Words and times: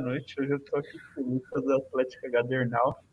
noite. 0.00 0.40
Hoje 0.40 0.52
eu 0.52 0.60
tô 0.60 0.76
aqui 0.76 0.98
com 1.14 1.20
o 1.22 1.34
Lucas 1.34 1.64
da 1.64 1.76
Atlética 1.76 2.30
Gadernal. 2.30 3.04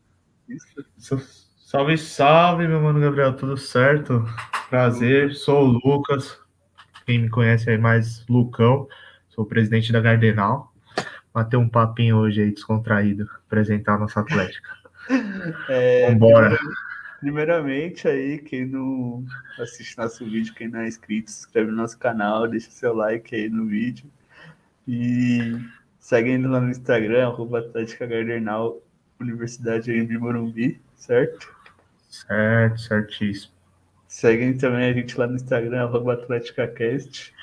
Isso. 0.47 1.47
Salve, 1.57 1.97
salve, 1.97 2.67
meu 2.67 2.81
mano 2.81 3.01
Gabriel, 3.01 3.35
tudo 3.35 3.57
certo? 3.57 4.23
Prazer, 4.69 5.35
sou 5.35 5.63
o 5.63 5.79
Lucas. 5.83 6.39
Quem 7.05 7.19
me 7.19 7.29
conhece 7.29 7.69
aí 7.69 7.77
mais, 7.77 8.25
Lucão. 8.27 8.87
Sou 9.29 9.43
o 9.43 9.47
presidente 9.47 9.91
da 9.91 9.99
Gardenal. 9.99 10.73
Bater 11.33 11.57
um 11.57 11.69
papinho 11.69 12.17
hoje 12.17 12.41
aí 12.41 12.51
descontraído, 12.51 13.29
apresentar 13.45 13.95
a 13.95 13.99
nossa 13.99 14.19
Atlética. 14.21 14.69
É, 15.69 16.11
Vambora. 16.11 16.57
Primeiramente 17.21 18.09
aí, 18.09 18.39
quem 18.39 18.65
não 18.65 19.23
assiste 19.57 19.97
nosso 19.97 20.25
vídeo, 20.25 20.53
quem 20.53 20.67
não 20.67 20.81
é 20.81 20.87
inscrito, 20.87 21.31
se 21.31 21.39
inscreve 21.39 21.71
no 21.71 21.77
nosso 21.77 21.97
canal, 21.97 22.45
deixa 22.45 22.69
seu 22.69 22.93
like 22.93 23.33
aí 23.33 23.49
no 23.49 23.65
vídeo. 23.65 24.11
E 24.85 25.57
segue 26.07 26.31
ainda 26.31 26.47
lá 26.47 26.61
no 26.61 26.71
Instagram, 26.71 27.27
arroba 27.27 27.59
Atlética 27.59 28.07
Gardenal, 28.07 28.81
Universidade 29.19 29.91
em 29.91 30.17
Morumbi, 30.17 30.79
certo? 30.95 31.53
Certo, 32.07 32.79
certíssimo. 32.79 33.51
Seguem 34.07 34.57
também 34.57 34.89
a 34.89 34.93
gente 34.93 35.17
lá 35.19 35.27
no 35.27 35.35
Instagram, 35.35 35.83
arroba 35.83 36.13
AtléticaCast. 36.13 37.33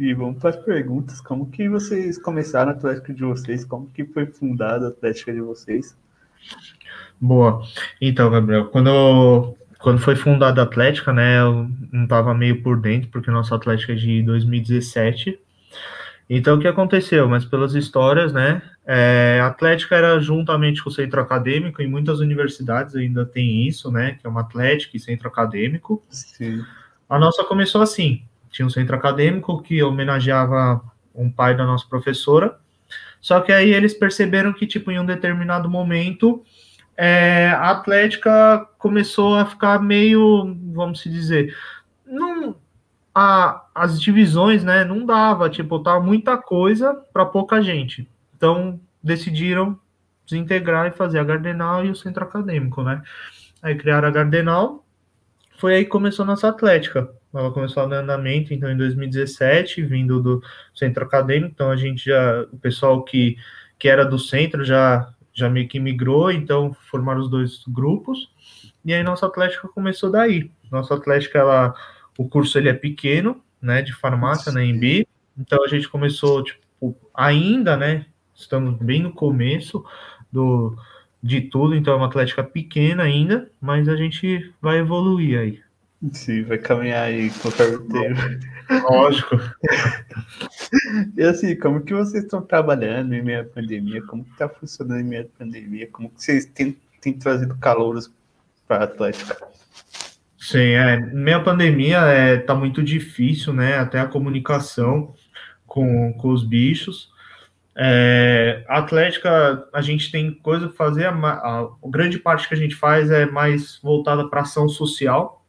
E 0.00 0.12
vamos 0.14 0.40
para 0.40 0.50
as 0.50 0.56
perguntas. 0.56 1.20
Como 1.20 1.48
que 1.48 1.68
vocês 1.68 2.20
começaram 2.20 2.72
a 2.72 2.74
Atlética 2.74 3.14
de 3.14 3.22
vocês? 3.22 3.64
Como 3.64 3.88
que 3.90 4.04
foi 4.04 4.26
fundada 4.26 4.86
a 4.86 4.88
Atlética 4.88 5.32
de 5.32 5.40
vocês? 5.40 5.96
Boa. 7.20 7.62
Então, 8.00 8.28
Gabriel, 8.32 8.66
quando, 8.66 9.54
quando 9.78 10.00
foi 10.00 10.16
fundada 10.16 10.60
a 10.60 10.64
Atlética, 10.64 11.12
né, 11.12 11.38
eu 11.38 11.70
não 11.92 12.02
estava 12.02 12.34
meio 12.34 12.64
por 12.64 12.80
dentro, 12.80 13.10
porque 13.10 13.30
nossa 13.30 13.54
Atlética 13.54 13.92
é 13.92 13.96
de 13.96 14.24
2017. 14.24 15.38
Então, 16.28 16.56
o 16.56 16.60
que 16.60 16.68
aconteceu? 16.68 17.28
Mas 17.28 17.44
pelas 17.44 17.74
histórias, 17.74 18.32
né, 18.32 18.60
é, 18.86 19.38
a 19.42 19.46
Atlética 19.46 19.96
era 19.96 20.20
juntamente 20.20 20.82
com 20.82 20.90
o 20.90 20.92
centro 20.92 21.20
acadêmico, 21.20 21.80
em 21.80 21.88
muitas 21.88 22.20
universidades 22.20 22.94
ainda 22.94 23.24
tem 23.24 23.66
isso, 23.66 23.90
né, 23.90 24.18
que 24.20 24.26
é 24.26 24.30
uma 24.30 24.42
Atlética 24.42 24.96
e 24.96 25.00
centro 25.00 25.28
acadêmico. 25.28 26.04
Sim. 26.10 26.62
A 27.08 27.18
nossa 27.18 27.42
começou 27.44 27.80
assim, 27.80 28.22
tinha 28.50 28.66
um 28.66 28.70
centro 28.70 28.94
acadêmico 28.94 29.62
que 29.62 29.82
homenageava 29.82 30.82
um 31.14 31.30
pai 31.30 31.56
da 31.56 31.64
nossa 31.64 31.86
professora, 31.88 32.58
só 33.20 33.40
que 33.40 33.50
aí 33.50 33.72
eles 33.72 33.94
perceberam 33.94 34.52
que, 34.52 34.66
tipo, 34.66 34.90
em 34.90 35.00
um 35.00 35.06
determinado 35.06 35.68
momento, 35.68 36.44
é, 36.96 37.48
a 37.50 37.70
Atlética 37.70 38.66
começou 38.78 39.36
a 39.36 39.46
ficar 39.46 39.80
meio, 39.80 40.56
vamos 40.72 41.00
se 41.00 41.08
dizer, 41.08 41.54
a, 43.18 43.64
as 43.74 44.00
divisões, 44.00 44.62
né, 44.62 44.84
não 44.84 45.04
dava, 45.04 45.50
tipo, 45.50 45.80
tava 45.80 45.98
muita 45.98 46.36
coisa 46.38 46.94
para 47.12 47.26
pouca 47.26 47.60
gente. 47.60 48.08
Então, 48.36 48.78
decidiram 49.02 49.76
desintegrar 50.24 50.86
e 50.86 50.92
fazer 50.92 51.18
a 51.18 51.24
Gardenal 51.24 51.84
e 51.84 51.90
o 51.90 51.96
centro 51.96 52.22
acadêmico, 52.22 52.80
né? 52.84 53.02
Aí 53.60 53.74
criaram 53.74 54.06
a 54.06 54.10
Gardenal, 54.12 54.86
foi 55.58 55.74
aí 55.74 55.84
que 55.84 55.90
começou 55.90 56.22
a 56.22 56.26
nossa 56.26 56.46
Atlética. 56.46 57.10
Ela 57.34 57.50
começou 57.50 57.88
no 57.88 57.94
andamento, 57.96 58.54
então, 58.54 58.70
em 58.70 58.76
2017, 58.76 59.82
vindo 59.82 60.22
do 60.22 60.40
centro 60.72 61.04
acadêmico, 61.04 61.50
então 61.52 61.72
a 61.72 61.76
gente 61.76 62.04
já, 62.04 62.42
o 62.52 62.58
pessoal 62.58 63.02
que, 63.02 63.36
que 63.80 63.88
era 63.88 64.04
do 64.04 64.18
centro 64.18 64.64
já, 64.64 65.12
já 65.34 65.50
meio 65.50 65.66
que 65.66 65.80
migrou, 65.80 66.30
então 66.30 66.72
formaram 66.88 67.20
os 67.20 67.28
dois 67.28 67.64
grupos, 67.66 68.30
e 68.84 68.94
aí 68.94 69.02
nossa 69.02 69.26
Atlética 69.26 69.66
começou 69.66 70.08
daí. 70.08 70.52
Nossa 70.70 70.94
Atlética, 70.94 71.38
ela, 71.38 71.74
o 72.18 72.28
curso 72.28 72.58
ele 72.58 72.68
é 72.68 72.74
pequeno, 72.74 73.40
né, 73.62 73.80
de 73.80 73.94
farmácia 73.94 74.50
na 74.52 74.62
Embi, 74.62 75.06
então 75.38 75.64
a 75.64 75.68
gente 75.68 75.88
começou, 75.88 76.42
tipo, 76.42 76.60
ainda, 77.14 77.76
né, 77.76 78.04
estamos 78.34 78.76
bem 78.78 79.00
no 79.00 79.12
começo 79.12 79.84
do, 80.30 80.76
de 81.22 81.42
tudo, 81.42 81.76
então 81.76 81.94
é 81.94 81.96
uma 81.96 82.06
Atlética 82.06 82.42
pequena 82.42 83.04
ainda, 83.04 83.50
mas 83.60 83.88
a 83.88 83.94
gente 83.94 84.52
vai 84.60 84.78
evoluir 84.78 85.38
aí. 85.38 85.68
Sim, 86.12 86.44
vai 86.44 86.58
caminhar 86.58 87.04
aí 87.04 87.30
conforme 87.30 87.76
o 87.76 87.88
tempo. 87.88 88.20
Lógico. 88.90 89.36
E 91.16 91.22
assim, 91.22 91.56
como 91.56 91.82
que 91.82 91.92
vocês 91.92 92.24
estão 92.24 92.40
trabalhando 92.42 93.14
em 93.14 93.22
meio 93.22 93.40
à 93.40 93.44
pandemia? 93.44 94.02
Como 94.02 94.24
que 94.24 94.30
está 94.30 94.48
funcionando 94.48 95.00
em 95.00 95.04
meio 95.04 95.22
à 95.22 95.38
pandemia? 95.38 95.88
Como 95.90 96.10
que 96.10 96.22
vocês 96.22 96.46
têm, 96.46 96.76
têm 97.00 97.12
trazido 97.12 97.56
calouros 97.56 98.10
para 98.66 98.78
a 98.78 98.84
Atlética? 98.84 99.36
Sim, 100.48 100.58
é, 100.58 100.96
meio 100.96 101.36
à 101.36 101.40
pandemia 101.40 101.98
é, 101.98 102.38
tá 102.38 102.54
muito 102.54 102.82
difícil, 102.82 103.52
né? 103.52 103.76
Até 103.76 104.00
a 104.00 104.06
comunicação 104.06 105.14
com, 105.66 106.14
com 106.14 106.28
os 106.30 106.42
bichos. 106.42 107.10
É, 107.76 108.64
a 108.66 108.78
Atlética, 108.78 109.68
a 109.74 109.82
gente 109.82 110.10
tem 110.10 110.32
coisa 110.32 110.68
para 110.68 110.76
fazer, 110.76 111.04
a, 111.04 111.10
a, 111.10 111.60
a 111.60 111.68
grande 111.84 112.18
parte 112.18 112.48
que 112.48 112.54
a 112.54 112.56
gente 112.56 112.74
faz 112.74 113.10
é 113.10 113.26
mais 113.26 113.78
voltada 113.82 114.26
para 114.26 114.40
ação 114.40 114.70
social, 114.70 115.44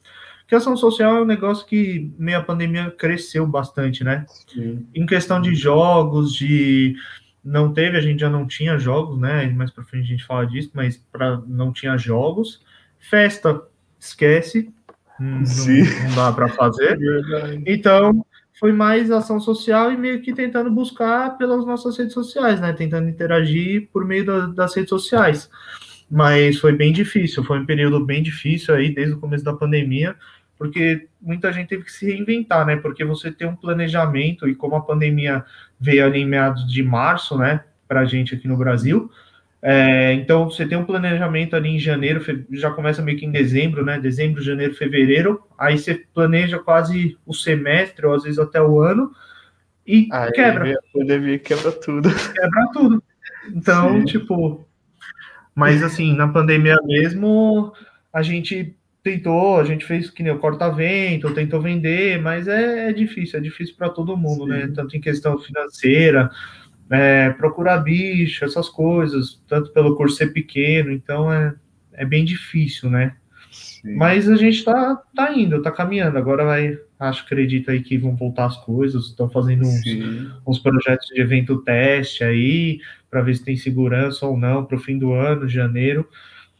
que 0.46 0.54
ação 0.54 0.76
social 0.76 1.16
é 1.16 1.22
um 1.22 1.26
negócio 1.26 1.66
que 1.66 2.12
meio 2.20 2.40
a 2.40 2.44
pandemia 2.44 2.92
cresceu 2.92 3.48
bastante, 3.48 4.04
né? 4.04 4.26
Sim. 4.48 4.86
Em 4.94 5.06
questão 5.06 5.40
de 5.40 5.56
jogos, 5.56 6.34
de 6.34 6.94
não 7.42 7.72
teve, 7.72 7.96
a 7.96 8.02
gente 8.02 8.20
já 8.20 8.30
não 8.30 8.46
tinha 8.46 8.78
jogos, 8.78 9.18
né? 9.18 9.46
Mais 9.48 9.72
para 9.72 9.86
frente 9.86 10.04
a 10.04 10.08
gente 10.08 10.26
fala 10.26 10.46
disso, 10.46 10.72
mas 10.74 10.98
para 11.10 11.42
não 11.48 11.72
tinha 11.72 11.98
jogos. 11.98 12.62
Festa, 13.00 13.62
esquece, 13.98 14.74
não, 15.20 15.46
Sim. 15.46 15.84
não 16.04 16.16
dá 16.16 16.32
para 16.32 16.48
fazer. 16.50 16.98
Então, 17.66 18.26
foi 18.60 18.72
mais 18.74 19.10
ação 19.10 19.40
social 19.40 19.92
e 19.92 19.98
meio 19.98 20.22
que 20.22 20.34
tentando 20.34 20.70
buscar 20.70 21.38
pelas 21.38 21.66
nossas 21.66 21.98
redes 21.98 22.14
sociais, 22.14 22.60
né? 22.60 22.74
Tentando 22.74 23.08
interagir 23.10 23.88
por 23.92 24.06
meio 24.06 24.26
da- 24.26 24.48
das 24.48 24.76
redes 24.76 24.90
sociais. 24.90 25.50
Mas 26.12 26.60
foi 26.60 26.74
bem 26.74 26.92
difícil, 26.92 27.44
foi 27.44 27.60
um 27.60 27.66
período 27.66 28.04
bem 28.04 28.22
difícil 28.24 28.74
aí, 28.76 28.94
desde 28.94 29.14
o 29.14 29.20
começo 29.20 29.44
da 29.46 29.54
pandemia, 29.54 30.16
porque 30.58 31.08
muita 31.22 31.54
gente 31.54 31.70
teve 31.70 31.84
que 31.84 31.92
se 31.92 32.06
reinventar, 32.06 32.66
né? 32.66 32.76
Porque 32.76 33.06
você 33.06 33.32
tem 33.32 33.48
um 33.48 33.56
planejamento, 33.56 34.48
e 34.48 34.56
como 34.56 34.76
a 34.76 34.82
pandemia 34.82 35.46
veio 35.80 36.06
ali 36.06 36.20
em 36.20 36.26
meados 36.28 36.70
de 36.70 36.84
março, 36.84 37.38
né, 37.38 37.64
pra 37.88 38.04
gente 38.06 38.36
aqui 38.36 38.48
no 38.48 38.58
Brasil, 38.58 39.10
é, 39.62 40.14
então 40.14 40.50
você 40.50 40.66
tem 40.66 40.78
um 40.78 40.86
planejamento 40.86 41.56
ali 41.56 41.70
em 41.70 41.80
janeiro, 41.80 42.24
já 42.52 42.72
começa 42.72 43.02
meio 43.02 43.18
que 43.18 43.26
em 43.26 43.32
dezembro, 43.32 43.84
né? 43.84 44.00
Dezembro, 44.00 44.42
janeiro, 44.42 44.74
fevereiro, 44.74 45.42
aí 45.58 45.78
você 45.78 45.96
planeja 46.14 46.60
quase 46.60 47.18
o 47.26 47.34
semestre, 47.34 48.06
ou 48.06 48.14
às 48.14 48.24
vezes 48.24 48.40
até 48.40 48.62
o 48.62 48.80
ano, 48.80 49.12
e 49.86 50.08
Aí 50.12 50.32
quebra 50.32 50.72
a 50.72 50.98
pandemia 50.98 51.40
quebra 51.40 51.72
tudo. 51.72 52.10
quebra 52.34 52.70
tudo. 52.72 53.04
Então, 53.54 54.00
Sim. 54.00 54.06
tipo. 54.06 54.66
Mas 55.56 55.84
assim, 55.84 56.16
na 56.16 56.28
pandemia 56.28 56.78
mesmo, 56.86 57.74
a 58.14 58.22
gente 58.22 58.78
tentou, 59.04 59.60
a 59.60 59.64
gente 59.64 59.84
fez 59.84 60.10
que 60.10 60.22
nem 60.22 60.32
o 60.32 60.40
corta-vento, 60.40 61.34
tentou 61.34 61.60
vender, 61.60 62.22
mas 62.22 62.48
é, 62.48 62.90
é 62.90 62.94
difícil, 62.94 63.40
é 63.40 63.42
difícil 63.42 63.76
para 63.76 63.90
todo 63.90 64.16
mundo, 64.16 64.44
Sim. 64.44 64.50
né? 64.52 64.72
Tanto 64.74 64.96
em 64.96 65.02
questão 65.02 65.38
financeira, 65.38 66.30
é, 66.90 67.30
procurar 67.32 67.78
bicho, 67.80 68.44
essas 68.44 68.68
coisas, 68.70 69.42
tanto 69.48 69.72
pelo 69.72 69.96
curso 69.96 70.16
ser 70.18 70.34
pequeno, 70.34 70.92
então 70.92 71.32
é, 71.32 71.54
é 71.94 72.06
bem 72.06 72.26
difícil, 72.26 72.90
né? 72.90 73.16
Sim. 73.52 73.96
Mas 73.96 74.30
a 74.30 74.36
gente 74.36 74.64
tá, 74.64 75.02
tá 75.16 75.34
indo, 75.34 75.62
tá 75.62 75.72
caminhando. 75.72 76.18
Agora 76.18 76.46
vai, 76.46 76.78
acho, 77.00 77.24
acredito 77.24 77.72
aí 77.72 77.82
que 77.82 77.98
vão 77.98 78.16
voltar 78.16 78.46
as 78.46 78.58
coisas, 78.58 79.06
estão 79.06 79.30
fazendo 79.30 79.62
uns, 79.62 79.82
Sim. 79.82 80.30
uns 80.46 80.60
projetos 80.60 81.08
de 81.08 81.20
evento 81.20 81.58
teste 81.62 82.24
aí, 82.24 82.80
para 83.10 83.22
ver 83.22 83.36
se 83.36 83.44
tem 83.44 83.56
segurança 83.58 84.26
ou 84.26 84.38
não 84.38 84.64
para 84.66 84.78
o 84.78 84.80
fim 84.80 84.98
do 84.98 85.14
ano, 85.14 85.48
janeiro. 85.50 86.08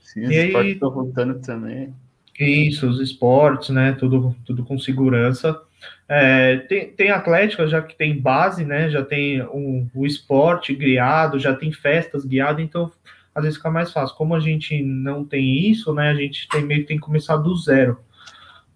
Sim, 0.02 0.22
E 0.26 0.56
aí- 0.56 0.72
estão 0.72 0.92
voltando 0.92 1.40
também. 1.40 1.94
Isso, 2.40 2.88
os 2.88 3.02
esportes, 3.02 3.70
né? 3.70 3.92
Tudo, 3.92 4.34
tudo 4.46 4.64
com 4.64 4.80
segurança. 4.80 5.62
É, 6.08 6.58
tem, 6.68 6.92
tem 6.92 7.12
atlética, 7.12 7.68
já 7.68 7.82
que 7.82 7.96
tem 7.96 8.20
base, 8.20 8.66
né? 8.66 8.90
Já 8.90 9.04
tem 9.04 9.42
um, 9.44 9.90
o 9.94 10.06
esporte 10.06 10.74
guiado, 10.74 11.40
já 11.40 11.54
tem 11.54 11.72
festas 11.72 12.26
guiadas, 12.26 12.64
então 12.64 12.92
às 13.34 13.44
vezes 13.44 13.58
fica 13.58 13.70
mais 13.70 13.92
fácil. 13.92 14.16
Como 14.16 14.36
a 14.36 14.40
gente 14.40 14.82
não 14.82 15.24
tem 15.24 15.70
isso, 15.70 15.94
né? 15.94 16.10
A 16.10 16.16
gente 16.16 16.48
tem 16.50 16.64
meio 16.64 16.82
que 16.82 16.88
tem 16.88 16.98
que 16.98 17.04
começar 17.04 17.38
do 17.38 17.56
zero. 17.56 18.00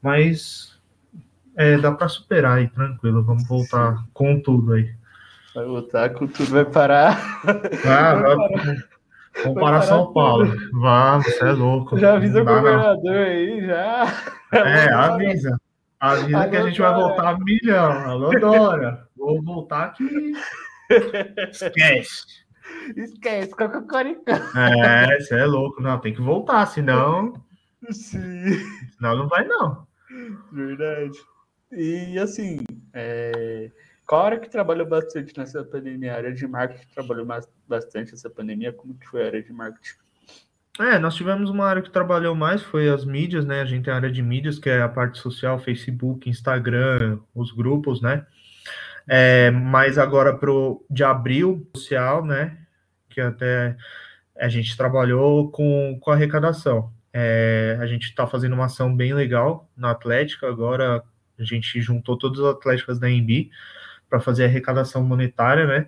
Mas 0.01 0.79
é, 1.55 1.77
dá 1.77 1.91
para 1.91 2.07
superar 2.07 2.57
aí, 2.57 2.67
tranquilo. 2.67 3.23
Vamos 3.23 3.47
voltar 3.47 4.03
com 4.13 4.39
tudo 4.39 4.73
aí. 4.73 4.93
Vai 5.55 5.65
voltar, 5.65 6.05
a 6.05 6.09
cultura 6.09 6.49
vai 6.49 6.65
parar. 6.65 7.41
Ah, 7.85 8.15
Vai 8.15 8.35
vai, 8.35 8.35
vamos 8.35 8.65
vai 8.65 9.53
para 9.53 9.53
parar 9.53 9.81
São 9.83 10.13
Paulo. 10.13 10.51
Vamos, 10.71 11.25
você 11.25 11.45
é 11.45 11.51
louco. 11.51 11.97
Já 11.97 12.15
avisa 12.15 12.41
o 12.41 12.45
governador 12.45 13.15
aí, 13.15 13.65
já. 13.65 14.07
É, 14.51 14.93
avisa. 14.93 15.59
Avisa 16.05 16.49
que 16.49 16.55
a 16.55 16.59
Alô, 16.59 16.67
gente 16.67 16.81
vai 16.81 16.93
Dora. 16.93 17.01
voltar 17.07 17.29
a 17.29 17.39
milhão. 17.39 17.91
Alô, 18.09 18.29
Dora. 18.37 19.07
Vou 19.15 19.41
voltar 19.41 19.83
aqui. 19.85 20.33
Esquece. 21.49 22.43
Esquece, 22.97 23.51
cocoricó. 23.55 24.31
É, 24.57 25.17
você 25.19 25.35
é 25.35 25.45
louco. 25.45 25.81
Não, 25.81 25.97
tem 25.99 26.13
que 26.13 26.21
voltar, 26.21 26.65
senão, 26.65 27.33
Sim, 27.89 28.19
senão 28.97 29.15
não 29.15 29.27
vai, 29.29 29.45
não. 29.47 29.87
verdade. 30.51 31.17
E 31.71 32.19
assim, 32.19 32.59
é... 32.93 33.71
qual 34.05 34.25
área 34.25 34.39
que 34.39 34.49
trabalhou 34.49 34.85
bastante 34.85 35.33
nessa 35.37 35.63
pandemia? 35.63 36.13
A 36.13 36.17
área 36.17 36.33
de 36.33 36.45
marketing 36.45 36.87
trabalhou 36.93 37.25
mais- 37.25 37.49
bastante 37.65 38.13
essa 38.13 38.29
pandemia? 38.29 38.73
Como 38.73 38.93
que 38.95 39.07
foi 39.07 39.23
a 39.23 39.27
área 39.27 39.41
de 39.41 39.53
marketing? 39.53 40.02
É, 40.79 40.97
nós 40.97 41.15
tivemos 41.15 41.51
uma 41.51 41.65
área 41.67 41.83
que 41.83 41.91
trabalhou 41.91 42.33
mais, 42.33 42.63
foi 42.63 42.89
as 42.89 43.05
mídias, 43.05 43.45
né? 43.45 43.61
A 43.61 43.65
gente 43.65 43.85
tem 43.85 43.93
a 43.93 43.95
área 43.95 44.11
de 44.11 44.23
mídias, 44.23 44.57
que 44.57 44.69
é 44.69 44.81
a 44.81 44.89
parte 44.89 45.19
social, 45.19 45.59
Facebook, 45.59 46.27
Instagram, 46.27 47.19
os 47.35 47.51
grupos, 47.51 48.01
né? 48.01 48.25
É, 49.07 49.51
mas 49.51 49.97
agora 49.97 50.35
pro 50.35 50.83
de 50.89 51.03
abril 51.03 51.69
social, 51.75 52.25
né? 52.25 52.57
Que 53.09 53.21
até 53.21 53.77
a 54.35 54.49
gente 54.49 54.75
trabalhou 54.75 55.51
com, 55.51 55.99
com 56.01 56.11
arrecadação. 56.11 56.91
É, 57.13 57.77
a 57.79 57.85
gente 57.85 58.05
está 58.05 58.25
fazendo 58.25 58.53
uma 58.53 58.65
ação 58.65 58.95
bem 58.95 59.13
legal 59.13 59.69
na 59.77 59.91
Atlética. 59.91 60.47
Agora 60.47 61.03
a 61.37 61.43
gente 61.43 61.79
juntou 61.81 62.17
todas 62.17 62.39
as 62.39 62.55
atléticas 62.55 62.99
da 62.99 63.09
EMB 63.09 63.51
para 64.09 64.19
fazer 64.19 64.45
arrecadação 64.45 65.03
monetária, 65.03 65.67
né? 65.67 65.87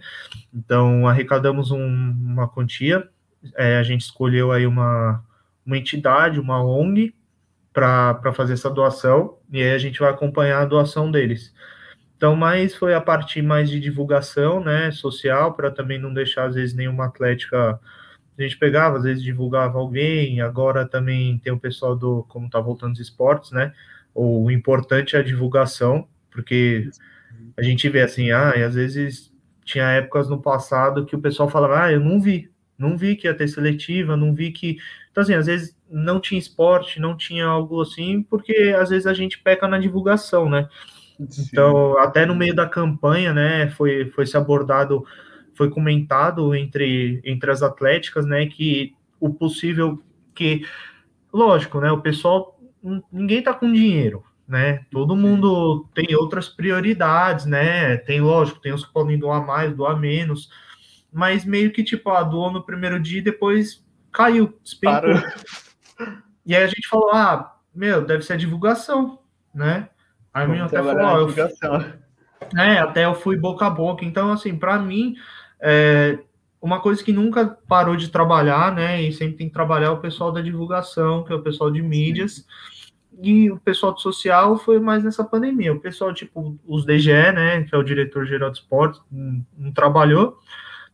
Então 0.53 1.07
arrecadamos 1.07 1.71
um, 1.71 1.79
uma 1.79 2.47
quantia. 2.47 3.09
É, 3.55 3.77
a 3.77 3.83
gente 3.83 4.01
escolheu 4.01 4.51
aí 4.51 4.65
uma, 4.65 5.23
uma 5.65 5.77
entidade, 5.77 6.39
uma 6.39 6.63
ONG, 6.63 7.13
para 7.73 8.31
fazer 8.33 8.53
essa 8.53 8.69
doação, 8.69 9.37
e 9.51 9.61
aí 9.61 9.71
a 9.71 9.77
gente 9.77 9.99
vai 9.99 10.09
acompanhar 10.09 10.61
a 10.61 10.65
doação 10.65 11.11
deles. 11.11 11.53
Então, 12.15 12.33
mais 12.35 12.73
foi 12.73 12.93
a 12.93 13.01
parte 13.01 13.41
mais 13.41 13.69
de 13.69 13.79
divulgação, 13.79 14.63
né, 14.63 14.91
social, 14.91 15.53
para 15.53 15.69
também 15.69 15.99
não 15.99 16.13
deixar, 16.13 16.45
às 16.45 16.55
vezes, 16.55 16.73
nenhuma 16.73 17.05
atlética 17.05 17.79
a 18.37 18.41
gente 18.41 18.57
pegava, 18.57 18.97
às 18.97 19.03
vezes 19.03 19.23
divulgava 19.23 19.79
alguém, 19.79 20.41
agora 20.41 20.85
também 20.85 21.37
tem 21.39 21.53
o 21.53 21.59
pessoal 21.59 21.95
do, 21.95 22.23
como 22.27 22.49
tá 22.49 22.59
voltando 22.59 22.93
os 22.93 22.99
esportes, 22.99 23.51
né? 23.51 23.73
O 24.13 24.51
importante 24.51 25.15
é 25.15 25.19
a 25.19 25.23
divulgação, 25.23 26.07
porque 26.31 26.89
a 27.55 27.63
gente 27.63 27.87
vê 27.87 28.01
assim, 28.01 28.31
ah, 28.31 28.53
e 28.55 28.63
às 28.63 28.75
vezes 28.75 29.31
tinha 29.63 29.89
épocas 29.91 30.29
no 30.29 30.41
passado 30.41 31.05
que 31.05 31.15
o 31.15 31.21
pessoal 31.21 31.49
falava, 31.49 31.83
ah, 31.85 31.91
eu 31.91 31.99
não 31.99 32.19
vi, 32.21 32.51
não 32.77 32.97
vi 32.97 33.15
que 33.15 33.27
ia 33.27 33.33
ter 33.33 33.47
seletiva, 33.47 34.17
não 34.17 34.33
vi 34.33 34.51
que. 34.51 34.77
Então, 35.11 35.21
assim, 35.21 35.33
às 35.33 35.45
vezes 35.45 35.75
não 35.89 36.19
tinha 36.19 36.39
esporte, 36.39 36.99
não 36.99 37.15
tinha 37.15 37.45
algo 37.45 37.81
assim, 37.81 38.23
porque 38.23 38.75
às 38.77 38.89
vezes 38.89 39.07
a 39.07 39.13
gente 39.13 39.39
peca 39.39 39.67
na 39.67 39.77
divulgação, 39.77 40.49
né? 40.49 40.67
Sim. 41.29 41.47
Então, 41.51 41.97
até 41.99 42.25
no 42.25 42.35
meio 42.35 42.53
da 42.53 42.67
campanha, 42.67 43.33
né, 43.33 43.69
foi, 43.69 44.09
foi 44.11 44.25
se 44.25 44.35
abordado 44.35 45.05
foi 45.55 45.69
comentado 45.69 46.53
entre, 46.53 47.21
entre 47.23 47.49
as 47.49 47.63
atléticas, 47.63 48.25
né, 48.25 48.45
que 48.45 48.93
o 49.19 49.33
possível 49.33 50.03
que, 50.35 50.65
lógico, 51.33 51.79
né, 51.79 51.91
o 51.91 52.01
pessoal, 52.01 52.59
ninguém 53.11 53.41
tá 53.41 53.53
com 53.53 53.71
dinheiro, 53.71 54.23
né, 54.47 54.85
todo 54.91 55.15
mundo 55.15 55.87
tem 55.95 56.13
outras 56.15 56.49
prioridades, 56.49 57.45
né, 57.45 57.97
tem, 57.97 58.19
lógico, 58.19 58.59
tem 58.59 58.73
os 58.73 58.85
que 58.85 58.93
podem 58.93 59.17
doar 59.17 59.45
mais, 59.45 59.73
doar 59.73 59.97
menos, 59.97 60.49
mas 61.15 61.45
meio 61.45 61.71
que, 61.71 61.81
tipo, 61.81 62.09
ah, 62.09 62.21
doou 62.21 62.51
no 62.51 62.61
primeiro 62.61 62.99
dia 62.99 63.19
e 63.19 63.23
depois 63.23 63.81
caiu, 64.11 64.59
despencou. 64.61 65.11
E 66.45 66.53
aí 66.53 66.61
a 66.61 66.67
gente 66.67 66.89
falou, 66.89 67.11
ah, 67.13 67.55
meu, 67.73 68.05
deve 68.05 68.23
ser 68.23 68.33
a 68.33 68.37
divulgação, 68.37 69.19
né, 69.53 69.87
aí 70.33 70.45
minha 70.45 70.65
até 70.65 70.83
falou, 70.83 71.29
eu, 71.29 71.33
é, 72.57 72.79
até 72.79 73.05
eu 73.05 73.15
fui 73.15 73.37
boca 73.37 73.65
a 73.65 73.69
boca, 73.69 74.03
então, 74.03 74.29
assim, 74.29 74.57
para 74.57 74.77
mim, 74.77 75.15
é, 75.61 76.19
uma 76.61 76.81
coisa 76.81 77.01
que 77.01 77.13
nunca 77.13 77.57
parou 77.65 77.95
de 77.95 78.09
trabalhar, 78.09 78.73
né? 78.75 79.01
E 79.01 79.13
sempre 79.13 79.37
tem 79.37 79.47
que 79.47 79.53
trabalhar 79.53 79.91
o 79.91 79.99
pessoal 79.99 80.31
da 80.31 80.41
divulgação, 80.41 81.23
que 81.23 81.31
é 81.31 81.35
o 81.35 81.41
pessoal 81.41 81.71
de 81.71 81.81
mídias. 81.81 82.45
E 83.21 83.49
o 83.49 83.57
pessoal 83.59 83.93
do 83.93 84.01
social 84.01 84.57
foi 84.57 84.79
mais 84.79 85.03
nessa 85.03 85.23
pandemia. 85.23 85.71
O 85.71 85.79
pessoal, 85.79 86.13
tipo, 86.13 86.59
os 86.67 86.83
DGE, 86.83 87.11
né? 87.11 87.63
Que 87.63 87.75
é 87.75 87.77
o 87.77 87.83
diretor 87.83 88.25
geral 88.25 88.49
de 88.49 88.57
esportes, 88.57 88.99
não, 89.11 89.45
não 89.57 89.71
trabalhou. 89.71 90.39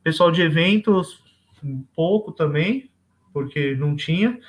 Pessoal 0.04 0.32
de 0.32 0.42
eventos, 0.42 1.24
um 1.64 1.84
pouco 1.96 2.32
também, 2.32 2.90
porque 3.34 3.76
não 3.76 3.96
tinha. 3.96 4.40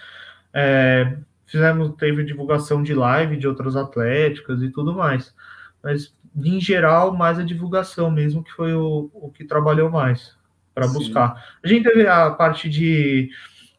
É, 0.53 1.17
fizemos, 1.47 1.95
teve 1.97 2.25
divulgação 2.25 2.83
de 2.83 2.95
live 2.95 3.37
de 3.37 3.47
outras 3.47 3.77
atléticas 3.77 4.63
e 4.63 4.71
tudo 4.71 4.95
mais. 4.95 5.35
Mas 5.83 6.15
em 6.37 6.61
geral, 6.61 7.15
mais 7.15 7.39
a 7.39 7.43
divulgação 7.43 8.11
mesmo, 8.11 8.43
que 8.43 8.53
foi 8.53 8.73
o, 8.73 9.11
o 9.13 9.31
que 9.31 9.45
trabalhou 9.45 9.91
mais 9.91 10.35
para 10.75 10.89
buscar. 10.89 11.57
A 11.63 11.69
gente 11.69 11.85
teve 11.85 12.07
a 12.07 12.31
parte 12.31 12.69
de, 12.69 13.31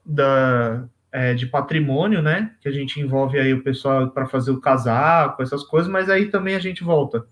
da, 0.06 0.86
é, 1.12 1.34
de 1.34 1.48
patrimônio, 1.48 2.22
né? 2.22 2.52
Que 2.62 2.70
a 2.70 2.72
gente 2.72 3.00
envolve 3.00 3.40
aí 3.40 3.54
o 3.54 3.64
pessoal 3.64 4.10
para 4.12 4.28
fazer 4.28 4.52
o 4.52 4.62
casaco, 4.62 5.42
essas 5.42 5.64
coisas, 5.64 5.92
mas 5.92 6.10
aí 6.10 6.28
também 6.28 6.56
a 6.56 6.60
gente 6.60 6.84
volta. 6.84 7.26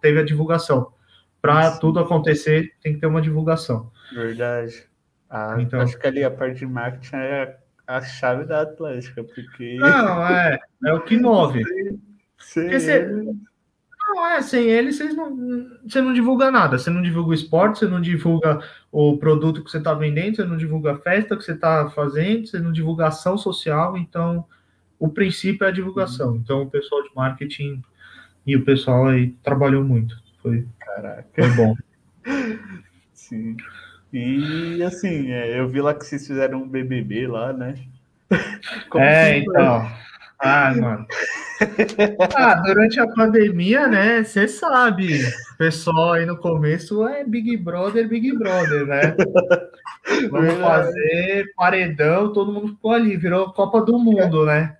Teve 0.00 0.20
a 0.20 0.24
divulgação. 0.24 0.92
Para 1.40 1.78
tudo 1.78 2.00
acontecer, 2.00 2.74
tem 2.82 2.94
que 2.94 3.00
ter 3.00 3.06
uma 3.06 3.22
divulgação. 3.22 3.90
Verdade. 4.12 4.84
Ah, 5.30 5.56
então, 5.60 5.80
acho 5.80 5.98
que 5.98 6.06
ali 6.06 6.24
a 6.24 6.30
parte 6.30 6.58
de 6.60 6.66
marketing 6.66 7.16
é 7.16 7.58
a 7.86 8.00
chave 8.00 8.44
da 8.44 8.62
Atlética, 8.62 9.22
porque. 9.22 9.76
Não, 9.76 10.26
é, 10.26 10.58
é 10.84 10.92
o 10.92 11.00
que 11.00 11.16
move. 11.16 11.62
Você, 12.38 13.08
não, 14.08 14.26
é, 14.26 14.40
sem 14.40 14.68
ele 14.68 14.92
vocês 14.92 15.14
não, 15.14 15.36
você 15.86 16.00
não 16.00 16.14
divulga 16.14 16.50
nada. 16.50 16.78
Você 16.78 16.88
não 16.88 17.02
divulga 17.02 17.30
o 17.30 17.34
esporte, 17.34 17.80
você 17.80 17.86
não 17.86 18.00
divulga 18.00 18.60
o 18.90 19.18
produto 19.18 19.62
que 19.62 19.70
você 19.70 19.78
está 19.78 19.92
vendendo, 19.92 20.36
você 20.36 20.44
não 20.44 20.56
divulga 20.56 20.92
a 20.92 20.98
festa 20.98 21.36
que 21.36 21.44
você 21.44 21.52
está 21.52 21.90
fazendo, 21.90 22.46
você 22.46 22.58
não 22.58 22.72
divulga 22.72 23.08
ação 23.08 23.36
social. 23.36 23.98
Então, 23.98 24.46
o 24.98 25.08
princípio 25.08 25.64
é 25.64 25.68
a 25.68 25.72
divulgação. 25.72 26.30
Uhum. 26.30 26.36
Então, 26.36 26.62
o 26.62 26.70
pessoal 26.70 27.02
de 27.02 27.10
marketing 27.14 27.82
e 28.46 28.56
o 28.56 28.64
pessoal 28.64 29.08
aí 29.08 29.30
trabalhou 29.42 29.84
muito. 29.84 30.16
Foi, 30.42 30.66
Caraca. 30.94 31.26
foi 31.34 31.50
bom. 31.50 31.74
Sim. 33.12 33.56
E 34.12 34.82
assim, 34.82 35.30
é, 35.30 35.58
eu 35.58 35.68
vi 35.68 35.80
lá 35.80 35.94
que 35.94 36.04
vocês 36.06 36.26
fizeram 36.26 36.62
um 36.62 36.68
BBB 36.68 37.26
lá, 37.26 37.52
né? 37.52 37.74
Como 38.88 39.04
é, 39.04 39.38
então. 39.38 39.86
Ah, 40.38 40.72
mano. 40.74 41.06
Ah, 42.36 42.54
durante 42.54 43.00
a 43.00 43.08
pandemia, 43.08 43.88
né? 43.88 44.22
Você 44.22 44.46
sabe, 44.46 45.18
pessoal 45.58 46.12
aí 46.12 46.24
no 46.24 46.36
começo 46.36 47.04
é 47.04 47.24
Big 47.24 47.56
Brother, 47.56 48.08
Big 48.08 48.32
Brother, 48.38 48.86
né? 48.86 49.16
Vamos 50.30 50.54
fazer 50.54 51.52
paredão, 51.56 52.32
todo 52.32 52.52
mundo 52.52 52.68
ficou 52.68 52.92
ali, 52.92 53.16
virou 53.16 53.52
Copa 53.52 53.82
do 53.82 53.98
Mundo, 53.98 54.46
né? 54.46 54.76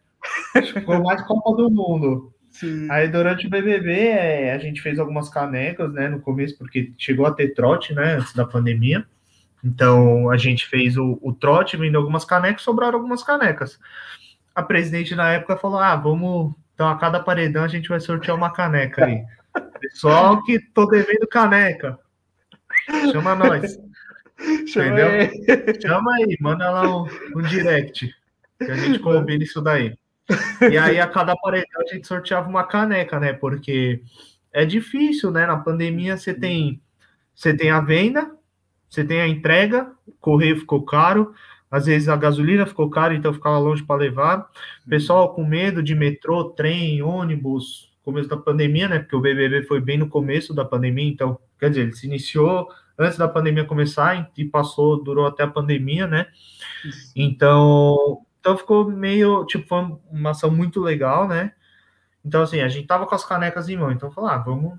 Ficou 0.72 1.02
mais 1.02 1.20
Copa 1.22 1.56
do 1.56 1.68
Mundo. 1.68 2.32
Sim. 2.58 2.90
Aí 2.90 3.08
durante 3.08 3.46
o 3.46 3.50
BBB 3.50 3.92
é, 3.92 4.52
a 4.52 4.58
gente 4.58 4.80
fez 4.80 4.98
algumas 4.98 5.28
canecas, 5.28 5.92
né? 5.92 6.08
No 6.08 6.20
começo, 6.20 6.56
porque 6.58 6.92
chegou 6.98 7.26
a 7.26 7.32
ter 7.32 7.54
trote, 7.54 7.94
né? 7.94 8.14
Antes 8.14 8.34
da 8.34 8.44
pandemia. 8.44 9.06
Então 9.64 10.30
a 10.30 10.36
gente 10.36 10.66
fez 10.66 10.96
o, 10.96 11.18
o 11.22 11.32
trote, 11.32 11.76
vendeu 11.76 12.00
algumas 12.00 12.24
canecas, 12.24 12.62
sobraram 12.62 12.98
algumas 12.98 13.22
canecas 13.22 13.78
a 14.58 14.62
presidente 14.62 15.14
na 15.14 15.30
época 15.30 15.56
falou: 15.56 15.78
ah, 15.78 15.94
vamos. 15.94 16.52
Então, 16.74 16.88
a 16.88 16.98
cada 16.98 17.20
paredão 17.20 17.62
a 17.62 17.68
gente 17.68 17.88
vai 17.88 18.00
sortear 18.00 18.36
uma 18.36 18.52
caneca 18.52 19.04
aí. 19.04 19.24
Pessoal 19.80 20.42
que 20.42 20.58
tô 20.58 20.86
devendo 20.86 21.28
caneca. 21.28 21.96
Chama 23.12 23.36
nós. 23.36 23.78
Chama 24.66 24.86
Entendeu? 24.86 25.08
Aí. 25.08 25.80
Chama 25.80 26.14
aí, 26.14 26.36
manda 26.40 26.70
lá 26.70 27.02
um, 27.02 27.06
um 27.36 27.42
direct. 27.42 28.12
Que 28.58 28.70
a 28.70 28.74
gente 28.74 28.98
combina 29.00 29.44
isso 29.44 29.60
daí. 29.60 29.96
E 30.70 30.76
aí, 30.76 31.00
a 31.00 31.06
cada 31.06 31.36
paredão, 31.36 31.82
a 31.82 31.94
gente 31.94 32.06
sorteava 32.06 32.48
uma 32.48 32.64
caneca, 32.64 33.18
né? 33.18 33.32
Porque 33.32 34.02
é 34.52 34.64
difícil, 34.64 35.30
né? 35.30 35.46
Na 35.46 35.56
pandemia, 35.56 36.16
você 36.16 36.34
tem, 36.34 36.80
você 37.34 37.54
tem 37.54 37.70
a 37.70 37.80
venda, 37.80 38.30
você 38.88 39.04
tem 39.04 39.20
a 39.20 39.28
entrega, 39.28 39.90
o 40.06 40.12
correio 40.12 40.58
ficou 40.58 40.84
caro, 40.84 41.32
às 41.70 41.86
vezes 41.86 42.08
a 42.08 42.16
gasolina 42.16 42.66
ficou 42.66 42.88
cara, 42.88 43.14
então 43.14 43.32
ficava 43.32 43.58
longe 43.58 43.82
para 43.82 44.00
levar. 44.00 44.48
Pessoal 44.88 45.34
com 45.34 45.44
medo 45.44 45.82
de 45.82 45.94
metrô, 45.94 46.44
trem, 46.44 47.02
ônibus, 47.02 47.92
começo 48.02 48.28
da 48.28 48.36
pandemia, 48.36 48.88
né? 48.88 48.98
Porque 48.98 49.16
o 49.16 49.20
BBB 49.20 49.64
foi 49.64 49.80
bem 49.80 49.98
no 49.98 50.08
começo 50.08 50.54
da 50.54 50.64
pandemia, 50.64 51.08
então, 51.08 51.38
quer 51.58 51.68
dizer, 51.68 51.82
ele 51.82 51.92
se 51.92 52.06
iniciou 52.06 52.68
antes 52.98 53.18
da 53.18 53.28
pandemia 53.28 53.64
começar 53.64 54.30
e 54.36 54.44
passou, 54.46 55.02
durou 55.02 55.26
até 55.26 55.42
a 55.42 55.48
pandemia, 55.48 56.06
né? 56.06 56.26
Então, 57.14 58.22
então 58.40 58.56
ficou 58.56 58.90
meio, 58.90 59.44
tipo, 59.46 59.66
foi 59.66 59.96
uma 60.10 60.30
ação 60.30 60.50
muito 60.50 60.80
legal, 60.80 61.26
né? 61.28 61.52
Então, 62.24 62.42
assim, 62.42 62.60
a 62.60 62.68
gente 62.68 62.86
tava 62.86 63.06
com 63.06 63.14
as 63.14 63.24
canecas 63.24 63.68
em 63.68 63.76
mão, 63.76 63.90
então 63.90 64.10
falou, 64.10 64.30
ah, 64.30 64.38
vamos, 64.38 64.78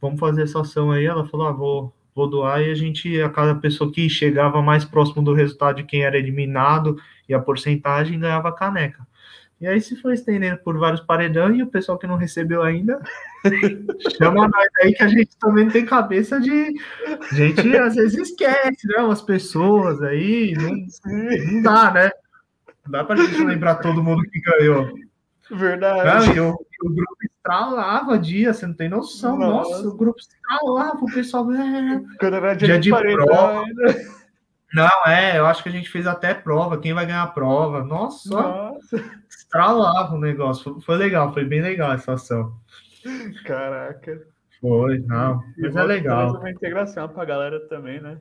vamos 0.00 0.20
fazer 0.20 0.42
essa 0.42 0.60
ação 0.60 0.90
aí. 0.90 1.04
Ela 1.04 1.26
falou, 1.26 1.46
ah, 1.48 1.52
vou, 1.52 1.94
vou 2.14 2.28
doar 2.28 2.62
e 2.62 2.70
a 2.70 2.74
gente, 2.74 3.20
a 3.20 3.28
cada 3.30 3.54
pessoa 3.54 3.92
que 3.92 4.08
chegava 4.08 4.62
mais 4.62 4.84
próximo 4.84 5.22
do 5.22 5.34
resultado 5.34 5.76
de 5.76 5.84
quem 5.84 6.04
era 6.04 6.18
eliminado 6.18 6.96
e 7.28 7.34
a 7.34 7.40
porcentagem 7.40 8.18
ganhava 8.18 8.52
caneca. 8.52 9.06
E 9.60 9.66
aí 9.66 9.78
se 9.78 9.94
foi 9.94 10.14
estendendo 10.14 10.58
por 10.58 10.78
vários 10.78 11.02
paredões 11.02 11.58
e 11.58 11.62
o 11.62 11.66
pessoal 11.66 11.98
que 11.98 12.06
não 12.06 12.16
recebeu 12.16 12.62
ainda 12.62 12.98
chama 14.16 14.48
nós 14.48 14.68
aí 14.82 14.94
que 14.94 15.02
a 15.02 15.08
gente 15.08 15.36
também 15.38 15.68
tem 15.68 15.84
cabeça 15.84 16.40
de. 16.40 16.74
A 17.30 17.34
gente 17.34 17.76
às 17.76 17.94
vezes 17.94 18.30
esquece, 18.30 18.86
né? 18.86 19.02
Umas 19.02 19.20
pessoas 19.20 20.00
aí, 20.02 20.54
não, 20.54 21.52
não 21.52 21.62
dá, 21.62 21.90
né? 21.92 22.10
Não 22.84 22.92
dá 22.92 23.04
pra 23.04 23.16
gente 23.16 23.44
lembrar 23.44 23.76
todo 23.76 24.02
mundo 24.02 24.22
que 24.22 24.40
ganhou. 24.40 24.88
Verdade. 25.50 26.28
Não, 26.28 26.34
e, 26.34 26.40
o, 26.40 26.56
grupo 26.82 27.16
estralava 27.22 28.18
dia, 28.18 28.54
você 28.54 28.66
não 28.66 28.74
tem 28.74 28.88
noção. 28.88 29.36
Nossa, 29.36 29.70
Nossa 29.70 29.88
o 29.88 29.96
grupo 29.96 30.18
estralava, 30.18 30.98
o 31.00 31.12
pessoal. 31.12 31.52
É, 31.52 32.02
Quando 32.18 32.36
era 32.36 32.54
dia, 32.54 32.78
dia 32.78 32.78
de, 32.78 32.90
de 32.90 33.14
prova. 33.14 33.64
Não, 34.72 34.88
é, 35.06 35.36
eu 35.36 35.46
acho 35.46 35.62
que 35.64 35.68
a 35.68 35.72
gente 35.72 35.90
fez 35.90 36.06
até 36.06 36.32
prova, 36.32 36.78
quem 36.78 36.94
vai 36.94 37.04
ganhar 37.04 37.24
a 37.24 37.26
prova. 37.26 37.82
Nossa, 37.82 38.30
Nossa. 38.30 39.04
estralava 39.28 40.14
o 40.14 40.20
negócio. 40.20 40.74
Foi, 40.74 40.80
foi, 40.82 40.96
legal, 40.96 41.32
foi 41.32 41.44
bem 41.44 41.60
legal 41.60 41.92
essa 41.92 42.12
ação. 42.12 42.54
Caraca. 43.44 44.22
Foi, 44.60 44.98
não, 44.98 45.42
mas 45.56 45.74
é 45.74 45.82
legal. 45.82 46.36
uma 46.36 46.50
integração 46.50 47.08
pra 47.08 47.24
galera 47.24 47.58
também, 47.66 48.00
né? 48.00 48.18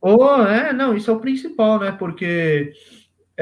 Oh, 0.00 0.42
é, 0.42 0.72
não, 0.72 0.94
isso 0.94 1.10
é 1.10 1.14
o 1.14 1.20
principal, 1.20 1.78
né? 1.78 1.90
Porque, 1.92 2.72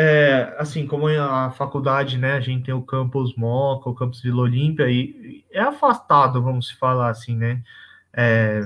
é, 0.01 0.55
assim, 0.57 0.87
como 0.87 1.09
a 1.09 1.51
faculdade, 1.51 2.19
né, 2.19 2.35
a 2.35 2.41
gente 2.41 2.67
tem 2.67 2.73
o 2.73 2.83
campus 2.83 3.35
Moca, 3.35 3.91
o 3.91 3.95
campus 3.97 4.23
Vila 4.23 4.43
Olímpia, 4.43 4.89
e 4.89 5.45
é 5.51 5.59
afastado, 5.59 6.41
vamos 6.41 6.71
falar 6.71 7.11
assim, 7.11 7.37
né? 7.37 7.65
É, 8.13 8.61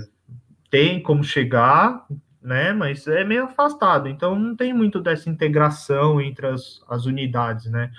tem 0.71 1.03
como 1.03 1.25
chegar, 1.25 2.05
né? 2.43 2.75
Mas 2.75 3.07
é 3.07 3.25
meio 3.25 3.45
afastado, 3.45 4.11
então 4.11 4.39
não 4.39 4.55
tem 4.55 4.75
muito 4.75 5.01
dessa 5.01 5.31
integração 5.31 6.21
entre 6.21 6.49
as, 6.49 6.83
as 6.87 7.07
unidades, 7.07 7.65
né? 7.71 7.91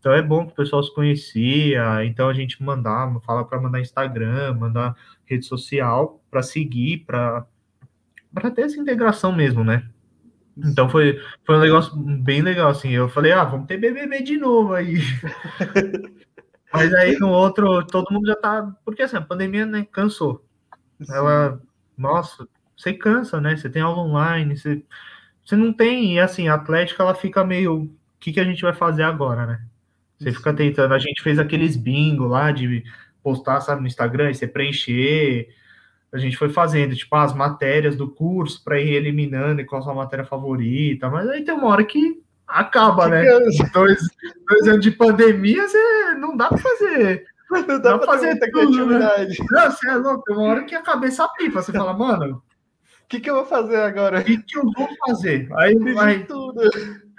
Então 0.00 0.12
é 0.12 0.20
bom 0.20 0.44
que 0.44 0.52
o 0.52 0.56
pessoal 0.56 0.82
se 0.82 0.92
conhecia, 0.92 2.04
então 2.04 2.28
a 2.28 2.34
gente 2.34 2.60
mandava, 2.60 3.20
fala 3.20 3.44
para 3.44 3.60
mandar 3.60 3.80
Instagram, 3.80 4.52
mandar 4.54 4.96
rede 5.24 5.46
social 5.46 6.20
para 6.28 6.42
seguir, 6.42 7.04
para 7.06 7.46
ter 8.52 8.62
essa 8.62 8.80
integração 8.80 9.30
mesmo, 9.30 9.62
né? 9.62 9.88
Então 10.56 10.88
foi, 10.88 11.20
foi 11.44 11.56
um 11.56 11.60
negócio 11.60 11.96
bem 11.96 12.42
legal, 12.42 12.70
assim. 12.70 12.90
Eu 12.90 13.08
falei, 13.08 13.32
ah, 13.32 13.44
vamos 13.44 13.66
ter 13.66 13.76
BBB 13.76 14.22
de 14.22 14.36
novo 14.38 14.74
aí. 14.74 14.98
Mas 16.72 16.92
aí 16.94 17.16
no 17.18 17.28
outro, 17.28 17.84
todo 17.86 18.12
mundo 18.12 18.26
já 18.26 18.36
tá. 18.36 18.74
Porque 18.84 19.02
assim, 19.02 19.16
a 19.16 19.20
pandemia 19.20 19.66
né, 19.66 19.86
cansou. 19.90 20.44
Ela, 21.08 21.60
nossa, 21.96 22.48
você 22.76 22.92
cansa, 22.92 23.40
né? 23.40 23.56
Você 23.56 23.68
tem 23.68 23.82
aula 23.82 24.02
online, 24.02 24.56
você, 24.56 24.82
você 25.44 25.56
não 25.56 25.72
tem, 25.72 26.14
e 26.14 26.20
assim, 26.20 26.48
a 26.48 26.54
Atlética 26.54 27.02
ela 27.02 27.14
fica 27.14 27.44
meio, 27.44 27.82
o 27.84 27.98
que, 28.18 28.32
que 28.32 28.40
a 28.40 28.44
gente 28.44 28.62
vai 28.62 28.72
fazer 28.72 29.02
agora, 29.02 29.46
né? 29.46 29.64
Você 30.18 30.32
fica 30.32 30.54
tentando, 30.54 30.94
a 30.94 30.98
gente 30.98 31.22
fez 31.22 31.38
aqueles 31.38 31.76
bingo 31.76 32.26
lá 32.26 32.50
de 32.50 32.84
postar, 33.22 33.60
sabe, 33.60 33.80
no 33.80 33.86
Instagram, 33.86 34.30
e 34.30 34.34
você 34.34 34.46
preencher, 34.46 35.48
a 36.14 36.18
gente 36.18 36.36
foi 36.36 36.48
fazendo, 36.48 36.94
tipo, 36.94 37.14
as 37.16 37.34
matérias 37.34 37.96
do 37.96 38.08
curso 38.08 38.62
para 38.62 38.80
ir 38.80 38.94
eliminando 38.94 39.60
e 39.60 39.64
qual 39.64 39.80
a 39.80 39.84
sua 39.84 39.94
matéria 39.94 40.24
favorita, 40.24 41.10
mas 41.10 41.28
aí 41.28 41.44
tem 41.44 41.52
uma 41.52 41.66
hora 41.66 41.84
que 41.84 42.22
acaba, 42.46 43.08
né? 43.08 43.24
Dois, 43.72 43.98
dois 44.48 44.68
anos 44.68 44.80
de 44.80 44.92
pandemia, 44.92 45.66
você 45.66 46.14
não 46.14 46.36
dá 46.36 46.48
para 46.48 46.58
fazer. 46.58 47.24
Não 47.50 47.62
dá, 47.66 47.78
dá 47.78 47.98
pra 47.98 48.06
fazer 48.06 48.36
tudo, 48.50 48.86
né? 48.86 49.28
Não, 49.50 49.70
você 49.70 49.88
é 49.88 49.94
louco, 49.94 50.24
tem 50.24 50.34
uma 50.34 50.46
hora 50.46 50.64
que 50.64 50.74
a 50.74 50.82
cabeça 50.82 51.28
pipa, 51.36 51.62
você 51.62 51.70
fala, 51.70 51.92
mano, 51.92 52.42
o 53.04 53.06
que, 53.06 53.20
que 53.20 53.30
eu 53.30 53.34
vou 53.34 53.44
fazer 53.44 53.76
agora? 53.76 54.20
O 54.20 54.24
que, 54.24 54.38
que 54.38 54.58
eu 54.58 54.64
vou 54.72 54.88
fazer? 55.06 55.48
Aí, 55.58 55.76
aí 55.98 56.24
tudo. 56.24 56.62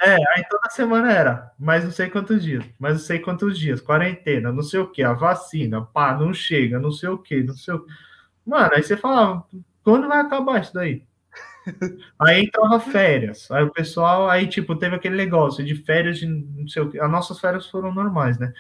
É, 0.02 0.16
aí 0.16 0.44
toda 0.50 0.70
semana 0.72 1.12
era, 1.12 1.52
mas 1.58 1.86
não 1.86 1.92
sei 1.92 2.10
quantos 2.10 2.44
dias, 2.44 2.66
mas 2.78 2.94
não 2.94 3.00
sei 3.00 3.20
quantos 3.20 3.58
dias, 3.58 3.80
quarentena, 3.80 4.52
não 4.52 4.64
sei 4.64 4.80
o 4.80 4.88
que, 4.88 5.04
a 5.04 5.14
vacina, 5.14 5.82
pá, 5.82 6.18
não 6.18 6.34
chega, 6.34 6.80
não 6.80 6.92
sei 6.92 7.08
o 7.08 7.20
que, 7.20 7.44
não 7.44 7.54
sei 7.54 7.76
o 7.76 7.86
Mano, 8.46 8.72
aí 8.74 8.84
você 8.84 8.96
falava, 8.96 9.44
quando 9.84 10.08
vai 10.08 10.20
acabar 10.20 10.62
isso 10.62 10.74
daí? 10.74 11.04
Aí 12.20 12.44
entrava 12.44 12.80
férias. 12.80 13.50
Aí 13.50 13.64
o 13.64 13.72
pessoal, 13.72 14.30
aí 14.30 14.46
tipo, 14.48 14.76
teve 14.76 14.96
aquele 14.96 15.16
negócio 15.16 15.66
de 15.66 15.74
férias 15.74 16.20
de 16.20 16.28
não 16.28 16.68
sei 16.68 16.84
o 16.84 16.90
que. 16.90 17.00
As 17.00 17.10
nossas 17.10 17.40
férias 17.40 17.66
foram 17.68 17.92
normais, 17.92 18.38
né? 18.38 18.54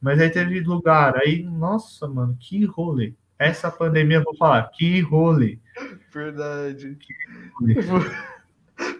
Mas 0.00 0.20
aí 0.20 0.28
teve 0.28 0.60
lugar. 0.60 1.16
Aí, 1.16 1.42
nossa, 1.44 2.06
mano, 2.06 2.36
que 2.38 2.64
rolê. 2.66 3.14
Essa 3.38 3.70
pandemia, 3.70 4.22
vou 4.22 4.36
falar, 4.36 4.70
que 4.70 5.00
rolê. 5.00 5.58
Verdade. 6.12 6.98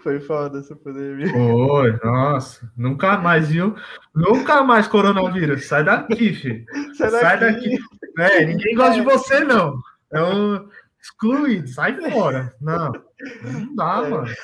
Foi 0.02 0.20
foda 0.20 0.60
essa 0.60 0.76
pandemia. 0.76 1.28
Foi, 1.28 1.98
nossa. 2.04 2.70
Nunca 2.76 3.18
mais, 3.18 3.48
viu? 3.48 3.74
Nunca 4.14 4.62
mais 4.62 4.86
coronavírus. 4.86 5.66
Sai 5.66 5.84
daqui, 5.84 6.32
filho. 6.34 6.64
Sai 6.94 7.10
daqui. 7.10 7.20
Sai 7.20 7.40
daqui. 7.40 7.78
É, 8.18 8.44
ninguém 8.44 8.74
gosta 8.76 8.94
de 8.94 9.00
você, 9.02 9.40
não. 9.40 9.76
É 10.12 10.22
um 10.22 10.68
excluído. 11.00 11.68
Sai 11.68 11.98
fora. 12.10 12.54
Não, 12.60 12.92
não 13.42 13.74
dá, 13.74 14.02
é. 14.04 14.08
mano. 14.08 14.34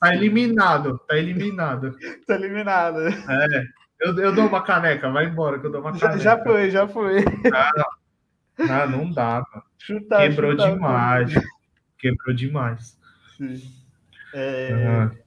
Tá 0.00 0.14
eliminado. 0.14 0.98
Tá 1.08 1.16
eliminado. 1.16 1.96
Tá 2.26 2.34
eliminado. 2.34 3.00
É. 3.08 3.64
Eu, 4.00 4.18
eu 4.18 4.34
dou 4.34 4.46
uma 4.46 4.62
caneca. 4.62 5.10
Vai 5.10 5.26
embora 5.26 5.58
que 5.58 5.66
eu 5.66 5.70
dou 5.70 5.80
uma 5.80 5.92
caneca. 5.92 6.18
Já, 6.18 6.36
já 6.36 6.44
foi, 6.44 6.70
já 6.70 6.88
foi. 6.88 7.24
Ah, 7.52 8.86
não, 8.88 8.98
não 8.98 9.10
dá, 9.10 9.44
mano. 9.52 9.64
Chutar, 9.78 10.20
Quebrou 10.28 10.52
chutar, 10.52 10.72
demais. 10.72 11.34
Quebrou 11.98 12.34
demais. 12.34 12.98
Sim. 13.36 13.60
É... 14.32 14.70
Uhum. 14.72 15.24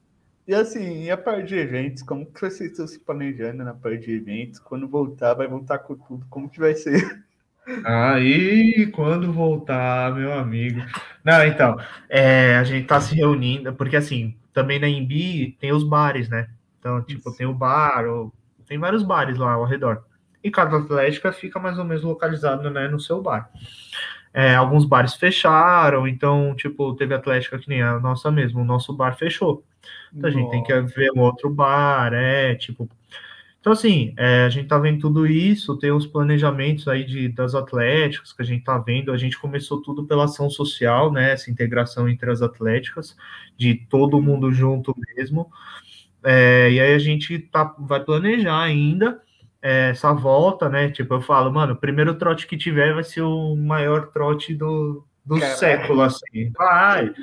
E 0.47 0.55
assim, 0.55 1.03
e 1.03 1.11
a 1.11 1.17
parte 1.17 1.49
de 1.49 1.55
eventos, 1.55 2.01
como 2.03 2.25
que 2.25 2.39
vocês 2.39 2.71
estão 2.71 2.87
se 2.87 2.97
planejando 2.99 3.65
na 3.65 3.73
parte 3.73 4.05
de 4.05 4.13
eventos? 4.13 4.59
Quando 4.59 4.87
voltar, 4.87 5.33
vai 5.33 5.45
voltar 5.45 5.79
com 5.79 5.95
tudo, 5.97 6.25
como 6.29 6.49
que 6.49 6.57
vai 6.57 6.73
ser? 6.73 7.26
Aí, 7.83 8.87
quando 8.87 9.31
voltar, 9.31 10.13
meu 10.15 10.33
amigo. 10.33 10.81
Não, 11.23 11.45
então, 11.45 11.77
é, 12.09 12.55
a 12.55 12.63
gente 12.63 12.87
tá 12.87 13.01
se 13.01 13.15
reunindo, 13.15 13.73
porque 13.73 13.97
assim, 13.97 14.35
também 14.53 14.79
na 14.79 14.87
Imbi 14.87 15.57
tem 15.59 15.73
os 15.73 15.83
bares, 15.83 16.29
né? 16.29 16.49
Então, 16.79 17.01
tipo, 17.01 17.29
Isso. 17.29 17.37
tem 17.37 17.45
o 17.45 17.53
bar, 17.53 18.05
ou, 18.05 18.33
tem 18.65 18.77
vários 18.77 19.03
bares 19.03 19.37
lá 19.37 19.53
ao 19.53 19.65
redor. 19.65 20.03
E 20.43 20.49
cada 20.49 20.77
atlética 20.77 21.31
fica 21.31 21.59
mais 21.59 21.77
ou 21.77 21.83
menos 21.83 22.03
localizado 22.03 22.69
né, 22.69 22.87
no 22.87 22.99
seu 22.99 23.21
bar. 23.21 23.49
É, 24.33 24.55
alguns 24.55 24.85
bares 24.85 25.15
fecharam, 25.15 26.07
então, 26.07 26.53
tipo, 26.55 26.93
teve 26.93 27.13
Atlética 27.13 27.57
que 27.57 27.67
nem 27.67 27.81
a 27.81 27.99
nossa 27.99 28.29
mesmo, 28.29 28.61
o 28.61 28.65
nosso 28.65 28.93
bar 28.93 29.17
fechou. 29.17 29.63
Então 30.13 30.29
Nossa. 30.29 30.37
a 30.37 30.41
gente 30.41 30.51
tem 30.51 30.63
que 30.63 30.79
ver 30.81 31.11
um 31.15 31.21
outro 31.21 31.49
bar, 31.49 32.13
é, 32.13 32.55
tipo. 32.55 32.89
Então, 33.59 33.73
assim, 33.73 34.13
é, 34.17 34.45
a 34.45 34.49
gente 34.49 34.67
tá 34.67 34.77
vendo 34.77 35.01
tudo 35.01 35.27
isso, 35.27 35.77
tem 35.77 35.91
os 35.91 36.07
planejamentos 36.07 36.87
aí 36.87 37.03
de, 37.03 37.27
das 37.29 37.53
atléticas 37.53 38.31
que 38.31 38.41
a 38.41 38.45
gente 38.45 38.63
tá 38.63 38.77
vendo. 38.77 39.11
A 39.11 39.17
gente 39.17 39.37
começou 39.37 39.81
tudo 39.81 40.05
pela 40.05 40.25
ação 40.25 40.49
social, 40.49 41.11
né? 41.11 41.31
Essa 41.31 41.51
integração 41.51 42.07
entre 42.07 42.31
as 42.31 42.41
atléticas, 42.41 43.17
de 43.57 43.75
todo 43.89 44.21
mundo 44.21 44.51
junto 44.51 44.95
mesmo. 45.15 45.51
É, 46.23 46.71
e 46.71 46.79
aí 46.79 46.93
a 46.93 46.99
gente 46.99 47.39
tá, 47.39 47.75
vai 47.79 48.03
planejar 48.03 48.61
ainda 48.61 49.21
é, 49.61 49.89
essa 49.89 50.13
volta, 50.13 50.69
né? 50.69 50.89
Tipo, 50.89 51.15
eu 51.15 51.21
falo, 51.21 51.51
mano, 51.51 51.73
o 51.73 51.77
primeiro 51.77 52.15
trote 52.15 52.47
que 52.47 52.57
tiver 52.57 52.93
vai 52.93 53.03
ser 53.03 53.21
o 53.21 53.55
maior 53.55 54.07
trote 54.07 54.53
do, 54.53 55.05
do 55.25 55.39
século, 55.39 56.01
assim. 56.01 56.51
Vai. 56.57 57.13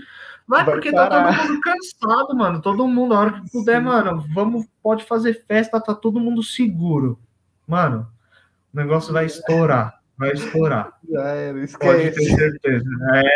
Vai, 0.47 0.65
porque 0.65 0.93
tá 0.93 1.09
todo 1.09 1.49
mundo 1.49 1.61
cansado, 1.61 2.37
mano. 2.37 2.61
Todo 2.61 2.87
mundo, 2.87 3.15
a 3.15 3.21
hora 3.21 3.33
que 3.33 3.51
puder, 3.51 3.79
Sim. 3.79 3.85
mano, 3.85 4.25
vamos, 4.35 4.67
pode 4.83 5.05
fazer 5.05 5.45
festa, 5.47 5.81
tá 5.81 5.95
todo 5.95 6.21
mundo 6.21 6.43
seguro. 6.43 7.19
Mano, 7.67 8.07
o 8.73 8.77
negócio 8.77 9.13
vai 9.13 9.25
estourar. 9.25 10.01
Vai 10.17 10.33
estourar. 10.33 10.93
Já 11.11 11.23
era, 11.23 11.61
esquece. 11.61 11.93
Pode 11.93 12.11
ter 12.13 12.37
certeza. 12.37 12.85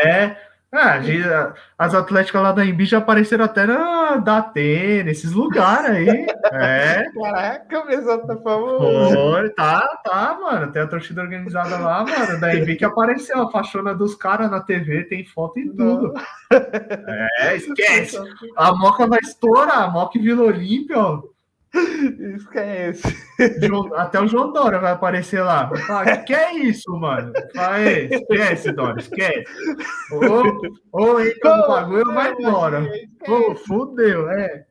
É, 0.04 0.36
ah, 0.70 1.54
as 1.78 1.94
atléticas 1.94 2.42
lá 2.42 2.52
da 2.52 2.64
Embi 2.64 2.84
já 2.84 2.98
apareceram 2.98 3.46
até 3.46 3.66
na 3.66 4.16
da 4.16 4.38
Atena, 4.38 5.04
nesses 5.04 5.32
lugares 5.32 5.90
aí. 5.90 6.26
É. 6.52 7.04
Caraca, 7.10 7.78
o 7.78 7.86
pessoal 7.86 8.26
tá 8.26 8.36
famoso. 8.36 9.14
Foi, 9.14 9.50
tá, 9.50 10.00
tá, 10.04 10.38
mano. 10.38 10.70
Tem 10.70 10.82
a 10.82 10.86
torcida 10.86 11.22
organizada 11.22 11.78
lá, 11.78 12.04
mano, 12.04 12.38
da 12.38 12.54
Embi 12.54 12.76
que 12.76 12.84
apareceu 12.84 13.40
a 13.40 13.50
fachona 13.50 13.94
dos 13.94 14.14
caras 14.14 14.50
na 14.50 14.60
TV, 14.60 15.04
tem 15.04 15.24
foto 15.24 15.58
e 15.58 15.70
tudo. 15.70 16.12
Não. 16.12 16.58
É, 17.38 17.56
esquece. 17.56 18.18
A 18.56 18.72
Moca 18.74 19.06
vai 19.06 19.20
estourar, 19.20 19.84
a 19.84 19.90
Moca 19.90 20.18
Vila 20.18 20.44
Olímpia, 20.44 20.98
ó. 20.98 21.22
Esquece. 22.36 23.16
Até 23.96 24.20
o 24.20 24.26
João 24.26 24.52
Dória 24.52 24.78
vai 24.78 24.92
aparecer 24.92 25.42
lá. 25.42 25.68
Fala, 25.86 26.16
que 26.18 26.34
é 26.34 26.54
isso, 26.56 26.90
mano? 26.98 27.32
Fala, 27.54 27.90
esquece, 27.90 28.72
Dória, 28.72 29.00
esquece. 29.00 29.44
Ou, 30.10 30.60
ou 30.92 31.20
entra 31.20 31.56
no 31.56 31.68
bagulho 31.68 32.14
vai 32.14 32.32
embora. 32.32 32.90
Pô, 33.24 33.54
fudeu, 33.54 34.30
é. 34.30 34.66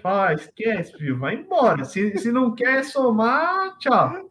Fala, 0.00 0.34
esquece, 0.34 0.96
filho, 0.96 1.18
vai 1.18 1.34
embora. 1.34 1.84
Se, 1.84 2.16
se 2.18 2.30
não 2.30 2.54
quer 2.54 2.84
somar, 2.84 3.76
tchau. 3.78 4.28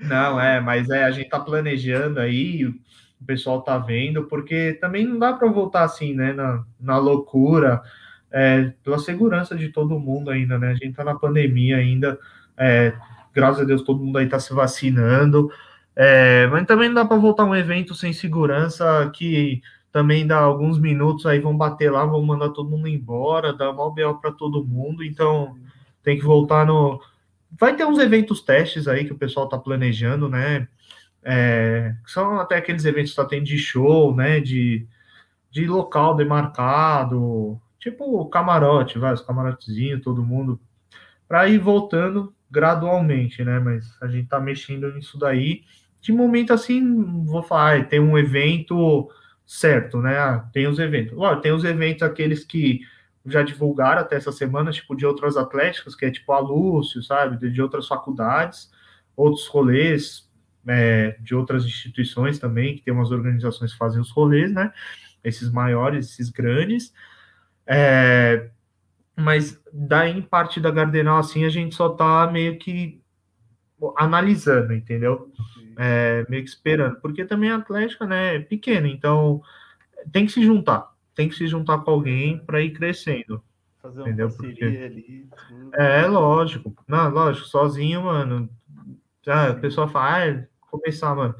Não, 0.00 0.40
é, 0.40 0.60
mas 0.60 0.90
é, 0.90 1.04
a 1.04 1.10
gente 1.10 1.28
tá 1.28 1.40
planejando 1.40 2.20
aí, 2.20 2.64
o 2.64 2.74
pessoal 3.26 3.62
tá 3.62 3.78
vendo, 3.78 4.24
porque 4.24 4.74
também 4.80 5.06
não 5.06 5.18
dá 5.18 5.32
para 5.32 5.48
voltar 5.48 5.84
assim, 5.84 6.14
né, 6.14 6.32
na, 6.32 6.64
na 6.78 6.98
loucura 6.98 7.82
é, 8.30 8.72
pela 8.84 8.98
segurança 8.98 9.56
de 9.56 9.68
todo 9.68 9.98
mundo 9.98 10.30
ainda, 10.30 10.58
né? 10.58 10.70
A 10.70 10.74
gente 10.74 10.94
tá 10.94 11.04
na 11.04 11.14
pandemia 11.14 11.76
ainda, 11.76 12.18
é, 12.56 12.92
graças 13.34 13.62
a 13.62 13.64
Deus 13.64 13.82
todo 13.82 14.02
mundo 14.02 14.18
aí 14.18 14.28
tá 14.28 14.38
se 14.38 14.52
vacinando, 14.52 15.50
é, 15.94 16.46
mas 16.48 16.66
também 16.66 16.88
não 16.88 16.96
dá 16.96 17.04
para 17.04 17.16
voltar 17.16 17.44
um 17.44 17.54
evento 17.54 17.94
sem 17.94 18.12
segurança 18.12 19.10
que 19.14 19.62
também 19.90 20.26
dá 20.26 20.38
alguns 20.38 20.78
minutos 20.78 21.26
aí 21.26 21.38
vão 21.40 21.56
bater 21.56 21.90
lá, 21.90 22.04
vão 22.04 22.22
mandar 22.22 22.50
todo 22.50 22.70
mundo 22.70 22.86
embora, 22.86 23.52
dá 23.52 23.72
mal 23.72 23.92
BO 23.92 24.20
para 24.20 24.30
todo 24.30 24.64
mundo, 24.64 25.02
então 25.02 25.56
tem 26.02 26.18
que 26.18 26.24
voltar 26.24 26.66
no. 26.66 27.00
Vai 27.58 27.74
ter 27.74 27.86
uns 27.86 27.98
eventos 27.98 28.42
testes 28.42 28.86
aí 28.86 29.04
que 29.04 29.12
o 29.12 29.18
pessoal 29.18 29.48
tá 29.48 29.58
planejando, 29.58 30.28
né? 30.28 30.68
É, 31.22 31.94
são 32.06 32.38
até 32.38 32.56
aqueles 32.56 32.84
eventos 32.84 33.10
que 33.10 33.16
tá 33.16 33.24
tendo 33.24 33.44
de 33.44 33.58
show, 33.58 34.14
né? 34.14 34.40
De 34.40 34.86
de 35.50 35.66
local 35.66 36.14
demarcado, 36.14 37.60
tipo 37.78 38.24
camarote, 38.28 38.98
vai, 38.98 39.12
os 39.12 39.20
camarotezinhos, 39.20 40.02
todo 40.02 40.24
mundo, 40.24 40.60
para 41.26 41.48
ir 41.48 41.58
voltando 41.58 42.34
gradualmente, 42.50 43.44
né? 43.44 43.58
Mas 43.58 43.96
a 44.00 44.08
gente 44.08 44.28
tá 44.28 44.40
mexendo 44.40 44.92
nisso 44.92 45.18
daí. 45.18 45.62
De 46.00 46.12
momento 46.12 46.52
assim, 46.52 47.24
vou 47.24 47.42
falar, 47.42 47.88
tem 47.88 48.00
um 48.00 48.16
evento 48.16 49.08
certo, 49.46 50.00
né? 50.00 50.18
Ah, 50.18 50.48
tem 50.52 50.66
os 50.66 50.78
eventos. 50.78 51.16
Tem 51.42 51.52
os 51.52 51.64
eventos 51.64 52.02
aqueles 52.02 52.44
que 52.44 52.80
já 53.26 53.42
divulgaram 53.42 54.00
até 54.00 54.16
essa 54.16 54.32
semana, 54.32 54.70
tipo 54.70 54.94
de 54.96 55.04
outras 55.04 55.36
atléticas, 55.36 55.94
que 55.94 56.06
é 56.06 56.10
tipo 56.10 56.32
a 56.32 56.38
Lúcio, 56.38 57.02
sabe? 57.02 57.50
De 57.50 57.60
outras 57.60 57.86
faculdades, 57.86 58.70
outros 59.16 59.46
rolês 59.46 60.28
é, 60.66 61.16
de 61.20 61.34
outras 61.34 61.64
instituições 61.64 62.38
também, 62.38 62.76
que 62.76 62.82
tem 62.82 62.92
umas 62.92 63.10
organizações 63.10 63.72
que 63.72 63.78
fazem 63.78 64.00
os 64.00 64.10
rolês, 64.10 64.52
né? 64.52 64.72
Esses 65.24 65.50
maiores, 65.50 66.10
esses 66.10 66.30
grandes. 66.30 66.92
É, 67.70 68.48
mas 69.14 69.60
daí 69.70 70.16
em 70.16 70.22
parte 70.22 70.58
da 70.58 70.70
Gardenal, 70.70 71.18
assim, 71.18 71.44
a 71.44 71.50
gente 71.50 71.74
só 71.74 71.90
tá 71.90 72.26
meio 72.32 72.58
que 72.58 73.02
analisando, 73.96 74.72
entendeu? 74.72 75.30
É, 75.76 76.24
meio 76.28 76.42
que 76.42 76.48
esperando, 76.48 76.96
porque 77.00 77.24
também 77.24 77.50
a 77.50 77.56
Atlética, 77.56 78.06
né, 78.06 78.36
é 78.36 78.40
pequena, 78.40 78.88
então 78.88 79.42
tem 80.10 80.24
que 80.24 80.32
se 80.32 80.42
juntar, 80.42 80.92
tem 81.14 81.28
que 81.28 81.34
se 81.34 81.46
juntar 81.46 81.78
com 81.78 81.90
alguém 81.90 82.38
para 82.38 82.62
ir 82.62 82.70
crescendo. 82.70 83.42
Fazer 83.82 84.00
uma 84.00 84.08
entendeu? 84.08 84.28
Porque... 84.30 84.64
ali. 84.64 85.28
Tudo. 85.48 85.74
É, 85.74 86.06
lógico. 86.06 86.74
Não, 86.88 87.10
lógico, 87.10 87.46
sozinho, 87.46 88.02
mano. 88.02 88.48
Ah, 89.26 89.50
o 89.50 89.60
pessoal 89.60 89.88
fala, 89.88 90.24
ah, 90.24 90.44
começar, 90.70 91.14
mano. 91.14 91.34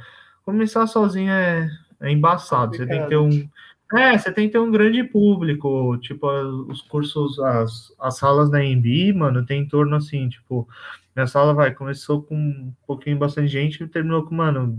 Começar 0.45 0.87
sozinho 0.87 1.33
é, 1.33 1.69
é 2.01 2.11
embaçado. 2.11 2.77
Você 2.77 2.87
tem 2.87 3.03
que 3.03 3.09
ter 3.09 3.17
um 3.17 3.49
é, 3.95 4.19
você 4.19 4.31
tem 4.31 4.47
que 4.47 4.53
ter 4.53 4.59
um 4.59 4.71
grande 4.71 5.03
público, 5.03 5.97
tipo, 5.99 6.29
os 6.69 6.83
cursos, 6.83 7.39
as, 7.39 7.95
as 7.99 8.19
salas 8.19 8.51
da 8.51 8.63
EMB, 8.63 9.15
mano, 9.15 9.47
tem 9.47 9.63
em 9.63 9.69
torno 9.69 9.97
assim, 9.97 10.29
tipo, 10.29 10.69
minha 11.17 11.27
sala 11.27 11.55
vai, 11.55 11.73
começou 11.75 12.23
com 12.23 12.37
um 12.37 12.73
pouquinho 12.87 13.19
bastante 13.19 13.49
gente 13.49 13.83
e 13.83 13.89
terminou 13.89 14.25
com, 14.25 14.35
mano, 14.35 14.79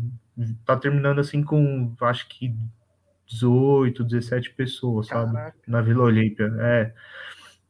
tá 0.64 0.78
terminando 0.78 1.20
assim 1.20 1.44
com, 1.44 1.92
acho 2.02 2.30
que 2.30 2.56
18, 3.26 4.04
17 4.04 4.52
pessoas, 4.52 5.08
sabe? 5.08 5.34
Caraca. 5.34 5.58
Na 5.68 5.82
Vila 5.82 6.04
Olímpia, 6.04 6.54
é. 6.60 6.94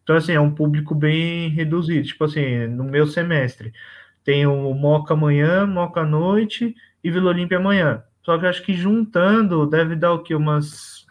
Então, 0.03 0.17
assim, 0.17 0.33
é 0.33 0.39
um 0.41 0.53
público 0.53 0.93
bem 0.93 1.49
reduzido, 1.49 2.07
tipo 2.07 2.25
assim, 2.25 2.67
no 2.67 2.83
meu 2.83 3.07
semestre, 3.07 3.71
tem 4.25 4.45
o 4.45 4.73
Moca 4.73 5.13
amanhã, 5.13 5.65
Moca 5.65 6.01
à 6.01 6.05
noite 6.05 6.75
e 7.01 7.09
Vila 7.09 7.29
Olímpia 7.29 7.57
amanhã. 7.57 8.03
Só 8.23 8.37
que 8.37 8.45
acho 8.45 8.61
que 8.61 8.73
juntando 8.73 9.65
deve 9.65 9.95
dar 9.95 10.13
o 10.13 10.21
quê? 10.21 10.35
Umas 10.35 11.07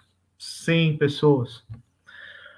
100 0.68 0.98
pessoas. 0.98 1.64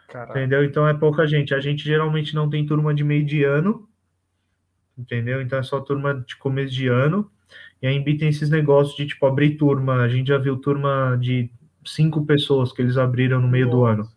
Caraca. 0.09 0.33
Entendeu? 0.33 0.64
Então 0.64 0.88
é 0.88 0.93
pouca 0.93 1.26
gente. 1.29 1.55
A 1.55 1.61
gente 1.61 1.85
geralmente 1.85 2.35
não 2.35 2.50
tem 2.50 2.67
turma 2.67 2.93
de 2.93 3.05
meio 3.05 3.25
de 3.25 3.45
ano. 3.45 3.88
Entendeu? 4.99 5.40
Então 5.40 5.59
é 5.59 5.62
só 5.62 5.81
turma 5.81 6.14
de 6.27 6.37
começo 6.37 6.75
de 6.75 6.88
ano. 6.88 7.31
E 7.81 7.87
a 7.87 7.92
Embi 7.92 8.18
tem 8.18 8.29
esses 8.29 8.51
negócios 8.51 8.96
de 8.96 9.07
tipo 9.07 9.25
abrir 9.27 9.57
turma. 9.57 10.03
A 10.03 10.09
gente 10.09 10.27
já 10.27 10.38
viu 10.38 10.57
turma 10.57 11.16
de 11.20 11.49
cinco 11.87 12.27
pessoas 12.27 12.73
que 12.73 12.83
eles 12.83 12.96
abriram 12.96 13.40
no 13.40 13.49
meio 13.49 13.66
Nossa. 13.66 13.77
do 13.77 13.85
ano. 13.85 14.09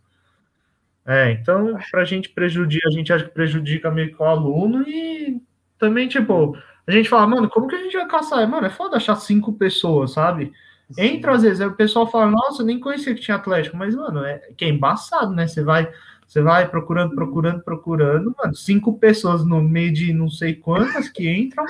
É, 1.06 1.32
então, 1.32 1.78
pra 1.92 2.06
gente 2.06 2.30
prejudicar, 2.30 2.88
a 2.88 2.92
gente 2.92 3.14
acha 3.14 3.26
que 3.26 3.34
prejudica 3.34 3.92
meio 3.92 4.16
que 4.16 4.22
o 4.22 4.26
aluno 4.26 4.84
e 4.88 5.42
também, 5.78 6.08
tipo, 6.08 6.58
a 6.88 6.92
gente 6.92 7.10
fala, 7.10 7.28
mano, 7.28 7.50
como 7.50 7.68
que 7.68 7.76
a 7.76 7.84
gente 7.84 7.96
vai 7.96 8.08
caçar? 8.08 8.48
Mano, 8.50 8.68
é 8.68 8.70
foda 8.70 8.96
achar 8.96 9.16
cinco 9.18 9.54
pessoas, 9.54 10.14
sabe? 10.14 10.54
Entra 10.98 11.34
às 11.34 11.44
vezes, 11.44 11.66
o 11.66 11.72
pessoal 11.72 12.10
fala, 12.10 12.32
nossa, 12.32 12.64
nem 12.64 12.80
conhecia 12.80 13.14
que 13.14 13.22
tinha 13.22 13.38
Atlético, 13.38 13.78
mas, 13.78 13.96
mano, 13.96 14.24
é 14.24 14.40
que 14.58 14.66
é 14.66 14.70
embaçado, 14.70 15.34
né? 15.34 15.48
Você 15.48 15.64
vai, 15.64 15.92
você 16.28 16.42
vai 16.42 16.68
procurando, 16.70 17.16
procurando, 17.16 17.62
procurando, 17.64 18.36
mano, 18.38 18.56
cinco 18.56 18.98
pessoas 18.98 19.46
no 19.46 19.62
meio 19.62 19.94
de 19.94 20.14
não 20.14 20.30
sei 20.30 20.56
quantas 20.56 21.10
que 21.10 21.30
entram. 21.30 21.66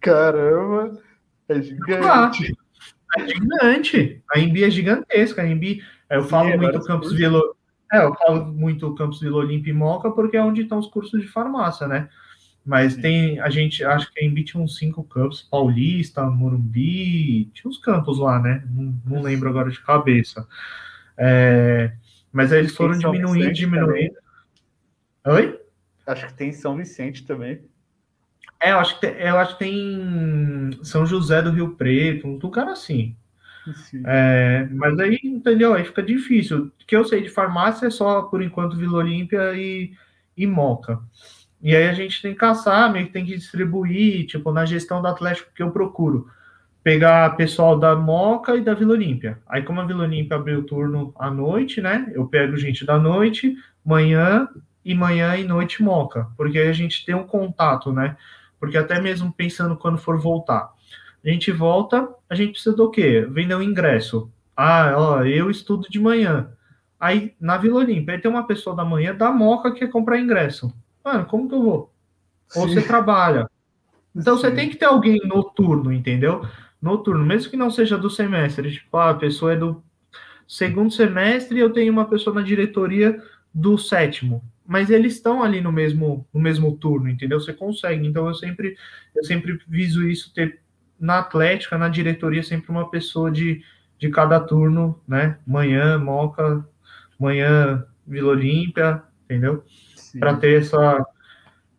Caramba, 0.00 0.98
é 1.48 1.62
gigante. 1.62 2.56
Ah, 3.16 3.20
é 3.22 3.28
gigante. 3.28 4.22
A 4.32 4.38
Embi 4.38 4.64
é 4.64 4.70
gigantesca. 4.70 5.42
A 5.42 5.46
Embi, 5.46 5.82
eu 6.10 6.24
falo 6.24 6.48
Sim, 6.48 6.52
é 6.52 6.56
muito 6.56 6.80
Campos 6.84 7.12
Vila. 7.12 7.40
É, 7.92 8.04
eu 8.04 8.14
falo 8.14 8.46
muito 8.46 8.94
Campos 8.94 9.20
Vila 9.20 9.38
Olímpia 9.38 9.70
e 9.70 9.74
Moca 9.74 10.10
porque 10.10 10.36
é 10.36 10.42
onde 10.42 10.62
estão 10.62 10.78
os 10.78 10.86
cursos 10.86 11.20
de 11.20 11.28
farmácia, 11.28 11.86
né? 11.86 12.08
Mas 12.64 12.96
tem, 12.96 13.40
a 13.40 13.50
gente, 13.50 13.84
acho 13.84 14.12
que 14.12 14.20
a 14.20 14.24
Embi 14.24 14.44
tinha 14.44 14.62
uns 14.62 14.76
cinco 14.76 15.02
campos, 15.02 15.42
Paulista, 15.42 16.24
Morumbi, 16.24 17.46
tinha 17.52 17.68
uns 17.68 17.78
campos 17.78 18.18
lá, 18.18 18.38
né? 18.38 18.62
Não, 18.70 18.94
não 19.04 19.22
lembro 19.22 19.48
agora 19.48 19.68
de 19.70 19.80
cabeça. 19.80 20.46
É, 21.16 21.92
mas 22.32 22.52
aí 22.52 22.60
eles 22.60 22.76
foram 22.76 22.96
diminuindo, 22.96 23.52
diminuindo. 23.52 24.14
Oi? 25.26 25.60
Acho 26.06 26.26
que 26.28 26.34
tem 26.34 26.52
São 26.52 26.76
Vicente 26.76 27.24
também. 27.24 27.60
É, 28.60 28.72
eu 28.72 28.78
acho 28.78 28.94
que 28.94 29.00
tem, 29.00 29.20
eu 29.20 29.38
acho 29.38 29.54
que 29.54 29.64
tem 29.64 30.70
São 30.84 31.04
José 31.04 31.42
do 31.42 31.50
Rio 31.50 31.74
Preto, 31.74 32.28
um 32.28 32.38
lugar 32.38 32.68
assim. 32.68 33.16
É, 34.06 34.68
mas 34.70 34.98
aí, 34.98 35.18
entendeu? 35.22 35.74
Aí 35.74 35.84
fica 35.84 36.02
difícil. 36.02 36.66
O 36.66 36.86
que 36.86 36.96
eu 36.96 37.04
sei 37.04 37.22
de 37.22 37.28
farmácia 37.28 37.86
é 37.86 37.90
só, 37.90 38.22
por 38.22 38.42
enquanto, 38.42 38.76
Vila 38.76 38.98
Olímpia 38.98 39.54
e, 39.54 39.92
e 40.36 40.46
Moca. 40.46 41.00
E 41.62 41.76
aí 41.76 41.88
a 41.88 41.92
gente 41.92 42.20
tem 42.20 42.32
que 42.32 42.38
caçar, 42.38 42.92
meio 42.92 43.06
que 43.06 43.12
tem 43.12 43.24
que 43.24 43.36
distribuir, 43.36 44.26
tipo, 44.26 44.50
na 44.50 44.66
gestão 44.66 45.00
do 45.00 45.06
Atlético 45.06 45.52
que 45.54 45.62
eu 45.62 45.70
procuro. 45.70 46.26
Pegar 46.82 47.36
pessoal 47.36 47.78
da 47.78 47.94
Moca 47.94 48.56
e 48.56 48.60
da 48.60 48.74
Vila 48.74 48.94
Olímpia. 48.94 49.38
Aí, 49.46 49.62
como 49.62 49.80
a 49.80 49.84
Vila 49.84 50.02
Olímpia 50.02 50.36
abriu 50.36 50.58
o 50.58 50.64
turno 50.64 51.14
à 51.16 51.30
noite, 51.30 51.80
né? 51.80 52.10
Eu 52.12 52.26
pego 52.26 52.56
gente 52.56 52.84
da 52.84 52.98
noite, 52.98 53.54
manhã 53.84 54.48
e 54.84 54.92
manhã 54.92 55.36
e 55.36 55.44
noite 55.44 55.80
Moca. 55.80 56.26
Porque 56.36 56.58
aí 56.58 56.68
a 56.68 56.72
gente 56.72 57.06
tem 57.06 57.14
um 57.14 57.22
contato, 57.22 57.92
né? 57.92 58.16
Porque 58.58 58.76
até 58.76 59.00
mesmo 59.00 59.32
pensando 59.32 59.76
quando 59.76 59.98
for 59.98 60.18
voltar. 60.18 60.72
A 61.24 61.28
gente 61.28 61.52
volta, 61.52 62.08
a 62.28 62.34
gente 62.34 62.52
precisa 62.52 62.74
do 62.74 62.90
quê? 62.90 63.24
Vender 63.30 63.54
um 63.54 63.62
ingresso. 63.62 64.28
Ah, 64.56 64.94
ó, 64.96 65.22
eu 65.22 65.48
estudo 65.48 65.88
de 65.88 66.00
manhã. 66.00 66.50
Aí, 66.98 67.34
na 67.40 67.56
Vila 67.56 67.78
Olímpia, 67.78 68.14
aí 68.14 68.20
tem 68.20 68.30
uma 68.30 68.46
pessoa 68.46 68.74
da 68.74 68.84
manhã 68.84 69.14
da 69.14 69.30
Moca 69.30 69.70
que 69.70 69.80
quer 69.80 69.90
comprar 69.90 70.18
ingresso. 70.18 70.72
Mano, 71.04 71.26
como 71.26 71.48
que 71.48 71.54
eu 71.54 71.62
vou? 71.62 71.92
Ou 72.54 72.68
você 72.68 72.82
trabalha. 72.82 73.48
Então 74.14 74.36
Sim. 74.36 74.42
você 74.42 74.50
tem 74.50 74.68
que 74.68 74.76
ter 74.76 74.84
alguém 74.84 75.18
noturno, 75.24 75.92
entendeu? 75.92 76.46
Noturno, 76.80 77.24
mesmo 77.24 77.50
que 77.50 77.56
não 77.56 77.70
seja 77.70 77.96
do 77.96 78.10
semestre. 78.10 78.72
Tipo, 78.72 78.96
ah, 78.96 79.10
a 79.10 79.14
pessoa 79.14 79.52
é 79.52 79.56
do 79.56 79.82
segundo 80.46 80.92
semestre 80.92 81.56
e 81.56 81.60
eu 81.60 81.72
tenho 81.72 81.92
uma 81.92 82.04
pessoa 82.04 82.34
na 82.34 82.42
diretoria 82.42 83.22
do 83.54 83.78
sétimo. 83.78 84.42
Mas 84.66 84.90
eles 84.90 85.14
estão 85.14 85.42
ali 85.42 85.60
no 85.60 85.72
mesmo, 85.72 86.26
no 86.32 86.40
mesmo 86.40 86.76
turno, 86.76 87.08
entendeu? 87.08 87.40
Você 87.40 87.52
consegue. 87.52 88.06
Então 88.06 88.28
eu 88.28 88.34
sempre, 88.34 88.76
eu 89.14 89.24
sempre 89.24 89.58
viso 89.66 90.06
isso 90.06 90.32
ter 90.34 90.60
na 90.98 91.18
Atlética, 91.18 91.76
na 91.76 91.88
diretoria, 91.88 92.42
sempre 92.42 92.70
uma 92.70 92.88
pessoa 92.88 93.30
de, 93.30 93.62
de 93.98 94.08
cada 94.08 94.38
turno, 94.38 95.00
né? 95.06 95.38
Manhã, 95.46 95.98
Moca, 95.98 96.64
manhã, 97.18 97.84
Vila 98.06 98.30
Olímpia, 98.30 99.02
entendeu? 99.24 99.64
Para 100.18 100.36
ter 100.36 100.60
essa, 100.60 101.06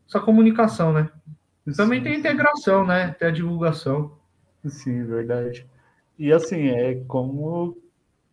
essa 0.07 0.19
comunicação, 0.19 0.93
né? 0.93 1.09
Também 1.75 2.03
tem 2.03 2.19
integração, 2.19 2.85
né? 2.85 3.15
Tem 3.17 3.29
a 3.29 3.31
divulgação. 3.31 4.17
Sim, 4.65 5.05
verdade. 5.05 5.65
E 6.17 6.31
assim, 6.31 6.67
é 6.67 6.95
como 7.07 7.77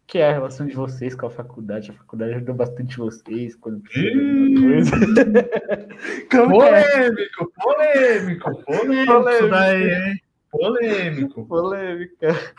que 0.07 0.19
é 0.19 0.29
a 0.29 0.33
relação 0.33 0.67
de 0.67 0.75
vocês 0.75 1.15
com 1.15 1.27
a 1.27 1.31
faculdade? 1.31 1.93
A 1.93 1.95
faculdade 1.95 2.35
ajuda 2.35 2.53
bastante 2.53 2.99
vocês 2.99 3.55
quando 3.55 3.81
precisa 3.81 4.11
de 4.11 4.61
coisa. 4.61 4.91
polêmico, 6.31 7.53
é? 7.57 7.63
polêmico, 7.63 8.63
polêmico, 8.65 9.07
polêmico. 9.07 9.49
Daí, 9.49 10.21
polêmico. 10.51 11.47
Polêmica. 11.47 12.55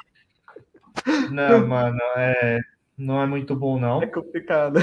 Não, 1.30 1.68
mano, 1.68 2.00
é, 2.16 2.60
não 2.98 3.22
é 3.22 3.26
muito 3.26 3.56
bom, 3.56 3.78
não. 3.80 4.02
É 4.02 4.08
complicado 4.08 4.80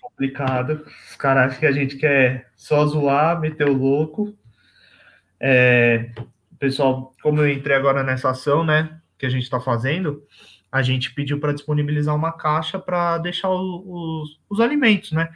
complicado. 0.00 0.84
Os 1.10 1.16
caras 1.16 1.48
acham 1.48 1.60
que 1.60 1.66
a 1.66 1.72
gente 1.72 1.96
quer 1.96 2.48
só 2.56 2.84
zoar, 2.86 3.40
meter 3.40 3.68
o 3.68 3.76
louco. 3.76 4.36
É, 5.38 6.10
pessoal, 6.58 7.12
como 7.22 7.40
eu 7.40 7.50
entrei 7.50 7.76
agora 7.76 8.02
nessa 8.02 8.30
ação, 8.30 8.64
né, 8.64 8.98
que 9.18 9.26
a 9.26 9.28
gente 9.28 9.42
está 9.42 9.60
fazendo, 9.60 10.22
a 10.72 10.82
gente 10.82 11.12
pediu 11.14 11.38
para 11.38 11.52
disponibilizar 11.52 12.14
uma 12.14 12.32
caixa 12.32 12.78
para 12.78 13.18
deixar 13.18 13.50
o, 13.50 14.22
os, 14.22 14.40
os 14.48 14.60
alimentos, 14.60 15.12
né? 15.12 15.28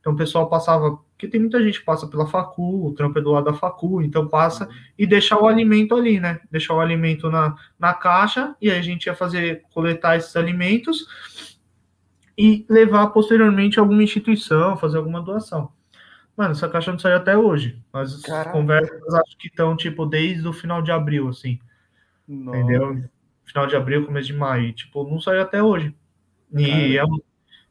Então 0.00 0.12
o 0.12 0.16
pessoal 0.16 0.48
passava, 0.48 0.98
porque 1.10 1.26
tem 1.26 1.40
muita 1.40 1.62
gente 1.62 1.80
que 1.80 1.84
passa 1.84 2.06
pela 2.06 2.28
facu, 2.28 2.86
o 2.86 2.94
trampo 2.94 3.18
é 3.18 3.22
do 3.22 3.32
lado 3.32 3.46
da 3.46 3.54
facu, 3.54 4.00
então 4.00 4.28
passa 4.28 4.68
e 4.96 5.04
deixar 5.04 5.40
o 5.40 5.48
alimento 5.48 5.96
ali, 5.96 6.20
né? 6.20 6.40
Deixar 6.50 6.74
o 6.74 6.80
alimento 6.80 7.28
na, 7.28 7.56
na 7.78 7.92
caixa 7.92 8.54
e 8.60 8.70
aí 8.70 8.78
a 8.78 8.82
gente 8.82 9.06
ia 9.06 9.14
fazer, 9.14 9.62
coletar 9.72 10.16
esses 10.16 10.36
alimentos 10.36 11.55
e 12.36 12.66
levar 12.68 13.08
posteriormente 13.08 13.78
a 13.78 13.82
alguma 13.82 14.02
instituição, 14.02 14.76
fazer 14.76 14.98
alguma 14.98 15.22
doação. 15.22 15.72
Mano, 16.36 16.52
essa 16.52 16.68
caixa 16.68 16.92
não 16.92 16.98
saiu 16.98 17.16
até 17.16 17.36
hoje. 17.36 17.82
As 17.92 18.20
Caraca. 18.20 18.52
conversas 18.52 19.14
acho 19.14 19.38
que 19.38 19.48
estão, 19.48 19.74
tipo, 19.74 20.04
desde 20.04 20.46
o 20.46 20.52
final 20.52 20.82
de 20.82 20.92
abril, 20.92 21.28
assim. 21.28 21.58
Nossa. 22.28 22.58
Entendeu? 22.58 23.04
Final 23.44 23.66
de 23.66 23.76
abril, 23.76 24.04
começo 24.04 24.26
de 24.26 24.34
maio. 24.34 24.72
Tipo, 24.72 25.08
não 25.08 25.18
saiu 25.18 25.40
até 25.40 25.62
hoje. 25.62 25.94
E 26.52 26.98
é, 26.98 27.02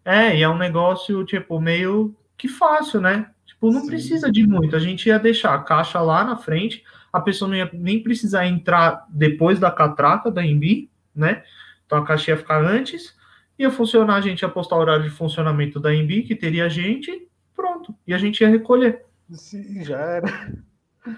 É, 0.04 0.38
e 0.38 0.42
é 0.42 0.50
um 0.50 0.58
negócio, 0.58 1.24
tipo, 1.26 1.60
meio 1.60 2.16
que 2.38 2.48
fácil, 2.48 3.02
né? 3.02 3.30
Tipo, 3.46 3.72
não 3.72 3.82
Sim. 3.82 3.88
precisa 3.88 4.32
de 4.32 4.46
muito. 4.46 4.76
A 4.76 4.80
gente 4.80 5.08
ia 5.08 5.20
deixar 5.20 5.54
a 5.54 5.60
caixa 5.60 6.02
lá 6.02 6.24
na 6.24 6.36
frente, 6.36 6.84
a 7.14 7.22
pessoa 7.22 7.48
não 7.48 7.56
ia 7.56 7.70
nem 7.72 8.02
precisar 8.02 8.48
entrar 8.48 9.06
depois 9.10 9.60
da 9.60 9.72
catraca 9.72 10.32
da 10.32 10.46
Embi, 10.46 10.90
né? 11.16 11.44
Então 11.86 12.00
a 12.00 12.06
caixa 12.06 12.32
ia 12.32 12.38
ficar 12.38 12.64
antes, 12.64 13.16
ia 13.58 13.72
funcionar, 13.72 14.16
a 14.16 14.22
gente 14.22 14.42
ia 14.42 14.50
postar 14.50 14.76
o 14.76 14.80
horário 14.80 15.04
de 15.04 15.10
funcionamento 15.10 15.80
da 15.80 15.94
Embi, 15.94 16.24
que 16.24 16.36
teria 16.36 16.70
gente, 16.70 17.28
pronto. 17.56 17.96
E 18.06 18.14
a 18.14 18.18
gente 18.18 18.42
ia 18.42 18.50
recolher. 18.50 19.04
Sim, 19.32 19.84
já 19.84 20.00
era. 20.00 20.54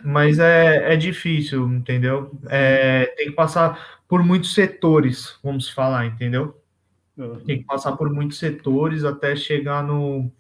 Mas 0.04 0.38
é, 0.40 0.94
é 0.94 0.98
difícil, 0.98 1.68
entendeu? 1.68 2.38
É, 2.50 3.06
tem 3.18 3.28
que 3.28 3.36
passar 3.36 4.00
por 4.08 4.24
muitos 4.24 4.54
setores, 4.54 5.38
vamos 5.44 5.70
falar, 5.70 6.06
entendeu? 6.06 6.62
Tem 7.46 7.60
que 7.60 7.66
passar 7.66 7.94
por 7.94 8.14
muitos 8.14 8.38
setores 8.38 9.04
até 9.04 9.36
chegar 9.36 9.84
no, 9.84 10.32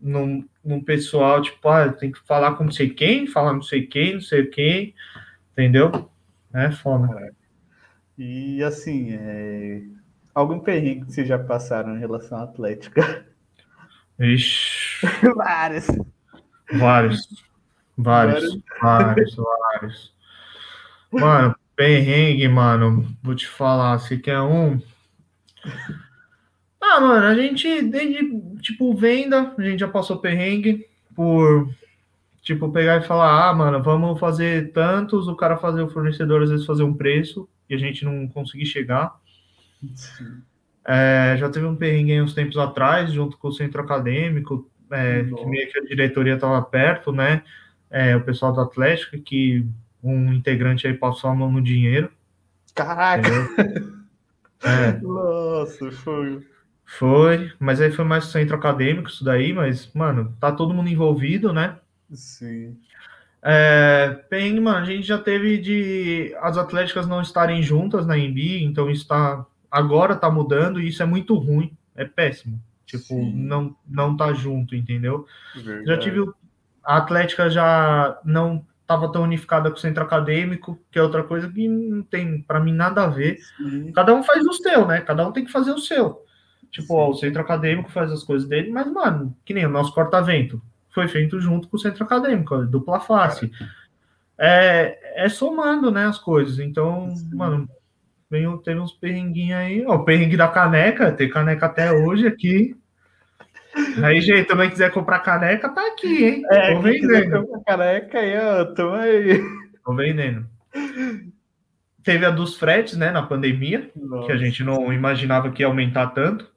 no, 0.00 0.44
no 0.64 0.82
pessoal, 0.82 1.42
tipo, 1.42 1.68
ah, 1.68 1.92
tem 1.92 2.10
que 2.10 2.20
falar 2.20 2.54
com 2.54 2.64
não 2.64 2.72
sei 2.72 2.90
quem, 2.90 3.26
falar 3.26 3.52
não 3.52 3.62
sei 3.62 3.86
quem, 3.86 4.14
não 4.14 4.20
sei 4.20 4.46
quem, 4.46 4.94
entendeu? 5.52 6.10
É 6.54 6.70
foda. 6.70 7.34
E 8.16 8.62
assim, 8.62 9.12
é... 9.12 9.82
algum 10.38 10.60
perrengue 10.60 11.06
que 11.06 11.12
vocês 11.12 11.26
já 11.26 11.38
passaram 11.38 11.96
em 11.96 11.98
relação 11.98 12.38
à 12.38 12.44
Atlética? 12.44 13.26
Ixi, 14.18 15.06
Vários. 15.34 15.86
vários, 16.72 17.44
vários, 17.96 18.60
vários, 18.80 19.36
vários. 19.36 20.14
Mano, 21.10 21.56
perrengue, 21.74 22.46
mano, 22.48 23.06
vou 23.22 23.34
te 23.34 23.48
falar, 23.48 23.98
se 23.98 24.18
quer 24.18 24.40
um. 24.40 24.80
Ah, 26.80 27.00
mano, 27.00 27.26
a 27.26 27.34
gente, 27.34 27.82
desde, 27.82 28.58
tipo, 28.60 28.94
venda, 28.94 29.54
a 29.56 29.62
gente 29.62 29.80
já 29.80 29.88
passou 29.88 30.18
perrengue 30.18 30.86
por, 31.14 31.68
tipo, 32.42 32.70
pegar 32.70 32.98
e 32.98 33.06
falar, 33.06 33.48
ah, 33.48 33.54
mano, 33.54 33.82
vamos 33.82 34.18
fazer 34.20 34.72
tantos, 34.72 35.26
o 35.26 35.34
cara 35.34 35.56
fazer 35.56 35.82
o 35.82 35.88
fornecedor 35.88 36.42
às 36.42 36.50
vezes 36.50 36.66
fazer 36.66 36.84
um 36.84 36.94
preço 36.94 37.48
e 37.68 37.74
a 37.74 37.78
gente 37.78 38.04
não 38.04 38.28
conseguir 38.28 38.66
chegar. 38.66 39.18
É, 40.86 41.36
já 41.38 41.50
teve 41.50 41.66
um 41.66 41.76
perrengue 41.76 42.20
uns 42.20 42.34
tempos 42.34 42.56
atrás, 42.56 43.12
junto 43.12 43.36
com 43.36 43.48
o 43.48 43.52
centro 43.52 43.80
acadêmico, 43.80 44.70
é, 44.90 45.24
que 45.24 45.46
meio 45.46 45.70
que 45.70 45.78
a 45.78 45.84
diretoria 45.84 46.34
estava 46.34 46.60
perto, 46.62 47.12
né? 47.12 47.42
É, 47.90 48.16
o 48.16 48.22
pessoal 48.22 48.52
do 48.52 48.60
Atlético, 48.60 49.18
que 49.18 49.66
um 50.02 50.32
integrante 50.32 50.86
aí 50.86 50.94
passou 50.94 51.30
a 51.30 51.34
mão 51.34 51.50
no 51.50 51.60
dinheiro, 51.60 52.10
Caraca! 52.78 53.28
É, 54.60 54.98
Nossa, 55.00 55.88
foi. 55.92 56.44
foi, 56.84 57.52
mas 57.60 57.80
aí 57.80 57.92
foi 57.92 58.04
mais 58.04 58.24
centro 58.24 58.56
acadêmico 58.56 59.08
isso 59.08 59.22
daí, 59.22 59.52
mas, 59.52 59.88
mano, 59.94 60.36
tá 60.40 60.50
todo 60.50 60.74
mundo 60.74 60.88
envolvido, 60.88 61.52
né? 61.52 61.76
Sim. 62.12 62.76
É, 63.40 64.20
perrengue, 64.28 64.58
mano, 64.58 64.78
a 64.78 64.84
gente 64.84 65.06
já 65.06 65.16
teve 65.16 65.58
de 65.58 66.34
as 66.40 66.58
atléticas 66.58 67.06
não 67.06 67.22
estarem 67.22 67.62
juntas 67.62 68.04
na 68.04 68.18
Embi, 68.18 68.64
então 68.64 68.90
isso 68.90 69.06
tá, 69.06 69.46
agora 69.70 70.16
tá 70.16 70.30
mudando 70.30 70.80
e 70.80 70.88
isso 70.88 71.02
é 71.02 71.06
muito 71.06 71.34
ruim, 71.34 71.76
é 71.94 72.04
péssimo. 72.04 72.60
Tipo, 72.86 73.04
Sim. 73.04 73.32
não, 73.34 73.76
não 73.86 74.16
tá 74.16 74.32
junto, 74.32 74.74
entendeu? 74.74 75.26
Verdade. 75.54 75.86
Já 75.86 75.98
tive. 75.98 76.32
A 76.82 76.96
Atlética 76.96 77.50
já 77.50 78.18
não 78.24 78.64
estava 78.80 79.12
tão 79.12 79.22
unificada 79.22 79.70
com 79.70 79.76
o 79.76 79.80
centro 79.80 80.02
acadêmico, 80.02 80.80
que 80.90 80.98
é 80.98 81.02
outra 81.02 81.22
coisa 81.22 81.46
que 81.46 81.68
não 81.68 82.02
tem, 82.02 82.40
para 82.40 82.58
mim, 82.58 82.72
nada 82.72 83.04
a 83.04 83.06
ver. 83.06 83.38
Sim. 83.58 83.92
Cada 83.92 84.14
um 84.14 84.22
faz 84.22 84.46
o 84.46 84.54
seu, 84.54 84.86
né? 84.86 85.02
Cada 85.02 85.28
um 85.28 85.32
tem 85.32 85.44
que 85.44 85.52
fazer 85.52 85.72
o 85.72 85.78
seu. 85.78 86.24
Tipo, 86.70 86.94
ó, 86.94 87.10
o 87.10 87.14
centro 87.14 87.42
acadêmico 87.42 87.90
faz 87.90 88.10
as 88.10 88.22
coisas 88.22 88.48
dele, 88.48 88.70
mas, 88.70 88.90
mano, 88.90 89.36
que 89.44 89.52
nem 89.52 89.66
o 89.66 89.70
nosso 89.70 89.92
corta-vento. 89.92 90.62
Foi 90.90 91.06
feito 91.06 91.38
junto 91.38 91.68
com 91.68 91.76
o 91.76 91.80
centro 91.80 92.04
acadêmico, 92.04 92.54
ó, 92.54 92.62
dupla 92.62 93.00
face. 93.00 93.52
É, 94.38 95.24
é 95.24 95.28
somando, 95.28 95.90
né, 95.90 96.06
as 96.06 96.18
coisas. 96.18 96.58
Então, 96.58 97.14
Sim. 97.14 97.34
mano, 97.34 97.68
veio, 98.30 98.58
teve 98.58 98.80
uns 98.80 98.92
perrenguinhos 98.92 99.58
aí. 99.58 99.86
Ó, 99.86 99.96
o 99.96 100.04
perrengue 100.04 100.36
da 100.36 100.48
caneca, 100.48 101.12
tem 101.12 101.28
caneca 101.28 101.66
até 101.66 101.92
hoje 101.92 102.26
aqui. 102.26 102.76
Aí, 104.02 104.20
gente, 104.20 104.46
também 104.46 104.70
quiser 104.70 104.90
comprar 104.92 105.20
caneca, 105.20 105.68
tá 105.68 105.86
aqui, 105.86 106.24
hein? 106.24 106.42
É, 106.50 106.74
Tô 106.74 106.80
vendendo. 106.80 107.62
careca 107.64 108.18
aí, 108.18 108.36
ó, 108.38 108.64
tamo 108.66 108.94
aí. 108.94 109.40
Tô 109.84 109.94
vendendo. 109.94 110.46
Teve 112.02 112.24
a 112.24 112.30
dos 112.30 112.56
fretes, 112.56 112.96
né, 112.96 113.10
na 113.10 113.22
pandemia, 113.22 113.90
que 114.26 114.32
a 114.32 114.36
gente 114.36 114.64
não 114.64 114.92
imaginava 114.92 115.50
que 115.50 115.62
ia 115.62 115.66
aumentar 115.66 116.08
tanto. 116.08 116.50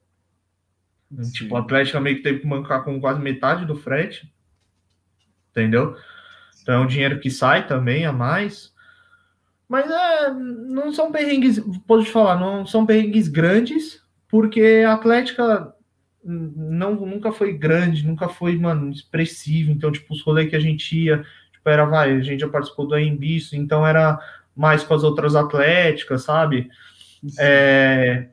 Sim. 1.21 1.31
Tipo, 1.31 1.57
a 1.57 1.59
Atlética 1.59 1.99
meio 1.99 2.17
que 2.17 2.23
teve 2.23 2.39
que 2.39 2.47
bancar 2.47 2.83
com 2.83 2.99
quase 2.99 3.19
metade 3.19 3.65
do 3.65 3.75
frete. 3.75 4.31
Entendeu? 5.51 5.95
Então 6.61 6.75
é 6.75 6.79
um 6.79 6.87
dinheiro 6.87 7.19
que 7.19 7.29
sai 7.29 7.67
também 7.67 8.05
a 8.05 8.13
mais. 8.13 8.70
Mas 9.71 9.89
é, 9.89 10.29
não 10.33 10.91
são 10.91 11.13
perrengues, 11.13 11.57
posso 11.87 12.03
te 12.03 12.11
falar, 12.11 12.37
não 12.37 12.65
são 12.65 12.85
perrengues 12.85 13.29
grandes, 13.29 14.03
porque 14.27 14.83
a 14.85 14.91
Atlética 14.91 15.73
não, 16.21 16.93
nunca 16.93 17.31
foi 17.31 17.53
grande, 17.53 18.05
nunca 18.05 18.27
foi, 18.27 18.57
mano, 18.57 18.91
expressivo. 18.91 19.71
Então, 19.71 19.89
tipo, 19.89 20.13
os 20.13 20.21
rolês 20.23 20.49
que 20.49 20.57
a 20.57 20.59
gente 20.59 21.05
ia, 21.05 21.23
tipo, 21.53 21.69
era, 21.69 21.85
vai, 21.85 22.11
a 22.11 22.19
gente 22.19 22.41
já 22.41 22.49
participou 22.49 22.85
do 22.85 22.99
Embiço, 22.99 23.55
então 23.55 23.87
era 23.87 24.19
mais 24.53 24.83
com 24.83 24.93
as 24.93 25.05
outras 25.05 25.37
atléticas, 25.37 26.23
sabe? 26.23 26.69
É, 27.39 28.27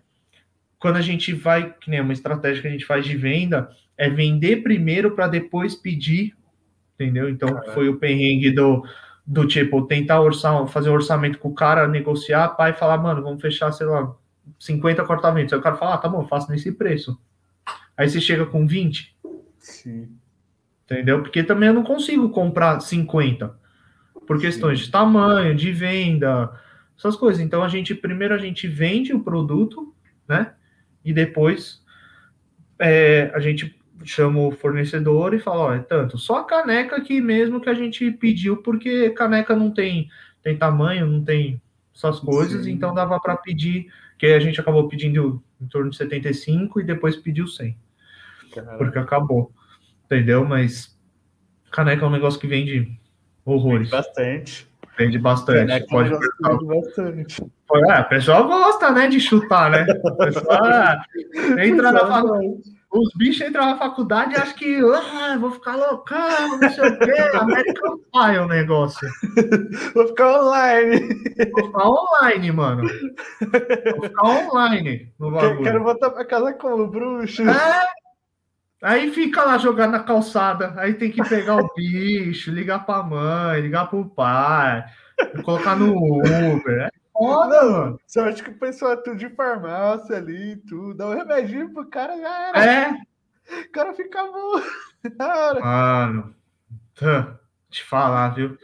quando 0.77 0.97
a 0.97 1.03
gente 1.03 1.33
vai, 1.33 1.73
que 1.73 1.89
nem 1.89 2.01
uma 2.01 2.13
estratégia 2.13 2.63
que 2.63 2.67
a 2.67 2.73
gente 2.73 2.85
faz 2.85 3.05
de 3.05 3.17
venda, 3.17 3.71
é 3.97 4.11
vender 4.11 4.65
primeiro 4.65 5.13
para 5.13 5.29
depois 5.29 5.77
pedir, 5.77 6.35
entendeu? 6.97 7.29
Então 7.29 7.49
Caraca. 7.49 7.71
foi 7.75 7.89
o 7.89 7.97
perrengue 7.97 8.51
do, 8.51 8.83
do 9.29 9.47
tipo, 9.47 9.83
tentar 9.83 10.23
orçar, 10.23 10.67
fazer 10.69 10.89
um 10.89 10.95
orçamento 10.95 11.39
com 11.39 11.51
o 11.51 11.55
cara, 11.55 11.87
negociar, 11.87 12.49
pai, 12.57 12.73
falar, 12.73 12.97
mano, 12.97 13.23
vamos 13.23 13.43
fechar, 13.43 13.71
sei 13.73 13.87
lá, 13.87 14.17
50 14.59 15.05
cortamentos. 15.05 15.53
Aí 15.53 15.59
o 15.59 15.63
cara 15.63 15.77
fala, 15.77 15.95
ah, 15.95 15.99
tá 15.99 16.09
bom, 16.09 16.27
faço 16.27 16.51
nesse 16.51 16.73
preço. 16.73 17.21
Aí 17.95 18.09
você 18.09 18.23
chega 18.23 18.47
com 18.47 18.67
20, 18.67 19.15
Sim. 19.59 20.09
entendeu? 20.87 21.21
Porque 21.21 21.43
também 21.43 21.69
eu 21.69 21.75
não 21.75 21.85
consigo 21.85 22.31
comprar 22.31 22.81
50 22.81 23.55
por 24.27 24.41
questões 24.41 24.79
Sim. 24.79 24.87
de 24.87 24.91
tamanho, 24.91 25.55
de 25.55 25.73
venda, 25.73 26.51
essas 26.97 27.15
coisas. 27.15 27.43
Então 27.43 27.63
a 27.63 27.69
gente 27.69 27.95
primeiro 27.95 28.33
a 28.33 28.39
gente 28.39 28.67
vende 28.67 29.13
o 29.13 29.21
produto, 29.21 29.95
né? 30.27 30.55
E 31.05 31.13
depois 31.13 31.85
é, 32.79 33.31
a 33.35 33.41
gente 33.41 33.78
chama 34.05 34.41
o 34.41 34.51
fornecedor 34.53 35.35
e 35.35 35.39
fala, 35.39 35.61
ó, 35.61 35.75
é 35.75 35.79
tanto. 35.81 36.19
Só 36.19 36.39
a 36.39 36.45
caneca 36.45 36.97
aqui 36.97 37.21
mesmo 37.21 37.61
que 37.61 37.69
a 37.69 37.75
gente 37.75 38.11
pediu, 38.13 38.59
porque 38.59 39.11
caneca 39.11 39.55
não 39.57 39.71
tem, 39.71 40.09
tem 40.43 40.57
tamanho, 40.57 41.07
não 41.07 41.25
tem 41.25 41.61
essas 41.95 42.21
coisas, 42.21 42.65
Sim. 42.65 42.73
então 42.73 42.95
dava 42.95 43.19
para 43.21 43.37
pedir, 43.37 43.93
que 44.17 44.27
a 44.27 44.41
gente 44.41 44.61
acabou 44.61 44.89
pedindo 44.89 45.43
em 45.61 45.67
torno 45.67 45.91
de 45.91 45.97
75 45.97 46.81
e 46.81 46.85
depois 46.85 47.17
pediu 47.17 47.47
100 47.47 47.77
Cara, 48.55 48.79
porque 48.79 48.99
acabou. 48.99 49.53
Entendeu? 50.05 50.45
Mas 50.45 50.97
caneca 51.71 52.05
é 52.05 52.09
um 52.09 52.13
negócio 52.13 52.41
que 52.41 52.47
vende 52.47 52.99
horrores. 53.45 53.91
bastante. 53.91 54.67
Vende 54.97 55.19
bastante. 55.19 55.67
Caneca 55.67 55.85
é 55.85 55.87
um 55.87 55.91
Pode 55.91 56.11
perguntar. 56.11 56.51
vende 56.51 56.67
bastante. 56.67 57.43
É, 57.91 58.01
o 58.01 58.09
pessoal 58.09 58.47
gosta, 58.49 58.91
né, 58.91 59.09
de 59.09 59.21
chutar, 59.21 59.71
né? 59.71 59.87
O 60.03 60.17
pessoal 60.17 60.97
entra 61.59 61.93
na 61.93 62.01
faculdade. 62.01 62.78
Os 62.91 63.13
bichos 63.15 63.47
entram 63.47 63.67
na 63.67 63.77
faculdade 63.77 64.33
e 64.33 64.37
acham 64.37 64.55
que 64.55 64.81
ah, 64.81 65.37
vou 65.39 65.51
ficar 65.51 65.77
loucão, 65.77 66.59
não 66.59 66.71
sei 66.71 66.89
o 66.89 66.99
quê. 66.99 67.13
American 67.35 67.99
Pie 67.99 68.39
o 68.39 68.47
negócio. 68.47 69.09
Vou 69.95 70.09
ficar 70.09 70.41
online. 70.41 71.01
Vou 71.53 71.67
ficar 71.67 71.87
online, 71.87 72.53
mano. 72.53 72.89
Vou 73.93 74.03
ficar 74.03 74.27
online 74.27 75.13
no 75.19 75.31
bagulho. 75.31 75.63
Quero 75.63 75.85
voltar 75.85 76.11
pra 76.11 76.25
casa 76.25 76.53
como 76.55 76.87
bruxo. 76.87 77.43
É. 77.43 77.87
Aí 78.83 79.11
fica 79.13 79.45
lá 79.45 79.59
jogando 79.59 79.93
na 79.93 80.03
calçada. 80.03 80.73
Aí 80.77 80.95
tem 80.95 81.11
que 81.11 81.23
pegar 81.29 81.57
o 81.57 81.75
bicho, 81.75 82.51
ligar 82.51 82.87
pra 82.87 83.03
mãe, 83.03 83.61
ligar 83.61 83.91
pro 83.91 84.09
pai, 84.09 84.85
colocar 85.45 85.77
no 85.77 85.95
Uber. 85.95 86.91
Foda, 87.19 87.63
Não, 87.63 87.73
mano. 87.73 88.01
Só 88.07 88.29
acho 88.29 88.45
que 88.45 88.51
o 88.51 88.59
pessoal 88.59 88.93
é 88.93 88.97
tudo 88.97 89.17
de 89.17 89.29
farmácia 89.31 90.17
ali 90.17 90.53
e 90.53 90.57
tudo. 90.57 90.95
Dá 90.95 91.09
um 91.09 91.15
remedinho 91.15 91.73
pro 91.73 91.85
cara, 91.87 92.17
já 92.17 92.49
era. 92.49 92.65
É, 92.65 92.91
O 93.65 93.73
cara 93.73 93.93
fica 93.95 94.23
bom. 94.25 94.61
Mano. 95.61 96.35
Tã, 96.95 97.39
Te 97.71 97.85
falar, 97.85 98.31
viu? 98.31 98.57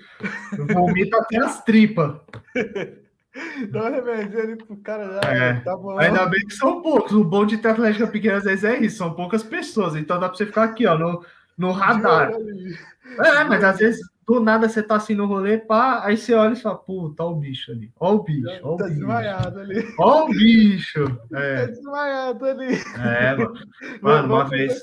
Eu 0.56 0.66
vomito 0.66 1.16
até 1.16 1.38
as 1.38 1.62
tripas. 1.64 2.16
Dá 3.70 3.82
um 3.84 3.90
remedinho 3.90 4.42
ali 4.42 4.56
pro 4.56 4.76
cara, 4.76 5.20
já 5.20 5.28
É. 5.30 5.60
Tá 5.60 5.76
bom. 5.76 5.98
Ainda 5.98 6.26
bem 6.26 6.46
que 6.46 6.54
são 6.54 6.80
poucos. 6.80 7.12
O 7.12 7.24
bom 7.24 7.44
de 7.44 7.58
ter 7.58 7.68
Atlética 7.68 8.06
Pequena 8.06 8.36
às 8.36 8.44
vezes 8.44 8.62
é 8.64 8.78
isso, 8.78 8.98
são 8.98 9.12
poucas 9.12 9.42
pessoas. 9.42 9.96
Então 9.96 10.20
dá 10.20 10.28
pra 10.28 10.38
você 10.38 10.46
ficar 10.46 10.62
aqui, 10.64 10.86
ó, 10.86 10.96
no, 10.96 11.24
no 11.58 11.72
radar. 11.72 12.30
É, 12.30 13.44
mas 13.44 13.64
às 13.64 13.78
vezes, 13.78 14.00
do 14.26 14.40
nada 14.40 14.68
você 14.68 14.82
tá 14.82 14.96
assim 14.96 15.14
no 15.14 15.26
rolê, 15.26 15.58
pá, 15.58 16.04
aí 16.04 16.16
você 16.16 16.34
olha 16.34 16.52
e 16.54 16.56
fala, 16.56 16.76
puta, 16.76 17.22
ó 17.24 17.30
o 17.32 17.36
bicho 17.36 17.70
ali, 17.70 17.92
ó 17.98 18.14
o 18.14 18.22
bicho, 18.22 18.48
ó 18.62 18.74
o 18.74 18.76
Tá 18.76 18.84
bicho. 18.84 18.98
desmaiado 18.98 19.60
ali. 19.60 19.94
Ó 19.98 20.24
o 20.24 20.28
bicho. 20.28 21.04
Tá 21.30 21.40
É, 21.40 21.66
desmaiado 21.68 22.44
ali. 22.44 22.74
é, 22.96 23.34
mano. 23.36 23.54
Mano, 24.00 24.34
uma 24.34 24.44
vez. 24.44 24.82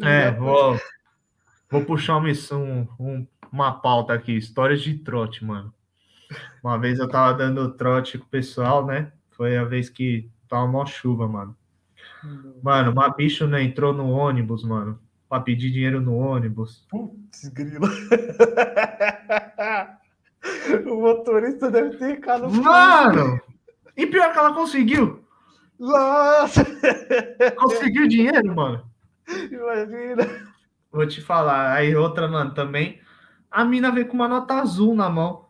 É, 0.00 0.30
vou, 0.32 0.78
vou 1.70 1.84
puxar 1.84 2.16
uma, 2.16 2.28
um, 2.52 2.86
um- 2.98 3.26
uma 3.52 3.72
pauta 3.80 4.12
aqui, 4.14 4.36
histórias 4.36 4.80
de 4.80 4.94
trote, 4.98 5.44
mano. 5.44 5.72
Uma 6.62 6.78
vez 6.78 6.98
eu 6.98 7.08
tava 7.08 7.36
dando 7.36 7.72
trote 7.72 8.16
com 8.18 8.24
o 8.24 8.28
pessoal, 8.28 8.86
né? 8.86 9.12
Foi 9.30 9.56
a 9.56 9.64
vez 9.64 9.88
que 9.88 10.30
tava 10.48 10.66
mó 10.66 10.84
chuva, 10.86 11.26
mano. 11.26 11.56
Mano, 12.62 12.92
uma 12.92 13.08
bicho 13.08 13.46
né, 13.46 13.62
entrou 13.62 13.92
no 13.92 14.10
ônibus, 14.10 14.62
mano, 14.62 14.98
pra 15.30 15.40
pedir 15.40 15.70
dinheiro 15.70 16.00
no 16.00 16.16
ônibus. 16.16 16.84
Putz, 16.90 17.46
grilo. 17.54 17.86
o 20.90 21.00
motorista 21.00 21.70
deve 21.70 21.96
ter 21.96 22.16
ficado. 22.16 22.50
Mano! 22.50 23.40
E 23.96 24.04
pior 24.06 24.32
que 24.32 24.38
ela 24.38 24.52
conseguiu. 24.52 25.24
Nossa! 25.78 26.66
Conseguiu 27.56 28.08
dinheiro, 28.08 28.52
mano. 28.54 28.84
Imagina. 29.28 30.26
Vou 30.90 31.06
te 31.06 31.20
falar. 31.20 31.74
Aí 31.74 31.94
outra, 31.94 32.26
mano, 32.26 32.52
também. 32.52 33.00
A 33.48 33.64
mina 33.64 33.92
veio 33.92 34.08
com 34.08 34.14
uma 34.14 34.26
nota 34.26 34.54
azul 34.54 34.96
na 34.96 35.08
mão. 35.08 35.46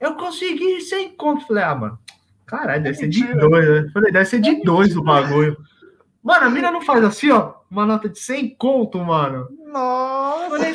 Eu 0.00 0.16
consegui 0.16 0.80
sem 0.80 1.14
conto. 1.14 1.46
Falei, 1.46 1.62
ah, 1.62 1.76
mano. 1.76 1.96
Caralho, 2.46 2.82
deve 2.82 2.96
ser 2.96 3.08
de 3.08 3.32
dois, 3.34 3.68
né? 3.68 3.88
Falei, 3.92 4.10
deve 4.10 4.24
ser 4.24 4.40
de 4.40 4.64
dois 4.64 4.96
o 4.96 5.04
bagulho. 5.04 5.56
Mano, 6.20 6.46
a 6.46 6.50
mina 6.50 6.72
não 6.72 6.82
faz 6.82 7.04
assim, 7.04 7.30
ó. 7.30 7.59
Uma 7.70 7.86
nota 7.86 8.08
de 8.08 8.18
100 8.18 8.56
conto, 8.56 8.98
mano. 8.98 9.48
Nossa! 9.66 10.48
Falei, 10.50 10.74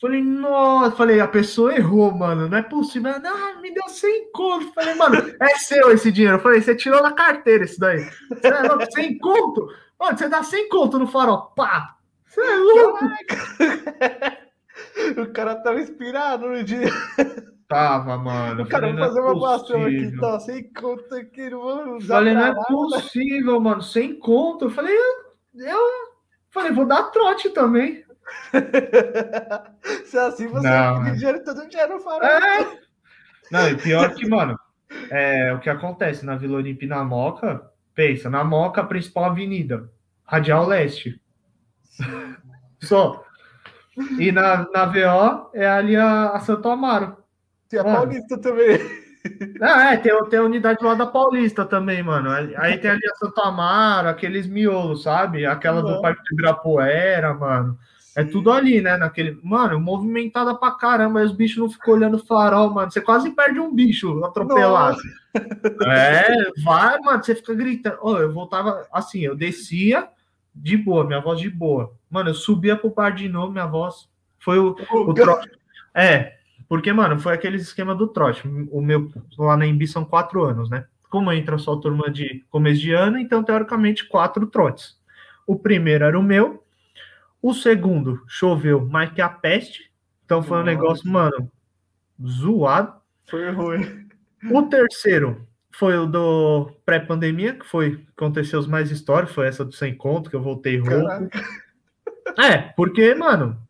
falei, 0.00 0.22
nossa. 0.22 0.96
Falei, 0.96 1.20
a 1.20 1.26
pessoa 1.28 1.74
errou, 1.74 2.12
mano. 2.12 2.48
Não 2.48 2.58
é 2.58 2.62
possível. 2.62 3.10
Ela, 3.10 3.22
Ah, 3.28 3.60
me 3.60 3.72
deu 3.74 3.88
100 3.88 4.30
conto. 4.32 4.72
Falei, 4.74 4.94
mano, 4.94 5.16
é 5.40 5.48
seu 5.58 5.90
esse 5.90 6.12
dinheiro. 6.12 6.38
Falei, 6.38 6.60
você 6.60 6.74
tirou 6.76 7.02
da 7.02 7.12
carteira 7.12 7.64
isso 7.64 7.80
daí. 7.80 8.08
Você 8.28 8.46
é 8.46 8.62
louco? 8.62 8.86
100 8.92 9.18
conto? 9.18 9.68
Mano, 9.98 10.18
você 10.18 10.28
dá 10.28 10.42
100 10.42 10.68
conto 10.68 10.98
no 10.98 11.06
farol. 11.06 11.52
Pá! 11.56 11.96
Você 12.26 12.40
é 12.40 12.56
louco? 12.56 12.98
O 15.20 15.26
cara 15.32 15.56
tava 15.56 15.80
inspirado 15.80 16.48
no 16.48 16.62
dia. 16.64 16.88
Tava, 17.68 18.16
mano. 18.18 18.62
O 18.62 18.66
cara, 18.68 18.86
Falei, 18.88 18.96
vou 18.96 19.06
fazer 19.08 19.20
não 19.20 19.26
é 19.28 19.30
uma 19.32 19.38
doação 19.40 19.84
aqui, 19.84 20.16
tá? 20.20 20.40
Sem 20.40 20.72
conta 20.72 21.16
aqui, 21.16 21.50
não 21.50 21.96
usar 21.96 22.14
Falei, 22.16 22.34
não 22.34 22.40
é 22.42 22.48
nada. 22.52 22.62
possível, 22.66 23.60
mano. 23.60 23.82
Sem 23.82 24.18
conto. 24.18 24.66
Eu 24.66 24.70
falei, 24.70 24.94
eu, 24.96 25.14
eu 25.54 25.80
falei, 26.50 26.72
vou 26.72 26.86
dar 26.86 27.04
trote 27.04 27.50
também. 27.50 28.04
Se 30.06 30.16
é 30.16 30.20
assim, 30.20 30.46
você 30.48 30.68
Não, 30.68 30.94
vai 30.94 31.00
é. 31.00 31.04
pedir 31.04 31.16
dinheiro 31.16 31.44
todo 31.44 31.68
dia 31.68 31.86
no 31.86 32.00
farol. 32.00 32.28
É. 32.28 32.78
Não, 33.50 33.68
e 33.68 33.76
pior 33.76 34.14
que, 34.14 34.28
mano, 34.28 34.58
é 35.10 35.52
o 35.52 35.60
que 35.60 35.68
acontece 35.68 36.24
na 36.24 36.36
Vila 36.36 36.58
Olímpia 36.58 36.86
e 36.86 36.88
na 36.88 37.04
Moca. 37.04 37.70
Pensa, 37.94 38.30
na 38.30 38.42
Moca, 38.42 38.80
a 38.80 38.86
principal 38.86 39.24
avenida, 39.24 39.90
Radial 40.24 40.66
Leste. 40.66 41.20
Só. 42.80 43.24
E 44.18 44.32
na, 44.32 44.66
na 44.70 44.86
VO 44.86 45.50
é 45.52 45.68
ali 45.68 45.96
a, 45.96 46.30
a 46.30 46.40
Santo 46.40 46.68
Amaro. 46.68 47.16
Tem 47.68 47.78
a. 47.78 47.84
Paulista 47.84 48.38
também. 48.38 48.78
Ah, 49.60 49.92
é, 49.92 49.96
tem, 49.96 50.12
tem 50.28 50.38
a 50.38 50.42
unidade 50.42 50.84
lá 50.84 50.94
da 50.94 51.06
Paulista 51.06 51.64
também, 51.64 52.02
mano. 52.02 52.30
Aí 52.56 52.78
tem 52.78 52.90
ali 52.90 53.06
a 53.06 53.14
Santo 53.14 53.40
Amaro, 53.40 54.08
aqueles 54.08 54.46
miolos, 54.46 55.04
sabe? 55.04 55.46
Aquela 55.46 55.80
do 55.80 55.88
Uhum. 55.88 56.02
Parque 56.02 56.22
do 56.22 56.34
Ibirapuera, 56.34 57.32
mano. 57.34 57.78
É 58.14 58.24
tudo 58.24 58.52
ali, 58.52 58.80
né? 58.80 58.96
Naquele. 58.96 59.38
Mano, 59.42 59.80
movimentada 59.80 60.54
pra 60.54 60.72
caramba. 60.72 61.20
Aí 61.20 61.26
os 61.26 61.32
bichos 61.32 61.58
não 61.58 61.70
ficam 61.70 61.94
olhando 61.94 62.16
o 62.16 62.26
farol, 62.26 62.70
mano. 62.70 62.90
Você 62.90 63.00
quase 63.00 63.30
perde 63.30 63.58
um 63.58 63.74
bicho 63.74 64.22
atropelado. 64.24 64.98
É, 65.86 66.50
vai, 66.62 66.98
mano. 66.98 67.24
Você 67.24 67.34
fica 67.34 67.54
gritando. 67.54 67.98
Ô, 68.02 68.18
eu 68.18 68.30
voltava 68.32 68.86
assim, 68.92 69.20
eu 69.20 69.34
descia 69.34 70.08
de 70.54 70.76
boa, 70.76 71.06
minha 71.06 71.20
voz 71.20 71.40
de 71.40 71.48
boa. 71.48 71.92
Mano, 72.10 72.30
eu 72.30 72.34
subia 72.34 72.76
pro 72.76 72.90
bar 72.90 73.14
de 73.14 73.28
novo, 73.28 73.52
minha 73.52 73.66
voz. 73.66 74.08
Foi 74.38 74.58
o, 74.58 74.76
o 74.92 75.14
trote. 75.14 75.50
É, 75.94 76.34
porque, 76.68 76.92
mano, 76.92 77.18
foi 77.18 77.34
aquele 77.34 77.56
esquema 77.56 77.94
do 77.94 78.08
trote. 78.08 78.42
O 78.70 78.80
meu 78.80 79.10
lá 79.38 79.56
na 79.56 79.66
Embi 79.66 79.86
são 79.86 80.04
quatro 80.04 80.42
anos, 80.44 80.70
né? 80.70 80.86
Como 81.10 81.32
entra 81.32 81.58
só 81.58 81.76
turma 81.76 82.10
de 82.10 82.44
começo 82.50 82.80
de 82.80 82.92
ano, 82.92 83.18
então, 83.18 83.42
teoricamente, 83.42 84.08
quatro 84.08 84.46
trotes. 84.46 84.98
O 85.46 85.58
primeiro 85.58 86.04
era 86.04 86.18
o 86.18 86.22
meu. 86.22 86.64
O 87.42 87.52
segundo 87.52 88.22
choveu 88.26 88.86
mais 88.86 89.10
que 89.12 89.20
a 89.20 89.28
peste. 89.28 89.92
Então 90.24 90.42
foi 90.42 90.58
um 90.58 90.60
Nossa. 90.60 90.70
negócio, 90.70 91.10
mano, 91.10 91.50
zoado. 92.24 92.94
Foi 93.28 93.50
ruim. 93.50 94.08
O 94.50 94.62
terceiro 94.62 95.46
foi 95.70 95.96
o 95.96 96.06
do 96.06 96.70
pré-pandemia, 96.84 97.54
que 97.54 97.66
foi 97.66 98.04
aconteceu 98.16 98.58
os 98.58 98.66
mais 98.66 98.90
histórias, 98.90 99.32
foi 99.32 99.46
essa 99.46 99.64
do 99.64 99.72
sem 99.72 99.94
conto, 99.94 100.30
que 100.30 100.36
eu 100.36 100.42
voltei 100.42 100.78
rouco. 100.78 101.06
Caraca. 101.06 101.42
É, 102.38 102.58
porque, 102.76 103.14
mano, 103.14 103.60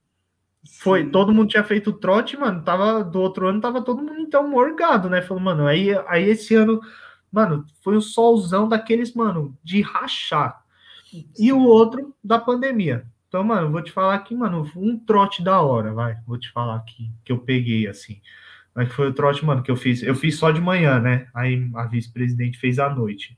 foi, 0.65 1.03
Sim. 1.05 1.11
todo 1.11 1.35
mundo 1.35 1.49
tinha 1.49 1.65
feito 1.65 1.93
trote, 1.93 2.37
mano, 2.37 2.63
tava, 2.63 3.03
do 3.03 3.21
outro 3.21 3.49
ano 3.49 3.61
tava 3.61 3.83
todo 3.83 4.03
mundo, 4.03 4.21
então, 4.21 4.49
morgado, 4.49 5.11
né, 5.11 5.21
falou, 5.21 5.43
mano, 5.43 5.67
aí, 5.67 5.91
aí 6.07 6.25
esse 6.25 6.55
ano, 6.55 6.81
mano, 7.31 7.67
foi 7.83 7.97
o 7.97 8.01
solzão 8.01 8.69
daqueles, 8.69 9.13
mano, 9.15 9.57
de 9.63 9.81
rachar, 9.81 10.63
e 11.39 11.53
o 11.53 11.61
outro 11.61 12.15
da 12.23 12.39
pandemia, 12.39 13.05
então, 13.29 13.43
mano, 13.43 13.73
vou 13.73 13.83
te 13.83 13.91
falar 13.91 14.15
aqui, 14.15 14.35
mano, 14.35 14.71
um 14.77 14.99
trote 14.99 15.43
da 15.43 15.61
hora, 15.61 15.93
vai, 15.93 16.17
vou 16.27 16.39
te 16.39 16.51
falar 16.53 16.77
aqui, 16.77 17.11
que 17.25 17.33
eu 17.33 17.39
peguei, 17.39 17.89
assim, 17.89 18.21
mas 18.75 18.93
foi 18.93 19.09
o 19.09 19.13
trote, 19.13 19.45
mano, 19.45 19.63
que 19.63 19.71
eu 19.71 19.77
fiz, 19.77 20.03
eu 20.03 20.15
fiz 20.15 20.37
só 20.39 20.53
de 20.53 20.61
manhã, 20.61 21.01
né, 21.01 21.27
aí 21.35 21.69
a 21.75 21.87
vice-presidente 21.87 22.57
fez 22.59 22.79
à 22.79 22.89
noite, 22.89 23.37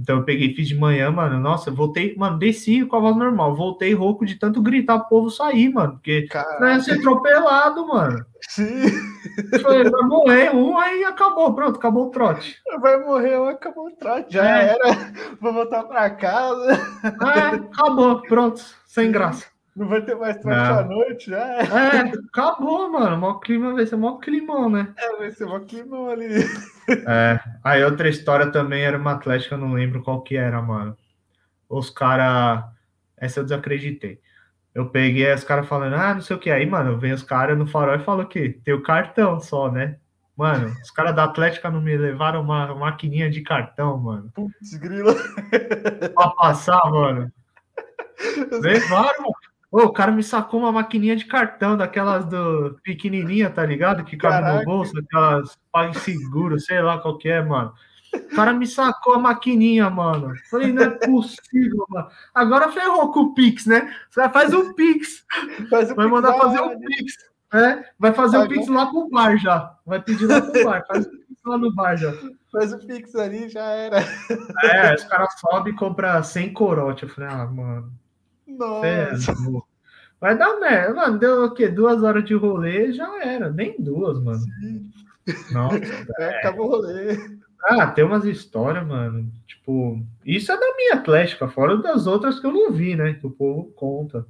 então 0.00 0.16
eu 0.18 0.24
peguei, 0.24 0.54
fiz 0.54 0.66
de 0.68 0.74
manhã, 0.74 1.10
mano. 1.10 1.38
Nossa, 1.38 1.70
voltei, 1.70 2.14
mano, 2.16 2.38
desci 2.38 2.84
com 2.86 2.96
a 2.96 3.00
voz 3.00 3.16
normal. 3.16 3.54
Voltei 3.54 3.92
rouco 3.92 4.24
de 4.24 4.36
tanto 4.36 4.62
gritar 4.62 4.98
pro 5.00 5.08
povo 5.08 5.30
sair, 5.30 5.68
mano. 5.68 5.92
Porque 5.94 6.26
não 6.58 6.68
ia 6.68 6.80
ser 6.80 6.98
atropelado, 6.98 7.86
mano. 7.86 8.24
Sim. 8.48 8.84
Falei, 9.62 9.84
vai 9.84 10.02
morrer 10.02 10.54
um, 10.54 10.78
aí 10.78 11.04
acabou, 11.04 11.52
pronto, 11.54 11.76
acabou 11.76 12.06
o 12.06 12.10
trote. 12.10 12.56
Vai 12.80 12.98
morrer, 13.04 13.34
acabou 13.50 13.86
o 13.88 13.90
trote. 13.90 14.32
Já 14.32 14.44
É. 14.62 14.68
era. 14.70 14.96
Vou 15.40 15.52
voltar 15.52 15.82
pra 15.84 16.08
casa. 16.10 16.72
É, 17.04 17.56
acabou, 17.56 18.22
pronto, 18.22 18.60
sem 18.86 19.12
graça. 19.12 19.46
Não 19.76 19.86
vai 19.86 20.02
ter 20.02 20.16
mais 20.16 20.36
trote 20.38 20.56
à 20.58 20.82
noite, 20.82 21.30
já 21.30 21.38
era. 21.38 22.08
É, 22.08 22.12
acabou, 22.32 22.90
mano. 22.90 23.16
Mó 23.18 23.34
clima, 23.34 23.72
vai 23.72 23.86
ser 23.86 23.96
mó 23.96 24.16
climão, 24.16 24.68
né? 24.68 24.88
É, 24.96 25.16
vai 25.16 25.30
ser 25.30 25.44
uma 25.44 25.60
climão 25.60 26.08
ali. 26.10 26.26
É, 27.06 27.40
aí 27.62 27.84
outra 27.84 28.08
história 28.08 28.50
também 28.50 28.82
era 28.82 28.98
uma 28.98 29.12
atlética, 29.12 29.54
eu 29.54 29.58
não 29.58 29.72
lembro 29.72 30.02
qual 30.02 30.22
que 30.22 30.36
era, 30.36 30.60
mano. 30.60 30.96
Os 31.68 31.90
caras. 31.90 32.64
Essa 33.16 33.40
eu 33.40 33.44
desacreditei. 33.44 34.20
Eu 34.74 34.88
peguei 34.88 35.32
os 35.32 35.44
caras 35.44 35.66
falando, 35.68 35.94
ah, 35.94 36.14
não 36.14 36.20
sei 36.20 36.36
o 36.36 36.38
que. 36.38 36.50
Aí, 36.50 36.64
mano, 36.64 36.98
vem 36.98 37.12
os 37.12 37.22
caras 37.22 37.58
no 37.58 37.66
farol 37.66 37.96
e 37.96 38.04
falam 38.04 38.26
que 38.26 38.48
tem 38.48 38.72
o 38.72 38.82
cartão 38.82 39.40
só, 39.40 39.70
né? 39.70 39.96
Mano, 40.36 40.74
os 40.82 40.90
caras 40.90 41.14
da 41.14 41.24
Atlética 41.24 41.70
não 41.70 41.82
me 41.82 41.96
levaram 41.96 42.40
uma 42.40 42.74
maquininha 42.74 43.28
de 43.28 43.42
cartão, 43.42 43.98
mano. 43.98 44.30
Putz, 44.34 44.74
grila. 44.74 45.14
Pra 46.14 46.30
passar, 46.30 46.82
mano. 46.90 47.30
Levaram, 48.62 49.22
mano. 49.22 49.49
Ô, 49.70 49.82
o 49.82 49.92
cara 49.92 50.10
me 50.10 50.22
sacou 50.22 50.60
uma 50.60 50.72
maquininha 50.72 51.14
de 51.14 51.24
cartão, 51.26 51.76
daquelas 51.76 52.24
do 52.24 52.78
pequenininha, 52.82 53.48
tá 53.50 53.64
ligado? 53.64 54.04
Que 54.04 54.16
cabe 54.16 54.34
Caraca. 54.42 54.58
no 54.58 54.64
bolso, 54.64 54.98
aquelas 54.98 55.56
PagSeguro, 55.70 56.58
sei 56.58 56.82
lá 56.82 56.98
qual 56.98 57.16
que 57.18 57.28
é, 57.28 57.40
mano. 57.42 57.72
O 58.12 58.34
cara 58.34 58.52
me 58.52 58.66
sacou 58.66 59.14
a 59.14 59.18
maquininha, 59.20 59.88
mano. 59.88 60.34
Falei, 60.50 60.72
não 60.72 60.82
é 60.82 60.90
possível, 60.90 61.86
mano. 61.88 62.08
Agora 62.34 62.72
ferrou 62.72 63.12
com 63.12 63.20
o 63.20 63.34
Pix, 63.34 63.66
né? 63.66 63.94
Você 64.10 64.28
faz 64.30 64.52
um 64.52 64.72
Pix. 64.74 65.24
Faz 65.70 65.92
o 65.92 65.94
Vai 65.94 66.08
mandar 66.08 66.32
da 66.32 66.38
fazer 66.38 66.60
um 66.60 66.76
Pix. 66.80 67.14
É, 67.52 67.84
vai 67.98 68.12
fazer 68.12 68.38
o 68.38 68.40
Agora- 68.42 68.58
Pix 68.58 68.68
lá 68.68 68.86
pro 68.86 69.08
bar 69.08 69.36
já. 69.36 69.72
Vai 69.86 70.02
pedir 70.02 70.26
lá 70.26 70.40
pro 70.40 70.64
bar. 70.64 70.84
Faz 70.88 71.06
o 71.06 71.10
Pix 71.10 71.40
lá 71.46 71.58
no 71.58 71.72
bar 71.72 71.96
já. 71.96 72.12
Faz 72.50 72.72
o 72.72 72.78
Pix 72.84 73.14
ali, 73.14 73.48
já 73.48 73.62
era. 73.64 73.98
É, 74.64 74.94
os 74.96 75.04
caras 75.04 75.32
sobem 75.38 75.72
e 75.72 75.76
compram 75.76 76.20
100 76.24 76.52
corote. 76.52 77.04
Eu 77.04 77.08
falei, 77.08 77.30
ah, 77.30 77.46
mano. 77.46 77.92
É, 78.84 79.12
Nossa. 79.12 79.34
Vai 80.20 80.36
dar 80.36 80.60
merda, 80.60 80.94
mano. 80.94 81.18
Deu 81.18 81.44
o 81.44 81.54
quê? 81.54 81.68
Duas 81.68 82.02
horas 82.02 82.24
de 82.24 82.34
rolê 82.34 82.92
já 82.92 83.24
era. 83.24 83.50
Nem 83.50 83.74
duas, 83.78 84.22
mano. 84.22 84.44
Nossa. 85.52 85.80
É, 86.18 86.38
acabou 86.38 86.66
o 86.66 86.70
rolê. 86.70 87.16
Ah, 87.64 87.86
tem 87.86 88.04
umas 88.04 88.24
histórias, 88.24 88.86
mano. 88.86 89.30
Tipo, 89.46 90.02
isso 90.24 90.50
é 90.50 90.56
da 90.58 90.76
minha 90.76 90.94
Atlética, 90.94 91.48
fora 91.48 91.76
das 91.76 92.06
outras 92.06 92.38
que 92.40 92.46
eu 92.46 92.52
não 92.52 92.72
vi, 92.72 92.96
né? 92.96 93.14
Que 93.14 93.26
o 93.26 93.30
povo 93.30 93.70
conta. 93.72 94.26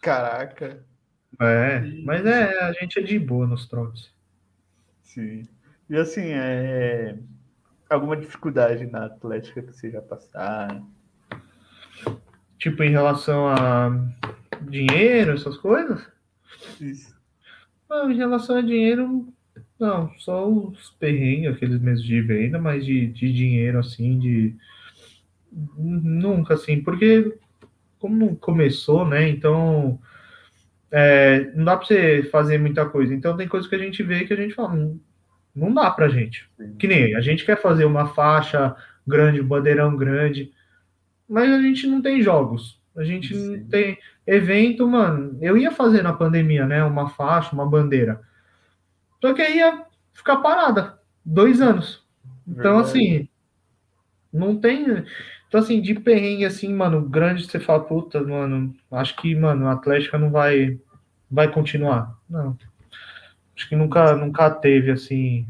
Caraca. 0.00 0.84
É, 1.40 1.80
mas 2.04 2.24
é, 2.26 2.58
a 2.64 2.72
gente 2.72 2.98
é 2.98 3.02
de 3.02 3.18
boa 3.18 3.46
nos 3.46 3.66
trotes. 3.68 4.12
Sim. 5.02 5.46
E 5.88 5.96
assim, 5.96 6.26
é. 6.32 7.18
Alguma 7.88 8.16
dificuldade 8.16 8.86
na 8.86 9.06
Atlética 9.06 9.62
que 9.62 9.72
você 9.72 9.90
já 9.90 10.00
passaram? 10.00 10.88
Tipo, 12.60 12.82
em 12.82 12.90
relação 12.90 13.48
a 13.48 13.90
dinheiro, 14.60 15.32
essas 15.32 15.56
coisas. 15.56 16.06
Isso. 16.78 17.18
Ah, 17.88 18.06
em 18.08 18.16
relação 18.16 18.56
a 18.56 18.60
dinheiro, 18.60 19.26
não, 19.78 20.12
só 20.18 20.46
os 20.46 20.90
perrengues, 20.90 21.54
aqueles 21.54 21.80
meses 21.80 22.04
de 22.04 22.20
venda, 22.20 22.58
mas 22.58 22.84
de, 22.84 23.06
de 23.06 23.32
dinheiro, 23.32 23.78
assim, 23.78 24.18
de. 24.18 24.54
Nunca, 25.50 26.54
assim, 26.54 26.82
porque 26.82 27.34
como 27.98 28.36
começou, 28.36 29.08
né? 29.08 29.28
Então. 29.28 29.98
É, 30.92 31.52
não 31.54 31.64
dá 31.64 31.76
para 31.76 31.86
você 31.86 32.24
fazer 32.24 32.58
muita 32.58 32.84
coisa. 32.84 33.14
Então 33.14 33.36
tem 33.36 33.48
coisas 33.48 33.68
que 33.70 33.76
a 33.76 33.78
gente 33.78 34.02
vê 34.02 34.24
que 34.24 34.32
a 34.32 34.36
gente 34.36 34.54
fala, 34.54 34.74
não, 34.74 35.00
não 35.54 35.72
dá 35.72 35.90
pra 35.90 36.08
gente. 36.08 36.50
Que 36.78 36.88
nem 36.88 37.14
a 37.14 37.20
gente 37.20 37.44
quer 37.44 37.56
fazer 37.62 37.84
uma 37.84 38.08
faixa 38.08 38.74
grande, 39.06 39.40
um 39.40 39.46
bandeirão 39.46 39.96
grande, 39.96 40.52
mas 41.30 41.48
a 41.48 41.62
gente 41.62 41.86
não 41.86 42.02
tem 42.02 42.20
jogos. 42.20 42.80
A 42.96 43.04
gente 43.04 43.32
Sim. 43.32 43.56
não 43.56 43.64
tem 43.68 43.96
evento, 44.26 44.86
mano. 44.86 45.38
Eu 45.40 45.56
ia 45.56 45.70
fazer 45.70 46.02
na 46.02 46.12
pandemia, 46.12 46.66
né? 46.66 46.82
Uma 46.82 47.08
faixa, 47.08 47.52
uma 47.52 47.64
bandeira. 47.64 48.20
Só 49.20 49.32
que 49.32 49.40
aí 49.40 49.58
ia 49.58 49.84
ficar 50.12 50.38
parada. 50.38 50.98
Dois 51.24 51.60
anos. 51.60 52.04
Então, 52.46 52.82
Verdade. 52.82 52.88
assim, 52.88 53.28
não 54.32 54.56
tem. 54.56 55.04
Então, 55.46 55.60
assim, 55.60 55.80
de 55.80 55.94
perrengue, 55.94 56.44
assim, 56.44 56.74
mano, 56.74 57.08
grande, 57.08 57.46
você 57.46 57.60
fala, 57.60 57.84
puta, 57.84 58.20
mano, 58.20 58.74
acho 58.90 59.14
que, 59.16 59.32
mano, 59.34 59.68
a 59.68 59.72
Atlética 59.72 60.18
não 60.18 60.30
vai, 60.30 60.78
vai 61.30 61.50
continuar. 61.50 62.18
Não. 62.28 62.58
Acho 63.56 63.68
que 63.68 63.76
nunca, 63.76 64.16
nunca 64.16 64.50
teve, 64.50 64.90
assim. 64.90 65.46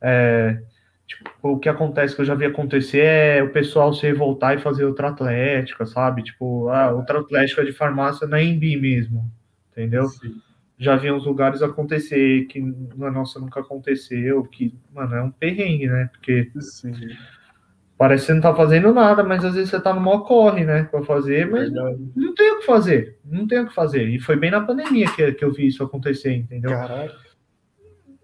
É, 0.00 0.60
tipo, 1.06 1.30
o 1.42 1.58
que 1.58 1.68
acontece, 1.68 2.14
que 2.14 2.20
eu 2.20 2.26
já 2.26 2.34
vi 2.34 2.44
acontecer, 2.44 3.04
é 3.04 3.42
o 3.42 3.52
pessoal 3.52 3.92
se 3.94 4.02
revoltar 4.02 4.56
e 4.56 4.60
fazer 4.60 4.84
outra 4.84 5.08
Atlética, 5.08 5.86
sabe? 5.86 6.22
Tipo, 6.22 6.68
ah, 6.68 6.92
outra 6.92 7.20
Atlética 7.20 7.64
de 7.64 7.72
farmácia 7.72 8.26
na 8.26 8.42
Embi 8.42 8.76
mesmo. 8.76 9.30
Entendeu? 9.72 10.08
Sim 10.08 10.40
já 10.78 10.96
vi 10.96 11.10
uns 11.10 11.24
lugares 11.24 11.62
acontecer 11.62 12.44
que 12.46 12.60
na 12.96 13.10
nossa 13.10 13.40
nunca 13.40 13.60
aconteceu, 13.60 14.44
que, 14.44 14.74
mano, 14.92 15.14
é 15.14 15.22
um 15.22 15.30
perrengue, 15.30 15.86
né? 15.86 16.10
Porque 16.12 16.50
Sim. 16.60 16.92
parece 17.96 18.22
que 18.22 18.26
você 18.26 18.34
não 18.34 18.42
tá 18.42 18.54
fazendo 18.54 18.92
nada, 18.92 19.24
mas 19.24 19.44
às 19.44 19.54
vezes 19.54 19.70
você 19.70 19.80
tá 19.80 19.94
no 19.94 20.00
maior 20.00 20.20
corre, 20.20 20.64
né? 20.64 20.84
Pra 20.84 21.02
fazer, 21.02 21.50
mas 21.50 21.72
Verdade. 21.72 22.12
não 22.14 22.34
tem 22.34 22.50
o 22.52 22.58
que 22.58 22.66
fazer, 22.66 23.18
não 23.24 23.46
tem 23.46 23.60
o 23.60 23.68
que 23.68 23.74
fazer. 23.74 24.06
E 24.08 24.20
foi 24.20 24.36
bem 24.36 24.50
na 24.50 24.60
pandemia 24.60 25.10
que, 25.10 25.32
que 25.32 25.44
eu 25.44 25.52
vi 25.52 25.66
isso 25.66 25.82
acontecer, 25.82 26.34
entendeu? 26.34 26.70
Caralho. 26.70 27.12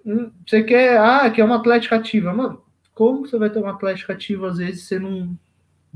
Hum, 0.05 0.31
você 0.47 0.63
quer, 0.63 0.99
ah, 0.99 1.31
quer 1.31 1.45
uma 1.45 1.57
atlética 1.57 1.97
ativa, 1.97 2.35
mano. 2.35 2.62
Como 2.95 3.27
você 3.27 3.39
vai 3.39 3.51
ter 3.51 3.59
uma 3.59 3.73
atlética 3.73 4.13
ativa 4.13 4.49
às 4.49 4.59
vezes 4.59 4.85
você 4.85 4.99
não, 4.99 5.37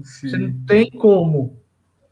Sim. 0.02 0.28
você 0.28 0.38
não 0.38 0.52
tem 0.66 0.90
como? 0.90 1.60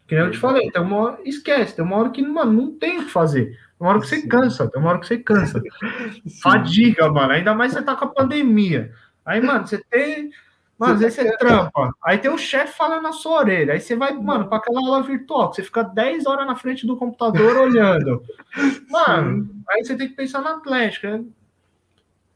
Que 0.06 0.14
nem 0.14 0.24
eu 0.24 0.30
te 0.30 0.38
falei, 0.38 0.70
tem 0.70 0.82
uma 0.82 0.96
hora, 0.96 1.18
esquece, 1.24 1.74
tem 1.74 1.84
uma 1.84 1.96
hora 1.96 2.10
que 2.10 2.22
mano, 2.22 2.52
não 2.52 2.72
tem 2.72 2.98
o 2.98 3.04
que 3.04 3.10
fazer. 3.10 3.58
Uma 3.78 3.90
hora 3.90 4.00
que 4.00 4.06
você 4.06 4.26
cansa, 4.26 4.70
tem 4.70 4.80
uma 4.80 4.90
hora 4.90 5.00
que 5.00 5.06
você 5.06 5.18
cansa. 5.18 5.62
Fadiga, 6.42 7.10
mano. 7.10 7.32
Ainda 7.32 7.54
mais 7.54 7.72
você 7.72 7.82
tá 7.82 7.96
com 7.96 8.04
a 8.04 8.08
pandemia. 8.08 8.92
Aí, 9.24 9.40
mano, 9.40 9.66
você 9.66 9.82
tem. 9.90 10.30
Mano, 10.78 10.94
às 10.94 11.00
vezes 11.00 11.14
você 11.16 11.36
trampa. 11.36 11.92
Aí 12.02 12.18
tem 12.18 12.30
o 12.30 12.38
chefe 12.38 12.76
falando 12.76 13.02
na 13.02 13.12
sua 13.12 13.38
orelha. 13.38 13.72
Aí 13.72 13.80
você 13.80 13.94
vai, 13.94 14.12
mano, 14.12 14.48
para 14.48 14.58
aquela 14.58 14.80
aula 14.80 15.02
virtual, 15.02 15.52
você 15.52 15.62
fica 15.62 15.82
10 15.82 16.26
horas 16.26 16.46
na 16.46 16.56
frente 16.56 16.86
do 16.86 16.96
computador 16.96 17.56
olhando. 17.56 18.22
Mano, 18.90 19.50
aí 19.68 19.84
você 19.84 19.96
tem 19.96 20.08
que 20.08 20.14
pensar 20.14 20.40
na 20.42 20.52
Atlética. 20.56 21.24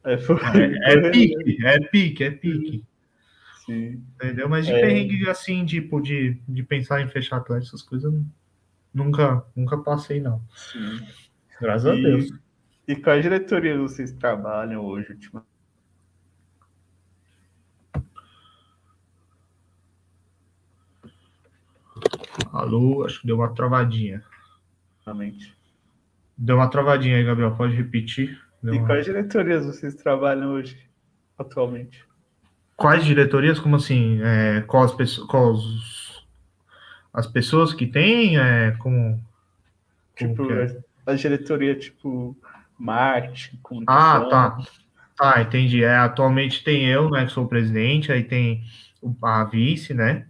É, 0.09 0.15
é, 0.15 0.95
é 0.95 1.11
pique, 1.11 1.67
é 1.67 1.81
pique, 1.81 2.25
é 2.25 2.31
pique. 2.31 2.85
Sim. 3.67 4.03
Entendeu? 4.15 4.49
Mas 4.49 4.65
de 4.65 4.73
é... 4.73 4.81
perrengue 4.81 5.29
assim, 5.29 5.67
tipo, 5.67 6.01
de, 6.01 6.41
de 6.49 6.63
pensar 6.63 7.03
em 7.03 7.09
fechar 7.09 7.37
Atlético, 7.37 7.77
essas 7.77 7.83
coisas, 7.83 8.13
nunca, 8.95 9.45
nunca 9.55 9.77
passei, 9.77 10.21
não. 10.21 10.41
Sim. 10.55 11.07
Graças 11.61 11.85
e, 11.85 11.91
a 11.91 11.95
Deus. 11.95 12.33
E 12.87 12.97
qual 12.97 13.21
diretoria 13.21 13.77
vocês 13.77 14.13
trabalham 14.13 14.83
hoje, 14.83 15.13
ultimamente? 15.13 15.49
Alô, 22.51 23.05
acho 23.05 23.21
que 23.21 23.27
deu 23.27 23.37
uma 23.37 23.53
travadinha. 23.55 24.25
Realmente. 25.05 25.55
Deu 26.37 26.57
uma 26.57 26.71
travadinha 26.71 27.17
aí, 27.17 27.25
Gabriel. 27.25 27.55
Pode 27.55 27.75
repetir? 27.75 28.41
Deu 28.63 28.75
e 28.75 28.87
quais 28.87 29.05
diretorias 29.05 29.65
vocês 29.65 29.95
trabalham 29.95 30.53
hoje, 30.53 30.79
atualmente? 31.39 32.05
Quais 32.77 33.05
diretorias? 33.05 33.59
Como 33.59 33.77
assim? 33.77 34.21
É, 34.23 34.61
quais, 34.63 34.93
quais 35.27 36.23
as 37.13 37.27
pessoas 37.27 37.73
que 37.73 37.87
tem? 37.87 38.39
É, 38.39 38.73
como, 38.79 39.21
como 40.19 40.35
tipo, 40.35 40.53
é? 40.53 40.77
a 41.07 41.15
diretoria, 41.15 41.75
tipo, 41.75 42.37
marketing. 42.79 43.61
Ah, 43.87 44.27
tá. 44.31 44.59
Tá, 45.17 45.43
entendi. 45.43 45.83
É, 45.83 45.97
atualmente 45.97 46.63
tem 46.63 46.87
eu, 46.87 47.11
né, 47.11 47.27
que 47.27 47.33
sou 47.33 47.45
o 47.45 47.49
presidente, 47.49 48.13
aí 48.13 48.23
tem 48.23 48.63
a 49.21 49.45
vice, 49.45 49.93
né? 49.93 50.27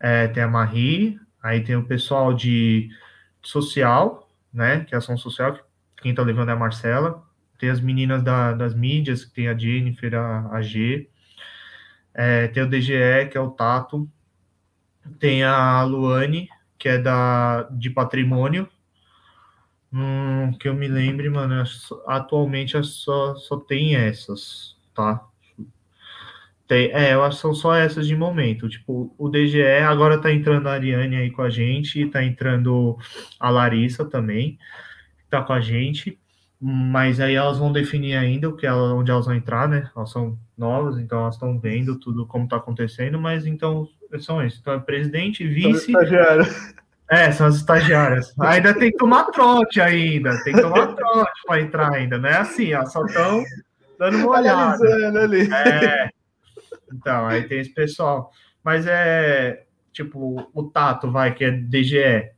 É, 0.00 0.26
tem 0.26 0.42
a 0.42 0.48
Marie, 0.48 1.20
aí 1.40 1.62
tem 1.62 1.76
o 1.76 1.84
pessoal 1.84 2.34
de 2.34 2.90
social, 3.40 4.28
né? 4.52 4.84
Que 4.84 4.96
é 4.96 4.98
ação 4.98 5.16
social, 5.16 5.56
quem 5.98 6.12
tá 6.12 6.22
levando 6.22 6.48
é 6.48 6.52
a 6.52 6.56
Marcela. 6.56 7.22
Tem 7.60 7.70
as 7.70 7.80
meninas 7.80 8.22
da, 8.22 8.52
das 8.52 8.74
mídias, 8.74 9.24
que 9.24 9.32
tem 9.32 9.48
a 9.48 9.56
Jennifer, 9.56 10.14
a, 10.14 10.48
a 10.50 10.62
G. 10.62 11.08
É, 12.14 12.48
tem 12.48 12.62
o 12.62 12.68
DGE, 12.68 13.28
que 13.30 13.38
é 13.38 13.40
o 13.40 13.50
Tato. 13.50 14.10
Tem 15.18 15.44
a 15.44 15.82
Luane, 15.84 16.48
que 16.78 16.88
é 16.88 16.98
da, 16.98 17.64
de 17.70 17.90
patrimônio, 17.90 18.68
Hum, 19.92 20.52
que 20.52 20.68
eu 20.68 20.74
me 20.74 20.86
lembre, 20.86 21.28
mano, 21.28 21.64
atualmente 22.06 22.80
só, 22.84 23.34
só 23.34 23.56
tem 23.58 23.96
essas, 23.96 24.76
tá? 24.94 25.26
Tem, 26.68 26.92
é, 26.92 27.14
eu 27.14 27.24
acho 27.24 27.36
que 27.36 27.42
são 27.42 27.54
só 27.54 27.74
essas 27.74 28.06
de 28.06 28.14
momento. 28.14 28.68
Tipo, 28.68 29.12
o 29.18 29.28
DGE 29.28 29.62
agora 29.82 30.20
tá 30.20 30.32
entrando 30.32 30.68
a 30.68 30.72
Ariane 30.72 31.16
aí 31.16 31.30
com 31.30 31.42
a 31.42 31.50
gente, 31.50 32.06
tá 32.06 32.22
entrando 32.22 32.96
a 33.40 33.50
Larissa 33.50 34.04
também, 34.04 34.58
tá 35.28 35.42
com 35.42 35.52
a 35.52 35.60
gente, 35.60 36.19
mas 36.60 37.18
aí 37.20 37.34
elas 37.34 37.56
vão 37.56 37.72
definir 37.72 38.16
ainda 38.16 38.48
o 38.48 38.56
que 38.56 38.66
ela, 38.66 38.94
onde 38.94 39.10
elas 39.10 39.24
vão 39.24 39.34
entrar, 39.34 39.66
né? 39.66 39.90
Elas 39.96 40.10
são 40.10 40.38
novas, 40.58 40.98
então 40.98 41.20
elas 41.20 41.36
estão 41.36 41.58
vendo 41.58 41.98
tudo 41.98 42.26
como 42.26 42.46
tá 42.46 42.56
acontecendo, 42.56 43.18
mas 43.18 43.46
então 43.46 43.88
são 44.18 44.44
esses. 44.44 44.60
Então 44.60 44.74
é 44.74 44.78
presidente, 44.78 45.46
vice. 45.46 45.92
É, 47.08 47.32
são 47.32 47.46
as 47.46 47.56
estagiárias. 47.56 48.32
Ainda 48.38 48.72
tem 48.72 48.90
que 48.90 48.98
tomar 48.98 49.24
trote 49.24 49.80
ainda, 49.80 50.38
tem 50.44 50.54
que 50.54 50.60
tomar 50.60 50.88
trote 50.94 51.40
para 51.46 51.60
entrar 51.60 51.92
ainda, 51.92 52.18
não 52.18 52.28
é 52.28 52.36
assim, 52.36 52.72
ó, 52.74 52.84
só 52.86 53.04
estão 53.04 53.42
dando 53.98 54.18
uma 54.18 54.38
olhada. 54.38 54.84
Ali. 55.18 55.52
É. 55.52 56.10
Então, 56.92 57.26
aí 57.26 57.42
tem 57.48 57.60
esse 57.60 57.70
pessoal. 57.72 58.30
Mas 58.62 58.86
é, 58.86 59.64
tipo, 59.92 60.50
o 60.52 60.62
Tato, 60.64 61.10
vai, 61.10 61.34
que 61.34 61.44
é 61.44 61.50
DGE. 61.50 62.30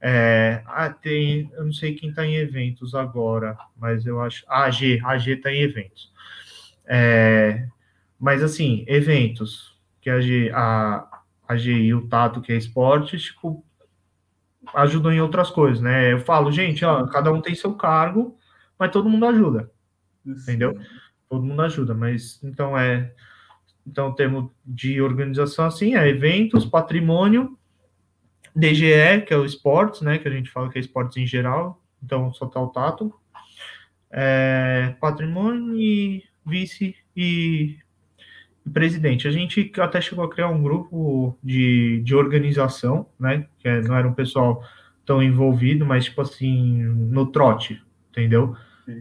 É, 0.00 0.62
ah, 0.66 0.90
tem, 0.90 1.50
eu 1.54 1.64
não 1.64 1.72
sei 1.72 1.94
quem 1.94 2.10
está 2.10 2.24
em 2.24 2.36
eventos 2.36 2.94
agora, 2.94 3.58
mas 3.76 4.06
eu 4.06 4.20
acho. 4.20 4.44
A 4.48 4.64
AG, 4.64 5.00
a 5.04 5.12
AG 5.12 5.32
está 5.32 5.52
em 5.52 5.62
eventos. 5.62 6.12
É, 6.86 7.66
mas 8.18 8.42
assim, 8.42 8.84
eventos, 8.86 9.76
que 10.00 10.08
a 10.08 10.20
G, 10.20 10.50
a, 10.54 11.20
a 11.46 11.56
G 11.56 11.72
e 11.72 11.94
o 11.94 12.06
Tato, 12.08 12.40
que 12.40 12.52
é 12.52 12.56
esporte, 12.56 13.18
tipo, 13.18 13.64
ajudam 14.74 15.12
em 15.12 15.20
outras 15.20 15.50
coisas, 15.50 15.80
né? 15.80 16.12
Eu 16.12 16.20
falo, 16.20 16.52
gente, 16.52 16.84
ó, 16.84 17.06
cada 17.06 17.32
um 17.32 17.40
tem 17.40 17.54
seu 17.54 17.74
cargo, 17.74 18.36
mas 18.78 18.90
todo 18.90 19.08
mundo 19.08 19.26
ajuda. 19.26 19.70
Isso. 20.24 20.42
Entendeu? 20.42 20.78
Todo 21.28 21.44
mundo 21.44 21.60
ajuda, 21.62 21.94
mas 21.94 22.42
então 22.42 22.76
é 22.78 23.12
então 23.86 24.14
temos 24.14 24.50
de 24.64 25.00
organização 25.00 25.64
assim, 25.64 25.96
é 25.96 26.06
eventos, 26.08 26.66
patrimônio, 26.66 27.57
DGE, 28.54 29.22
que 29.26 29.32
é 29.32 29.36
o 29.36 29.44
esportes, 29.44 30.00
né, 30.00 30.18
que 30.18 30.28
a 30.28 30.30
gente 30.30 30.50
fala 30.50 30.68
que 30.70 30.78
é 30.78 30.80
esportes 30.80 31.16
em 31.16 31.26
geral, 31.26 31.82
então 32.02 32.32
só 32.32 32.46
tá 32.46 32.60
o 32.60 32.68
tato. 32.68 33.12
É, 34.10 34.94
patrimônio 35.00 35.78
e 35.78 36.24
vice 36.44 36.96
e 37.14 37.76
presidente. 38.72 39.26
A 39.26 39.30
gente 39.30 39.72
até 39.78 40.00
chegou 40.00 40.24
a 40.24 40.30
criar 40.30 40.48
um 40.48 40.62
grupo 40.62 41.36
de, 41.42 42.00
de 42.02 42.14
organização, 42.14 43.06
né? 43.18 43.46
Que 43.58 43.68
é, 43.68 43.80
não 43.82 43.96
era 43.96 44.06
um 44.06 44.14
pessoal 44.14 44.62
tão 45.04 45.22
envolvido, 45.22 45.86
mas 45.86 46.04
tipo 46.04 46.20
assim, 46.20 46.82
no 46.82 47.26
trote, 47.26 47.82
entendeu? 48.10 48.54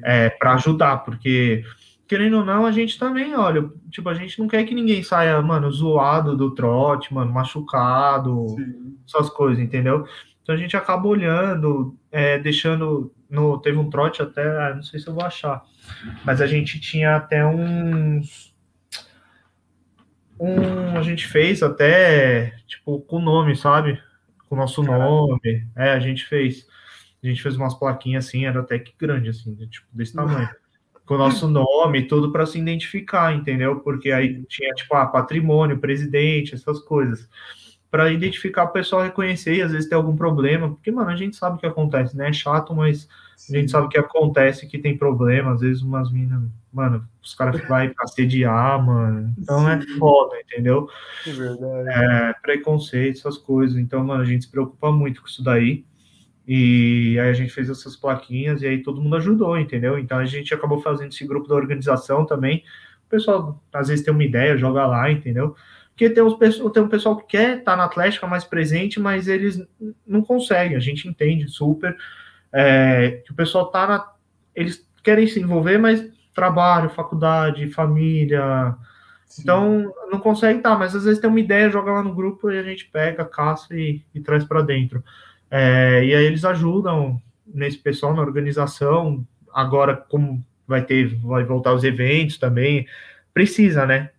É, 0.03 0.29
para 0.29 0.53
ajudar, 0.53 0.97
porque 0.97 1.63
querendo 2.07 2.37
ou 2.37 2.45
não, 2.45 2.65
a 2.65 2.71
gente 2.71 2.97
também, 2.97 3.35
olha, 3.35 3.69
tipo, 3.89 4.07
a 4.09 4.13
gente 4.13 4.39
não 4.39 4.47
quer 4.47 4.63
que 4.63 4.73
ninguém 4.73 5.03
saia, 5.03 5.41
mano, 5.41 5.71
zoado 5.71 6.35
do 6.35 6.53
trote, 6.53 7.13
mano, 7.13 7.31
machucado, 7.31 8.47
Sim. 8.49 8.97
essas 9.07 9.29
coisas, 9.29 9.63
entendeu? 9.63 10.07
Então 10.41 10.55
a 10.55 10.57
gente 10.57 10.77
acaba 10.77 11.07
olhando, 11.07 11.97
é, 12.11 12.39
deixando. 12.39 13.11
No, 13.29 13.59
teve 13.59 13.77
um 13.77 13.89
trote 13.89 14.21
até, 14.21 14.41
ah, 14.41 14.73
não 14.73 14.81
sei 14.81 15.01
se 15.01 15.07
eu 15.07 15.13
vou 15.13 15.23
achar, 15.23 15.61
mas 16.23 16.39
a 16.39 16.47
gente 16.47 16.79
tinha 16.79 17.17
até 17.17 17.45
uns 17.45 18.55
um, 20.39 20.97
a 20.97 21.01
gente 21.01 21.27
fez 21.27 21.63
até, 21.63 22.53
tipo, 22.67 22.99
com 23.01 23.19
nome, 23.19 23.55
sabe? 23.55 24.01
Com 24.47 24.55
o 24.55 24.57
nosso 24.57 24.83
Caramba. 24.83 25.05
nome. 25.05 25.67
É, 25.75 25.91
a 25.91 25.99
gente 25.99 26.25
fez. 26.25 26.67
A 27.23 27.27
A 27.27 27.29
gente 27.29 27.41
fez 27.41 27.55
umas 27.55 27.73
plaquinhas 27.73 28.27
assim, 28.27 28.45
era 28.45 28.59
até 28.59 28.77
que 28.77 28.93
grande, 28.97 29.29
assim, 29.29 29.55
tipo, 29.67 29.87
desse 29.91 30.13
tamanho. 30.13 30.49
Com 31.07 31.15
o 31.15 31.17
nosso 31.17 31.47
nome, 31.47 32.03
tudo 32.03 32.33
para 32.33 32.45
se 32.45 32.59
identificar, 32.59 33.33
entendeu? 33.33 33.79
Porque 33.79 34.11
aí 34.11 34.43
tinha, 34.43 34.73
tipo, 34.73 34.93
ah, 34.93 35.05
patrimônio, 35.05 35.79
presidente, 35.79 36.53
essas 36.53 36.79
coisas. 36.79 37.29
Para 37.89 38.11
identificar 38.11 38.65
o 38.65 38.73
pessoal 38.73 39.03
reconhecer 39.03 39.55
e 39.55 39.61
às 39.61 39.71
vezes 39.71 39.87
ter 39.87 39.95
algum 39.95 40.17
problema. 40.17 40.67
Porque, 40.67 40.91
mano, 40.91 41.09
a 41.09 41.15
gente 41.15 41.37
sabe 41.37 41.55
o 41.55 41.59
que 41.59 41.65
acontece, 41.65 42.15
né? 42.17 42.27
É 42.27 42.33
chato, 42.33 42.75
mas 42.75 43.07
a 43.49 43.55
gente 43.55 43.71
sabe 43.71 43.87
o 43.87 43.89
que 43.89 43.97
acontece, 43.97 44.67
que 44.67 44.77
tem 44.77 44.97
problema. 44.97 45.53
Às 45.53 45.61
vezes 45.61 45.81
umas 45.81 46.11
minas, 46.11 46.43
mano, 46.73 47.07
os 47.23 47.33
caras 47.33 47.61
vai 47.69 47.87
pra 47.87 48.05
sediar, 48.07 48.85
mano. 48.85 49.33
Então 49.39 49.69
é 49.69 49.79
Sim. 49.79 49.93
é 49.95 49.97
foda, 49.97 50.35
entendeu? 50.41 50.89
É 51.25 51.31
verdade. 51.31 51.89
É, 51.89 52.33
preconceito, 52.41 53.19
essas 53.19 53.37
coisas. 53.37 53.77
Então, 53.77 54.03
mano, 54.03 54.23
a 54.23 54.25
gente 54.25 54.43
se 54.43 54.51
preocupa 54.51 54.91
muito 54.91 55.21
com 55.21 55.27
isso 55.29 55.41
daí. 55.41 55.85
E 56.47 57.19
aí 57.19 57.29
a 57.29 57.33
gente 57.33 57.51
fez 57.51 57.69
essas 57.69 57.97
plaquinhas 57.97 58.61
e 58.61 58.67
aí 58.67 58.81
todo 58.81 59.01
mundo 59.01 59.17
ajudou, 59.17 59.57
entendeu? 59.57 59.99
Então 59.99 60.17
a 60.17 60.25
gente 60.25 60.53
acabou 60.53 60.79
fazendo 60.81 61.11
esse 61.11 61.27
grupo 61.27 61.47
da 61.47 61.55
organização 61.55 62.25
também. 62.25 62.63
O 63.05 63.09
pessoal 63.09 63.61
às 63.73 63.89
vezes 63.89 64.05
tem 64.05 64.13
uma 64.13 64.23
ideia, 64.23 64.57
joga 64.57 64.85
lá, 64.85 65.11
entendeu? 65.11 65.55
Porque 65.89 66.09
tem, 66.09 66.23
uns, 66.23 66.37
tem 66.71 66.83
um 66.83 66.87
pessoal 66.87 67.17
que 67.17 67.25
quer 67.25 67.57
estar 67.57 67.71
tá 67.71 67.75
na 67.77 67.85
Atlética 67.85 68.25
mais 68.27 68.43
presente, 68.43 68.99
mas 68.99 69.27
eles 69.27 69.61
não 70.05 70.21
conseguem, 70.21 70.77
a 70.77 70.79
gente 70.79 71.07
entende 71.07 71.49
super. 71.49 71.97
É, 72.53 73.23
que 73.25 73.31
o 73.31 73.35
pessoal 73.35 73.65
tá 73.65 73.87
na. 73.87 74.11
Eles 74.55 74.87
querem 75.03 75.27
se 75.27 75.39
envolver, 75.39 75.77
mas 75.77 76.07
trabalho, 76.33 76.89
faculdade, 76.89 77.71
família. 77.71 78.75
Sim. 79.25 79.41
Então 79.41 79.93
não 80.11 80.19
consegue 80.19 80.59
estar, 80.59 80.71
tá, 80.71 80.77
mas 80.77 80.95
às 80.95 81.03
vezes 81.03 81.19
tem 81.19 81.29
uma 81.29 81.39
ideia, 81.39 81.69
joga 81.69 81.91
lá 81.91 82.03
no 82.03 82.13
grupo 82.13 82.49
e 82.51 82.57
a 82.57 82.63
gente 82.63 82.85
pega, 82.85 83.25
caça 83.25 83.75
e, 83.75 84.01
e 84.13 84.21
traz 84.21 84.45
para 84.45 84.61
dentro. 84.61 85.03
É, 85.49 86.03
e 86.03 86.13
aí 86.13 86.25
eles 86.25 86.43
ajudam 86.43 87.21
nesse 87.45 87.77
pessoal 87.77 88.15
na 88.15 88.21
organização. 88.21 89.25
Agora, 89.53 89.95
como 89.95 90.43
vai 90.67 90.83
ter, 90.83 91.15
vai 91.15 91.43
voltar 91.43 91.73
os 91.73 91.83
eventos 91.83 92.37
também, 92.37 92.85
precisa, 93.33 93.85
né? 93.85 94.11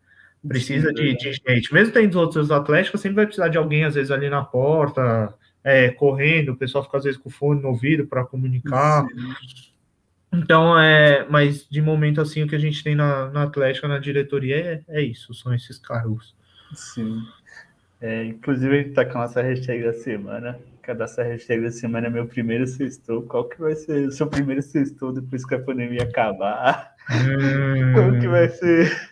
Precisa 0.47 0.89
Sim, 0.89 0.95
de, 0.95 1.17
de, 1.17 1.33
gente. 1.33 1.75
Mesmo 1.75 1.93
tendo 1.93 2.19
outros 2.19 2.51
atléticos, 2.51 3.01
sempre 3.01 3.17
vai 3.17 3.27
precisar 3.27 3.49
de 3.49 3.59
alguém, 3.59 3.85
às 3.85 3.95
vezes, 3.95 4.11
ali 4.11 4.31
na 4.31 4.43
porta, 4.43 5.35
é, 5.63 5.91
correndo, 5.91 6.53
o 6.53 6.57
pessoal 6.57 6.85
fica 6.85 6.97
às 6.97 7.05
vezes 7.05 7.21
com 7.21 7.29
o 7.29 7.33
fone 7.33 7.61
no 7.61 7.69
ouvido 7.69 8.07
para 8.07 8.25
comunicar. 8.25 9.05
Sim. 9.07 9.69
Então, 10.33 10.79
é, 10.79 11.27
mas 11.29 11.67
de 11.69 11.81
momento 11.81 12.21
assim, 12.21 12.43
o 12.43 12.47
que 12.47 12.55
a 12.55 12.59
gente 12.59 12.85
tem 12.85 12.95
na, 12.95 13.31
na 13.31 13.45
Atlética, 13.45 13.89
na 13.89 13.99
diretoria, 13.99 14.57
é, 14.57 14.99
é 15.01 15.03
isso, 15.03 15.35
são 15.35 15.53
esses 15.55 15.79
cargos. 15.79 16.35
Sim. 16.75 17.23
É, 18.01 18.25
inclusive, 18.25 18.75
a 18.75 18.83
gente 18.83 18.93
tá 18.93 19.05
com 19.05 19.19
a 19.19 19.23
nossa 19.23 19.43
hashtag 19.43 19.83
da 19.83 19.93
semana, 19.93 20.59
cadastra 20.89 21.23
a 21.23 21.27
hashtag 21.27 21.65
da 21.65 21.71
semana 21.71 22.07
é 22.07 22.11
meu 22.11 22.27
primeiro 22.27 22.67
sextou. 22.67 23.23
Qual 23.25 23.47
que 23.47 23.61
vai 23.61 23.75
ser 23.75 24.09
o 24.09 24.11
seu 24.11 24.27
primeiro 24.27 24.63
sextou 24.63 25.13
depois 25.13 25.45
que 25.45 25.55
a 25.55 25.63
pandemia 25.63 26.05
acabar? 26.05 26.95
Hum... 27.11 27.93
Qual 27.93 28.19
que 28.19 28.27
vai 28.27 28.49
ser? 28.49 29.11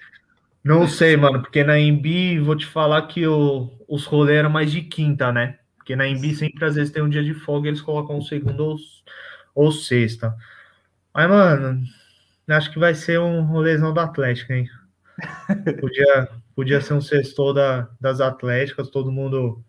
Não 0.65 0.89
sei, 0.89 1.19
mano, 1.19 1.43
porque 1.43 1.63
na 1.63 1.79
Embi, 1.79 2.39
vou 2.39 2.57
te 2.57 2.65
falar 2.65 3.03
que 3.03 3.27
o, 3.27 3.71
os 3.87 4.07
rolês 4.07 4.39
eram 4.39 4.49
mais 4.49 4.73
de 4.73 4.81
quinta, 4.81 5.31
né? 5.31 5.59
Porque 5.77 5.95
na 5.95 6.09
Embi 6.09 6.35
sempre 6.35 6.65
às 6.65 6.77
vezes 6.77 6.91
tem 6.91 7.03
um 7.03 7.11
dia 7.11 7.23
de 7.23 7.35
folga 7.35 7.69
eles 7.69 7.83
colocam 7.83 8.17
o 8.17 8.23
segundo 8.23 8.65
ou, 8.65 8.77
ou 9.55 9.71
sexta. 9.71 10.35
Mas, 11.15 11.29
mano, 11.29 11.83
acho 12.49 12.73
que 12.73 12.79
vai 12.79 12.95
ser 12.95 13.21
um 13.21 13.43
rolezão 13.43 13.93
da 13.93 14.05
Atlética, 14.05 14.55
hein? 14.55 14.67
Podia, 15.79 16.29
podia 16.55 16.81
ser 16.81 16.95
um 16.95 17.03
sextou 17.03 17.53
da, 17.53 17.89
das 18.01 18.21
Atléticas, 18.21 18.89
todo 18.89 19.13
mundo 19.13 19.63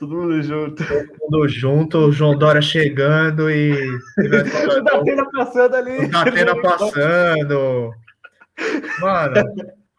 Todo 0.00 0.16
mundo 0.16 0.42
junto. 0.42 0.82
Todo 0.82 1.08
mundo 1.20 1.48
junto, 1.48 1.98
o 1.98 2.10
João 2.10 2.38
Dória 2.38 2.62
chegando 2.62 3.50
e. 3.50 3.70
o 4.16 4.82
Datena 4.82 5.30
passando 5.30 5.76
ali. 5.76 6.06
O 6.06 6.10
Datena 6.10 6.58
passando. 6.62 7.92
Mano, 8.98 9.34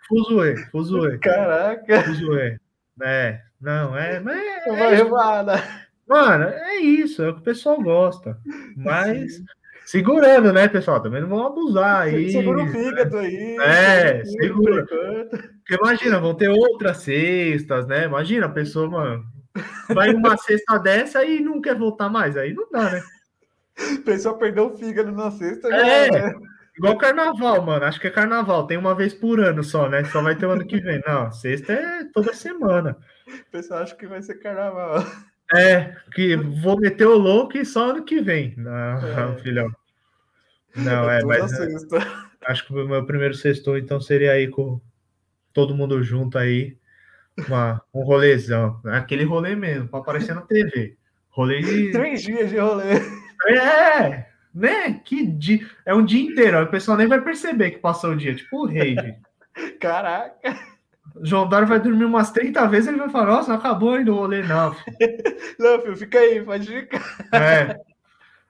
fuzuê, 0.08 0.56
fuzuê. 0.72 1.20
Caraca. 1.20 2.02
Fuzuê. 2.02 2.58
É, 3.04 3.42
não, 3.62 3.96
é. 3.96 4.20
Mas 4.20 4.40
é, 4.66 4.96
remada. 4.96 5.64
Mano, 6.08 6.46
é 6.46 6.78
isso, 6.78 7.22
é 7.22 7.30
o 7.30 7.36
que 7.36 7.42
o 7.42 7.44
pessoal 7.44 7.80
gosta. 7.80 8.40
Mas. 8.76 9.36
Sim. 9.36 9.46
Segurando, 9.86 10.54
né, 10.54 10.68
pessoal? 10.68 11.02
Também 11.02 11.22
não 11.22 11.30
vão 11.30 11.46
abusar 11.46 12.04
aí. 12.04 12.32
Segura 12.32 12.64
o 12.64 12.68
fígado 12.68 13.18
aí. 13.18 13.58
É, 13.60 14.24
segura. 14.24 14.86
Porque 14.86 15.76
imagina, 15.76 16.20
vão 16.20 16.34
ter 16.34 16.50
outras 16.50 16.98
cestas, 16.98 17.86
né? 17.88 18.06
Imagina 18.06 18.46
a 18.46 18.50
pessoa, 18.50 18.90
mano, 18.90 19.26
Vai 19.94 20.14
uma 20.14 20.38
cesta 20.38 20.78
dessa 20.78 21.24
e 21.26 21.42
não 21.42 21.62
quer 21.62 21.76
voltar 21.76 22.10
mais. 22.10 22.38
Aí 22.38 22.54
não 22.54 22.70
dá, 22.72 22.90
né? 22.92 23.04
Pessoal 24.06 24.38
perdeu 24.38 24.68
o 24.68 24.78
fígado 24.78 25.12
na 25.12 25.32
sexta. 25.32 25.68
É, 25.68 26.10
né? 26.10 26.34
igual 26.78 26.98
carnaval, 26.98 27.62
mano. 27.62 27.86
Acho 27.86 28.00
que 28.00 28.08
é 28.08 28.12
carnaval. 28.12 28.68
Tem 28.68 28.78
uma 28.78 28.96
vez 28.96 29.14
por 29.14 29.40
ano 29.40 29.64
só, 29.64 29.90
né? 29.90 30.04
Só 30.06 30.22
vai 30.22 30.36
ter 30.36 30.46
o 30.46 30.52
ano 30.52 30.66
que 30.66 30.80
vem. 30.80 31.02
Não, 31.06 31.32
sexta 31.32 31.74
é 31.74 32.04
toda 32.14 32.34
semana. 32.34 32.98
O 33.28 33.52
pessoal 33.52 33.82
acha 33.82 33.96
que 33.96 34.08
vai 34.08 34.22
ser 34.22 34.36
carnaval. 34.36 35.06
É, 35.54 35.96
que 36.14 36.36
vou 36.36 36.80
meter 36.80 37.06
o 37.06 37.18
louco 37.18 37.58
e 37.58 37.66
só 37.66 37.90
ano 37.90 38.06
que 38.06 38.22
vem. 38.22 38.54
Não, 38.56 38.98
é. 38.98 39.38
filhão. 39.40 39.70
Não, 40.76 41.10
é, 41.10 41.20
é 41.20 41.26
mas. 41.26 41.52
É, 41.60 41.68
acho 42.46 42.66
que 42.66 42.74
o 42.74 42.88
meu 42.88 43.06
primeiro 43.06 43.34
sexto, 43.34 43.78
então, 43.78 44.00
seria 44.00 44.32
aí 44.32 44.48
com 44.48 44.80
todo 45.54 45.76
mundo 45.76 46.02
junto 46.02 46.38
aí 46.38 46.78
uma, 47.48 47.82
um 47.94 48.04
rolezão. 48.04 48.80
Aquele 48.86 49.24
rolê 49.24 49.56
mesmo, 49.56 49.88
para 49.88 50.00
aparecer 50.00 50.36
na 50.36 50.42
TV. 50.42 50.98
Rolê 51.30 51.62
de. 51.62 51.92
Três 51.92 52.22
dias 52.22 52.50
de 52.50 52.58
rolê. 52.58 52.96
É, 53.48 54.28
né? 54.54 54.94
Que 55.06 55.26
dia. 55.26 55.66
É 55.86 55.94
um 55.94 56.06
dia 56.06 56.22
inteiro. 56.22 56.62
O 56.62 56.68
pessoal 56.68 56.98
nem 56.98 57.08
vai 57.08 57.22
perceber 57.22 57.72
que 57.72 57.80
passou 57.80 58.12
o 58.12 58.16
dia. 58.16 58.36
Tipo 58.36 58.64
o 58.64 58.68
rave. 58.68 59.16
Caraca. 59.80 60.60
João 61.22 61.48
Dória 61.48 61.68
vai 61.68 61.80
dormir 61.80 62.06
umas 62.06 62.32
30 62.32 62.68
vezes 62.68 62.88
ele 62.88 62.98
vai 62.98 63.10
falar: 63.10 63.28
Nossa, 63.28 63.54
acabou 63.54 63.94
ainda 63.94 64.12
o 64.12 64.16
rolê, 64.16 64.44
não. 64.44 64.76
Não, 65.60 65.82
filho, 65.82 65.98
fica 65.98 66.20
aí, 66.20 66.42
pode 66.44 66.68
ficar. 66.68 67.02
É. 67.34 67.80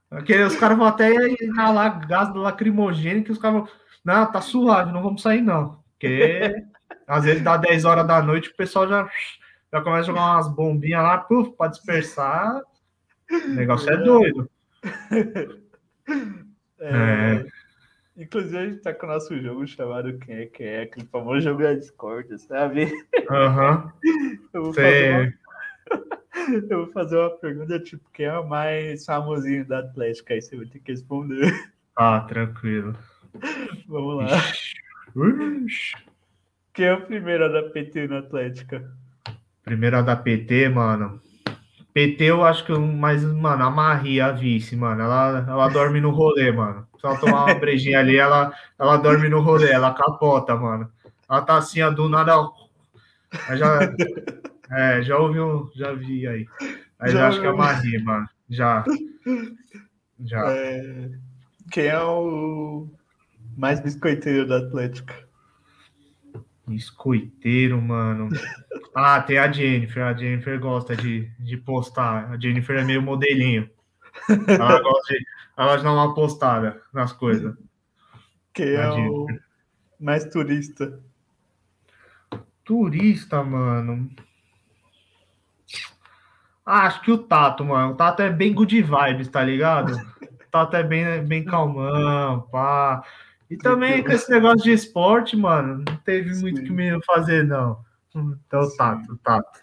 Porque 0.10 0.36
os 0.44 0.56
caras 0.58 0.78
vão 0.78 0.88
até 0.88 1.10
inalar 1.42 2.06
gás 2.08 2.34
do 2.34 2.40
lacrimogênio 2.40 3.24
que 3.24 3.32
os 3.32 3.38
caras 3.38 3.62
vão. 3.62 3.70
Não, 4.04 4.32
tá 4.32 4.42
suave, 4.42 4.92
não 4.92 5.02
vamos 5.02 5.22
sair, 5.22 5.42
não. 5.42 5.80
Porque 5.94 6.64
às 7.08 7.24
vezes 7.26 7.44
dá 7.44 7.58
10 7.58 7.86
horas 7.86 8.08
da 8.08 8.22
noite, 8.22 8.50
o 8.50 8.56
pessoal 8.56 8.88
já, 8.88 9.10
já 9.72 9.82
começa 9.82 10.02
a 10.02 10.14
jogar 10.14 10.36
umas 10.36 10.48
bombinhas 10.54 11.04
lá, 11.04 11.18
para 11.58 11.70
dispersar. 11.70 12.62
O 13.32 13.48
negócio 13.50 13.90
é, 13.90 13.94
é 13.94 13.98
doido. 13.98 14.50
É, 16.84 17.36
é. 17.36 17.46
Inclusive, 18.18 18.58
a 18.58 18.66
gente 18.66 18.82
tá 18.82 18.94
com 18.94 19.06
o 19.06 19.10
nosso 19.10 19.40
jogo 19.40 19.66
chamado 19.68 20.18
Quem 20.20 20.36
é 20.36 20.46
Quem 20.48 20.66
é, 20.66 20.82
aquele 20.82 21.06
famoso 21.08 21.42
jogo 21.42 21.62
da 21.62 21.74
Discord, 21.74 22.38
sabe? 22.40 22.92
Aham. 23.30 23.94
Uhum. 24.04 24.40
Eu, 24.54 24.64
vou 24.64 24.74
fazer 24.74 25.12
uma... 25.12 25.34
Eu 26.70 26.78
vou 26.78 26.88
fazer 26.88 27.18
uma 27.18 27.30
pergunta, 27.38 27.80
tipo, 27.80 28.10
quem 28.12 28.26
é 28.26 28.38
o 28.38 28.48
mais 28.48 29.06
famosinho 29.06 29.66
da 29.66 29.80
Atlética? 29.80 30.34
Aí 30.34 30.42
você 30.42 30.58
vai 30.58 30.66
ter 30.66 30.80
que 30.80 30.92
responder. 30.92 31.54
Ah, 31.96 32.22
tranquilo. 32.22 32.96
Vamos 33.88 34.18
lá. 34.18 34.28
Ixi. 35.66 36.11
Quem 36.74 36.86
é 36.86 36.94
o 36.94 37.02
primeiro 37.02 37.52
da 37.52 37.64
PT 37.70 38.08
na 38.08 38.20
Atlética? 38.20 38.90
Primeiro 39.64 40.04
da 40.04 40.16
PT, 40.16 40.70
mano. 40.70 41.22
PT 41.94 42.24
eu 42.24 42.44
acho 42.44 42.66
que 42.66 42.72
mais, 42.72 43.24
mano, 43.24 43.64
a 43.64 43.70
Maria, 43.70 44.28
a 44.28 44.32
vice, 44.32 44.76
mano. 44.76 45.02
Ela, 45.02 45.46
ela 45.48 45.68
dorme 45.68 46.00
no 46.00 46.10
rolê, 46.10 46.52
mano. 46.52 46.88
Se 47.00 47.06
ela 47.06 47.18
tomar 47.18 47.46
uma 47.46 47.56
brejinha 47.56 48.00
ali, 48.00 48.16
ela, 48.16 48.54
ela 48.80 48.98
dorme 48.98 49.28
no 49.28 49.42
rolê, 49.42 49.70
ela 49.70 49.94
capota, 49.94 50.56
mano. 50.56 50.90
Ela 51.30 51.42
tá 51.42 51.58
assim, 51.58 51.82
a 51.82 51.90
do 51.90 52.08
nada. 52.08 52.34
Já, 53.58 53.80
é, 54.72 55.02
já 55.02 55.18
ouviu, 55.18 55.70
já 55.76 55.92
vi 55.94 56.28
aí. 56.28 56.46
Aí 57.00 57.12
já 57.12 57.28
acho 57.28 57.42
que 57.42 57.46
é 57.46 57.50
a 57.50 57.54
Maria, 57.54 58.04
mano. 58.04 58.30
Já. 58.50 58.86
Já. 60.24 60.52
É... 60.52 61.10
Quem 61.72 61.88
é 61.88 62.00
o 62.00 62.88
mais 63.58 63.80
biscoiteiro 63.80 64.48
da 64.48 64.58
Atlética? 64.58 65.31
Biscoiteiro, 66.72 67.82
mano. 67.82 68.30
Ah, 68.96 69.22
tem 69.22 69.38
a 69.38 69.52
Jennifer. 69.52 70.04
A 70.04 70.14
Jennifer 70.14 70.60
gosta 70.60 70.96
de, 70.96 71.30
de 71.40 71.58
postar. 71.58 72.32
A 72.32 72.40
Jennifer 72.40 72.80
é 72.80 72.84
meio 72.84 73.02
modelinho. 73.02 73.70
Ela 74.48 74.80
gosta 74.82 75.14
de, 75.14 75.26
ela 75.58 75.76
de 75.78 75.84
dar 75.84 75.94
uma 75.94 76.14
postada 76.14 76.82
nas 76.94 77.14
coisas. 77.14 77.56
Quem 78.54 78.74
é 78.74 78.90
o 78.90 79.28
mais 80.00 80.26
turista? 80.26 81.00
Turista, 82.64 83.44
mano. 83.44 84.10
Ah, 86.66 86.86
acho 86.86 87.02
que 87.02 87.12
o 87.12 87.18
Tato, 87.18 87.66
mano. 87.66 87.94
O 87.94 87.96
Tato 87.96 88.22
é 88.22 88.30
bem 88.30 88.54
good 88.54 88.82
vibes, 88.82 89.28
tá 89.28 89.44
ligado? 89.44 89.94
O 89.94 90.52
Tato 90.52 90.76
é 90.76 90.84
bem, 90.84 91.26
bem 91.26 91.44
calmão, 91.44 92.42
pá. 92.52 93.04
E 93.52 93.58
também 93.58 94.02
com 94.02 94.14
esse 94.14 94.32
negócio 94.32 94.64
de 94.64 94.72
esporte, 94.72 95.36
mano, 95.36 95.84
não 95.86 95.98
teve 95.98 96.34
Sim. 96.34 96.42
muito 96.42 96.64
que 96.64 96.72
me 96.72 96.98
fazer, 97.04 97.44
não. 97.44 97.80
Então, 98.16 98.64
Sim. 98.64 98.78
Tato, 98.78 99.18
Tato. 99.18 99.60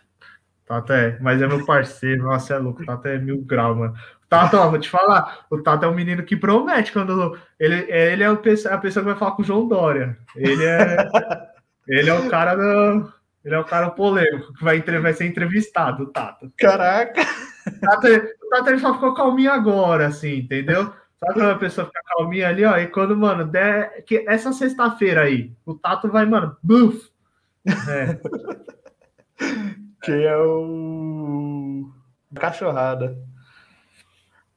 Tato 0.67 0.93
é, 0.93 1.19
mas 1.23 1.41
é 1.41 1.47
meu 1.47 1.65
parceiro, 1.65 2.25
nossa, 2.25 2.53
é 2.53 2.59
louco. 2.59 2.85
Tato 2.85 3.09
é 3.09 3.19
mil 3.19 3.41
grau, 3.41 3.75
mano. 3.75 3.95
Tato, 4.29 4.59
ó, 4.59 4.69
vou 4.69 4.79
te 4.79 4.91
falar, 4.91 5.47
o 5.51 5.63
Tato 5.63 5.87
é 5.87 5.89
um 5.89 5.95
menino 5.95 6.23
que 6.23 6.37
promete 6.37 6.93
quando 6.93 7.39
ele, 7.59 7.91
ele 7.91 8.23
é 8.23 8.27
a 8.27 8.37
pessoa 8.37 8.79
que 8.79 9.01
vai 9.01 9.17
falar 9.17 9.31
com 9.31 9.41
o 9.41 9.45
João 9.45 9.67
Dória. 9.67 10.19
Ele 10.37 10.67
é, 10.67 11.09
ele 11.89 12.11
é 12.11 12.15
o 12.15 12.29
cara 12.29 12.55
do, 12.55 13.11
ele 13.43 13.55
é 13.55 13.59
o 13.59 13.65
cara 13.65 13.89
polêmico 13.89 14.53
que 14.53 14.63
vai, 14.63 14.83
vai 14.83 15.15
ser 15.15 15.25
entrevistado, 15.25 16.03
o 16.03 16.13
Tato. 16.13 16.53
Caraca! 16.59 17.23
O 17.67 17.81
Tato, 17.81 18.07
o 18.07 18.49
Tato 18.51 18.69
ele 18.69 18.79
só 18.81 18.93
ficou 18.93 19.15
calminho 19.15 19.51
agora, 19.51 20.09
assim, 20.09 20.41
entendeu? 20.41 20.93
Sabe 21.21 21.35
quando 21.35 21.51
a 21.51 21.59
pessoa 21.59 21.87
fica 21.87 22.01
calminha 22.07 22.49
ali, 22.49 22.65
ó? 22.65 22.77
E 22.77 22.87
quando, 22.87 23.17
mano, 23.17 23.45
der. 23.45 24.05
Que 24.05 24.25
essa 24.29 24.53
sexta-feira 24.53 25.23
aí, 25.23 25.53
o 25.67 25.75
Tato 25.75 26.09
vai, 26.09 26.25
mano, 26.25 26.57
buf! 26.63 27.11
É. 27.67 28.21
que 30.03 30.13
é 30.13 30.37
o. 30.37 31.91
Cachorrada. 32.35 33.19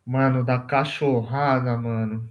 Mano, 0.06 0.44
da 0.44 0.60
cachorrada, 0.60 1.78
mano. 1.78 2.30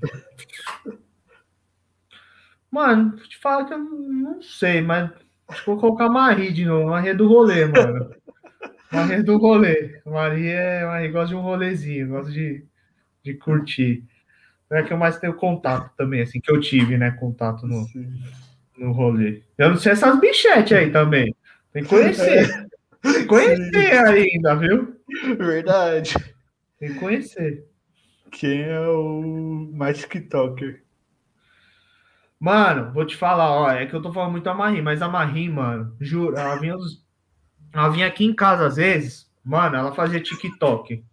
Mano, 2.70 3.16
te 3.16 3.38
falar 3.38 3.64
que 3.64 3.74
eu 3.74 3.78
não 3.78 4.40
sei, 4.42 4.80
mas 4.80 5.10
acho 5.48 5.60
que 5.60 5.66
vou 5.66 5.78
colocar 5.78 6.08
Marie 6.08 6.52
de 6.52 6.64
novo, 6.64 6.90
Marie 6.90 7.14
do 7.14 7.26
rolê, 7.26 7.66
mano. 7.66 8.14
Marie 8.92 9.22
do 9.22 9.38
rolê. 9.38 10.00
Marie 10.04 10.50
é. 10.50 10.84
Marie 10.84 11.10
gosta 11.10 11.28
de 11.28 11.34
um 11.34 11.40
rolezinho, 11.40 12.08
gosta 12.10 12.30
de, 12.30 12.64
de 13.24 13.34
curtir. 13.34 14.04
É 14.70 14.82
que 14.82 14.92
eu 14.92 14.96
mais 14.96 15.18
tenho 15.18 15.34
contato 15.34 15.90
também, 15.96 16.22
assim, 16.22 16.40
que 16.40 16.50
eu 16.50 16.60
tive, 16.60 16.96
né? 16.96 17.10
Contato 17.10 17.66
no, 17.66 17.86
no 18.78 18.92
rolê. 18.92 19.42
Eu 19.58 19.70
não 19.70 19.76
sei 19.76 19.92
essas 19.92 20.18
bichetes 20.20 20.76
aí 20.76 20.90
também. 20.90 21.34
Tem 21.72 21.82
que 21.82 21.88
conhecer. 21.88 22.68
Tem 23.02 23.12
que 23.14 23.24
conhecer 23.24 23.98
ainda, 23.98 24.54
viu? 24.54 24.96
Verdade. 25.36 26.14
Tem 26.78 26.92
que 26.92 27.00
conhecer. 27.00 27.64
Quem 28.30 28.62
é 28.62 28.80
o 28.88 29.70
mais 29.72 29.98
TikToker? 29.98 30.84
Mano, 32.38 32.92
vou 32.92 33.04
te 33.04 33.16
falar, 33.16 33.50
ó, 33.50 33.70
é 33.70 33.84
que 33.86 33.94
eu 33.94 34.00
tô 34.00 34.12
falando 34.12 34.30
muito 34.30 34.48
a 34.48 34.54
Marie, 34.54 34.80
mas 34.80 35.02
a 35.02 35.08
Marie, 35.08 35.48
mano, 35.48 35.94
juro, 36.00 36.38
ela 36.38 36.56
vinha, 36.56 36.74
ela 37.70 37.88
vinha 37.90 38.06
aqui 38.06 38.24
em 38.24 38.32
casa 38.32 38.66
às 38.66 38.76
vezes, 38.76 39.30
mano, 39.44 39.76
ela 39.76 39.92
fazia 39.92 40.22
TikTok. 40.22 41.04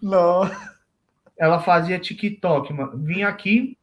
Não. 0.00 0.50
Ela 1.42 1.58
fazia 1.58 1.98
TikTok, 1.98 2.72
mano. 2.72 2.96
Vinha 2.98 3.26
aqui, 3.26 3.76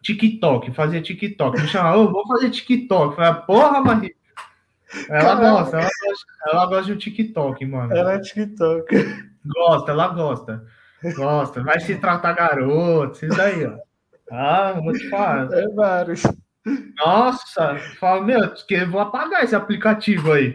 TikTok, 0.00 0.72
fazia 0.72 1.02
TikTok. 1.02 1.60
Me 1.60 1.68
chamava, 1.68 1.98
oh, 1.98 2.10
vou 2.10 2.26
fazer 2.26 2.48
TikTok. 2.48 3.14
Falei, 3.14 3.42
porra, 3.42 3.82
Marie. 3.82 4.16
Ela 5.10 5.34
gosta, 5.34 5.76
ela 5.76 5.90
gosta, 5.90 6.26
ela 6.46 6.66
gosta 6.66 6.84
de 6.86 6.92
um 6.92 6.96
TikTok, 6.96 7.66
mano. 7.66 7.94
Ela 7.94 8.14
é 8.14 8.20
TikTok. 8.20 8.86
Gosta, 9.44 9.90
ela 9.90 10.08
gosta. 10.08 10.64
Gosta. 11.14 11.62
Vai 11.62 11.78
se 11.78 11.94
tratar 11.96 12.32
garoto, 12.32 13.22
isso 13.22 13.36
daí, 13.36 13.66
ó. 13.66 13.76
Ah, 14.30 14.80
vou 14.82 14.94
te 14.94 15.10
falar. 15.10 15.52
É 15.52 15.68
vários. 15.68 16.22
Nossa, 16.96 17.76
fala, 18.00 18.24
meu, 18.24 18.54
que 18.66 18.72
eu 18.72 18.90
vou 18.90 19.02
apagar 19.02 19.44
esse 19.44 19.54
aplicativo 19.54 20.32
aí. 20.32 20.54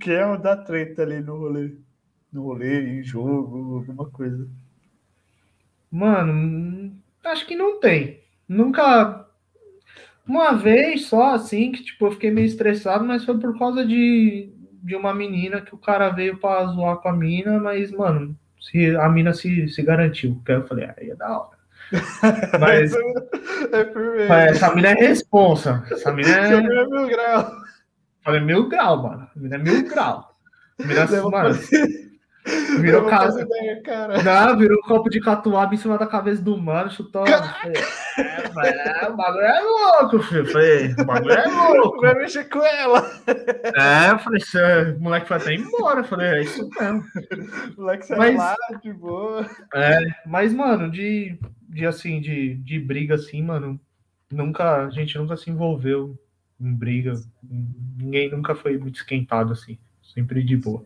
que 0.00 0.12
é 0.12 0.24
o 0.24 0.36
da 0.36 0.56
treta 0.56 1.02
ali 1.02 1.20
no 1.20 1.38
rolê. 1.38 1.85
No 2.36 2.42
rolê, 2.42 2.98
em 2.98 3.02
jogo, 3.02 3.76
alguma 3.76 4.10
coisa. 4.10 4.46
Mano, 5.90 6.92
acho 7.24 7.46
que 7.46 7.56
não 7.56 7.80
tem. 7.80 8.20
Nunca. 8.46 9.26
Uma 10.28 10.52
vez 10.52 11.06
só, 11.06 11.32
assim, 11.32 11.72
que 11.72 11.82
tipo, 11.82 12.04
eu 12.04 12.12
fiquei 12.12 12.30
meio 12.30 12.46
estressado, 12.46 13.06
mas 13.06 13.24
foi 13.24 13.38
por 13.38 13.58
causa 13.58 13.86
de, 13.86 14.52
de 14.82 14.94
uma 14.94 15.14
menina 15.14 15.62
que 15.62 15.74
o 15.74 15.78
cara 15.78 16.10
veio 16.10 16.36
pra 16.36 16.66
zoar 16.66 16.98
com 16.98 17.08
a 17.08 17.12
mina, 17.14 17.58
mas, 17.58 17.90
mano, 17.90 18.38
se 18.60 18.94
a 18.94 19.08
mina 19.08 19.32
se, 19.32 19.66
se 19.70 19.80
garantiu. 19.80 20.38
Que 20.44 20.52
eu 20.52 20.66
falei, 20.66 20.90
aí 20.94 21.08
é 21.08 21.16
da 21.16 21.38
hora. 21.38 21.56
Mas, 22.60 22.92
é 22.92 24.28
mas 24.28 24.56
essa 24.56 24.74
mina 24.74 24.88
é 24.88 24.94
responsa. 24.94 25.84
Essa 25.90 26.12
mina 26.12 26.28
é. 26.28 26.40
Essa 26.52 26.60
mina 26.60 26.80
é 26.82 26.86
mil 26.86 27.08
grau. 27.08 27.52
Falei, 28.22 28.40
mil 28.40 28.68
grau, 28.68 29.02
mano. 29.04 29.30
A 29.34 29.38
mina 29.38 29.54
é 29.54 29.58
mil 29.58 29.88
grau. 29.88 30.28
A 30.80 30.84
mina, 30.84 31.06
mano, 31.30 31.54
Virou 32.80 33.06
casa. 33.06 33.42
Ideia, 33.42 33.82
cara. 33.82 34.22
Não, 34.22 34.56
virou 34.56 34.78
um 34.78 34.88
copo 34.88 35.10
de 35.10 35.20
catuaba 35.20 35.74
em 35.74 35.78
cima 35.78 35.98
da 35.98 36.06
cabeça 36.06 36.40
do 36.40 36.56
mano, 36.56 36.90
chutou. 36.90 37.24
É, 37.26 39.08
o 39.08 39.16
bagulho 39.16 39.44
é 39.44 39.60
louco, 39.60 40.22
filho. 40.22 40.46
Falei, 40.46 40.92
o 40.92 41.04
bagulho 41.04 41.32
é 41.32 41.46
louco. 41.46 42.00
Vai 42.00 42.14
mexer 42.14 42.44
com 42.44 42.62
ela. 42.62 43.10
É, 43.26 44.12
eu 44.12 44.18
falei, 44.18 44.42
o 44.96 45.00
moleque 45.00 45.28
foi 45.28 45.36
até 45.36 45.54
embora. 45.54 46.00
Eu 46.00 46.04
falei, 46.04 46.28
é 46.28 46.42
isso 46.42 46.68
mesmo. 46.78 47.04
O 47.76 47.80
moleque 47.80 48.06
saiu 48.06 48.18
mas, 48.18 48.36
lá, 48.36 48.56
de 48.82 48.92
boa. 48.92 49.46
É, 49.74 49.98
mas, 50.24 50.54
mano, 50.54 50.90
de, 50.90 51.38
de 51.68 51.84
assim, 51.84 52.20
de, 52.20 52.54
de 52.54 52.78
briga 52.78 53.16
assim, 53.16 53.42
mano, 53.42 53.80
nunca, 54.30 54.86
a 54.86 54.90
gente 54.90 55.18
nunca 55.18 55.36
se 55.36 55.50
envolveu 55.50 56.16
em 56.60 56.72
briga. 56.72 57.14
Ninguém 57.42 58.30
nunca 58.30 58.54
foi 58.54 58.78
muito 58.78 58.96
esquentado 58.96 59.52
assim. 59.52 59.78
Sempre 60.14 60.42
de 60.42 60.56
boa. 60.56 60.84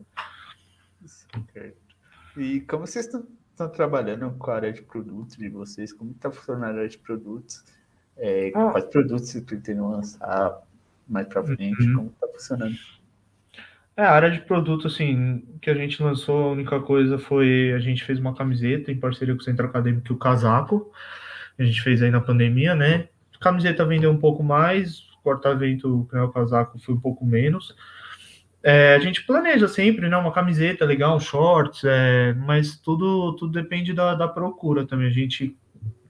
E 2.37 2.61
como 2.61 2.87
vocês 2.87 3.07
estão 3.07 3.69
trabalhando 3.69 4.31
com 4.39 4.51
a 4.51 4.55
área 4.55 4.73
de 4.73 4.83
produtos 4.83 5.37
de 5.37 5.49
vocês? 5.49 5.93
Como 5.93 6.13
está 6.13 6.31
funcionando 6.31 6.75
a 6.75 6.79
área 6.79 6.89
de 6.89 6.99
produtos? 6.99 7.65
É, 8.17 8.53
ah. 8.55 8.71
Quais 8.71 8.85
produtos 8.87 9.31
vocês 9.31 9.45
pretendem 9.45 9.83
lançar 9.83 10.61
mais 11.09 11.27
para 11.27 11.43
frente? 11.43 11.83
Uhum. 11.83 11.95
Como 11.95 12.09
está 12.11 12.29
funcionando? 12.29 12.77
É, 13.97 14.03
a 14.03 14.13
área 14.13 14.31
de 14.31 14.41
produto, 14.41 14.87
assim, 14.87 15.45
que 15.61 15.69
a 15.69 15.75
gente 15.75 16.03
lançou, 16.03 16.45
a 16.45 16.53
única 16.53 16.81
coisa 16.81 17.19
foi 17.19 17.73
a 17.73 17.79
gente 17.79 18.05
fez 18.05 18.19
uma 18.19 18.35
camiseta 18.35 18.91
em 18.91 18.99
parceria 18.99 19.35
com 19.35 19.41
o 19.41 19.45
Centro 19.45 19.67
Acadêmico 19.67 20.07
e 20.11 20.15
o 20.15 20.19
Casaco. 20.19 20.91
A 21.59 21.63
gente 21.63 21.83
fez 21.83 22.03
aí 22.03 22.11
na 22.11 22.21
pandemia, 22.21 22.75
né? 22.75 23.09
Camiseta 23.41 23.87
vendeu 23.87 24.11
um 24.11 24.19
pouco 24.19 24.43
mais, 24.43 25.01
corta-vento, 25.25 26.07
o 26.13 26.31
casaco 26.31 26.79
foi 26.79 26.95
um 26.95 27.01
pouco 27.01 27.25
menos. 27.25 27.75
É, 28.63 28.95
a 28.95 28.99
gente 28.99 29.25
planeja 29.25 29.67
sempre, 29.67 30.09
né? 30.09 30.17
Uma 30.17 30.33
camiseta 30.33 30.85
legal, 30.85 31.19
shorts, 31.19 31.83
é, 31.85 32.35
mas 32.35 32.77
tudo, 32.77 33.35
tudo 33.37 33.53
depende 33.53 33.93
da, 33.95 34.15
da 34.15 34.29
procura 34.29 34.87
também. 34.87 35.09
A 35.09 35.13
gente 35.13 35.57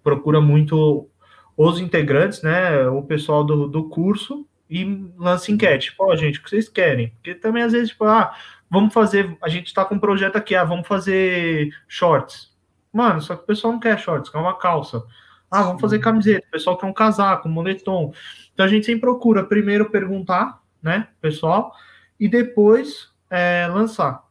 procura 0.02 0.40
muito 0.40 1.08
os 1.56 1.78
integrantes, 1.78 2.42
né? 2.42 2.88
O 2.88 3.02
pessoal 3.02 3.44
do, 3.44 3.68
do 3.68 3.88
curso 3.88 4.46
e 4.68 4.84
lança 5.16 5.52
enquete. 5.52 5.94
Pô, 5.96 6.14
gente, 6.16 6.40
o 6.40 6.42
que 6.42 6.50
vocês 6.50 6.68
querem? 6.68 7.10
Porque 7.10 7.34
também 7.34 7.62
às 7.62 7.72
vezes, 7.72 7.90
tipo, 7.90 8.04
ah, 8.04 8.34
vamos 8.68 8.92
fazer. 8.92 9.36
A 9.40 9.48
gente 9.48 9.72
tá 9.72 9.84
com 9.84 9.94
um 9.94 10.00
projeto 10.00 10.36
aqui, 10.36 10.56
ah, 10.56 10.64
vamos 10.64 10.88
fazer 10.88 11.70
shorts. 11.86 12.50
Mano, 12.92 13.20
só 13.20 13.36
que 13.36 13.44
o 13.44 13.46
pessoal 13.46 13.72
não 13.72 13.80
quer 13.80 13.96
shorts, 13.98 14.28
quer 14.28 14.38
uma 14.38 14.58
calça. 14.58 15.04
Ah, 15.48 15.62
vamos 15.62 15.80
fazer 15.80 16.00
camiseta. 16.00 16.46
O 16.48 16.50
pessoal 16.50 16.76
quer 16.76 16.86
um 16.86 16.92
casaco, 16.92 17.48
um 17.48 17.52
moletom. 17.52 18.12
Então 18.52 18.66
a 18.66 18.68
gente 18.68 18.86
sempre 18.86 19.02
procura 19.02 19.44
primeiro 19.44 19.88
perguntar, 19.88 20.60
né, 20.82 21.08
pessoal 21.20 21.72
e 22.20 22.28
depois 22.28 23.08
é, 23.30 23.66
lançar, 23.66 24.22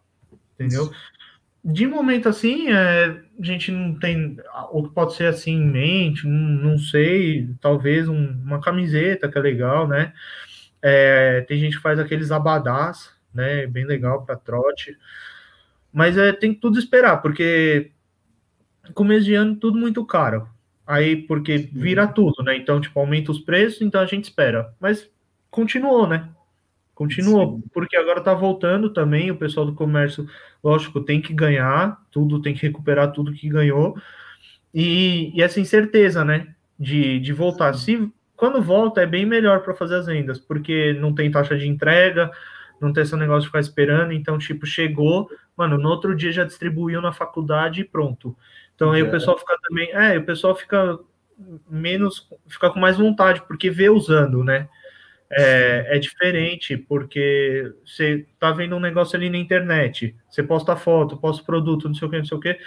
entendeu? 0.53 0.91
De 1.65 1.87
momento 1.87 2.29
assim, 2.29 2.71
é, 2.71 3.21
a 3.39 3.43
gente 3.43 3.71
não 3.71 3.95
tem 3.95 4.37
o 4.71 4.83
que 4.83 4.93
pode 4.93 5.15
ser 5.15 5.25
assim 5.25 5.53
em 5.53 5.65
mente, 5.65 6.27
não, 6.27 6.71
não 6.71 6.77
sei, 6.77 7.49
talvez 7.59 8.07
um, 8.07 8.31
uma 8.43 8.61
camiseta 8.61 9.27
que 9.27 9.37
é 9.37 9.41
legal, 9.41 9.87
né? 9.87 10.13
É, 10.81 11.41
tem 11.41 11.59
gente 11.59 11.75
que 11.75 11.81
faz 11.81 11.99
aqueles 11.99 12.31
abadás, 12.31 13.11
né? 13.33 13.65
Bem 13.67 13.85
legal 13.85 14.23
para 14.23 14.37
trote, 14.37 14.95
mas 15.91 16.17
é, 16.17 16.31
tem 16.31 16.53
que 16.53 16.61
tudo 16.61 16.77
esperar, 16.77 17.17
porque 17.21 17.91
começo 18.93 19.25
de 19.25 19.33
ano 19.33 19.55
tudo 19.55 19.77
muito 19.77 20.05
caro. 20.05 20.47
Aí, 20.85 21.15
porque 21.15 21.57
vira 21.71 22.07
tudo, 22.07 22.41
né? 22.43 22.57
Então, 22.57 22.81
tipo, 22.81 22.99
aumenta 22.99 23.31
os 23.31 23.39
preços, 23.39 23.81
então 23.81 24.01
a 24.01 24.07
gente 24.07 24.23
espera. 24.23 24.73
Mas 24.79 25.07
continuou, 25.51 26.07
né? 26.07 26.27
Continuou, 26.99 27.55
Sim. 27.55 27.63
porque 27.73 27.95
agora 27.95 28.19
está 28.19 28.33
voltando 28.33 28.89
também. 28.89 29.31
O 29.31 29.37
pessoal 29.37 29.65
do 29.65 29.73
comércio, 29.73 30.27
lógico, 30.61 30.99
tem 30.99 31.21
que 31.21 31.33
ganhar 31.33 31.97
tudo, 32.11 32.41
tem 32.41 32.53
que 32.53 32.61
recuperar 32.61 33.13
tudo 33.13 33.31
que 33.31 33.47
ganhou. 33.47 33.95
E, 34.73 35.31
e 35.33 35.41
essa 35.41 35.61
incerteza, 35.61 36.25
né? 36.25 36.53
De, 36.77 37.17
de 37.21 37.31
voltar. 37.31 37.73
Se 37.75 38.11
quando 38.35 38.61
volta, 38.61 38.99
é 38.99 39.05
bem 39.05 39.25
melhor 39.25 39.61
para 39.63 39.73
fazer 39.73 39.95
as 39.95 40.07
vendas, 40.07 40.39
porque 40.39 40.91
não 40.91 41.15
tem 41.15 41.31
taxa 41.31 41.57
de 41.57 41.69
entrega, 41.69 42.29
não 42.81 42.91
tem 42.91 43.03
esse 43.03 43.15
negócio 43.15 43.43
de 43.43 43.47
ficar 43.47 43.61
esperando. 43.61 44.11
Então, 44.11 44.37
tipo, 44.37 44.65
chegou, 44.65 45.29
mano, 45.55 45.77
no 45.77 45.87
outro 45.87 46.13
dia 46.13 46.33
já 46.33 46.43
distribuiu 46.43 47.01
na 47.01 47.13
faculdade 47.13 47.79
e 47.79 47.85
pronto. 47.85 48.35
Então 48.75 48.91
aí 48.91 48.99
é. 48.99 49.05
o 49.05 49.09
pessoal 49.09 49.39
fica 49.39 49.55
também. 49.69 49.89
É, 49.93 50.17
o 50.17 50.25
pessoal 50.25 50.53
fica 50.53 50.99
menos, 51.69 52.27
fica 52.45 52.69
com 52.69 52.77
mais 52.81 52.97
vontade, 52.97 53.41
porque 53.47 53.69
vê 53.69 53.89
usando, 53.89 54.43
né? 54.43 54.67
É, 55.31 55.95
é, 55.95 55.99
diferente, 55.99 56.75
porque 56.75 57.71
você 57.85 58.25
tá 58.39 58.51
vendo 58.51 58.75
um 58.75 58.79
negócio 58.79 59.15
ali 59.15 59.29
na 59.29 59.37
internet, 59.37 60.15
você 60.29 60.41
posta 60.41 60.75
foto, 60.75 61.17
posta 61.17 61.43
produto, 61.43 61.87
não 61.87 61.95
sei 61.95 62.07
o 62.07 62.11
que, 62.11 62.17
não 62.17 62.25
sei 62.25 62.37
o 62.37 62.39
que. 62.39 62.57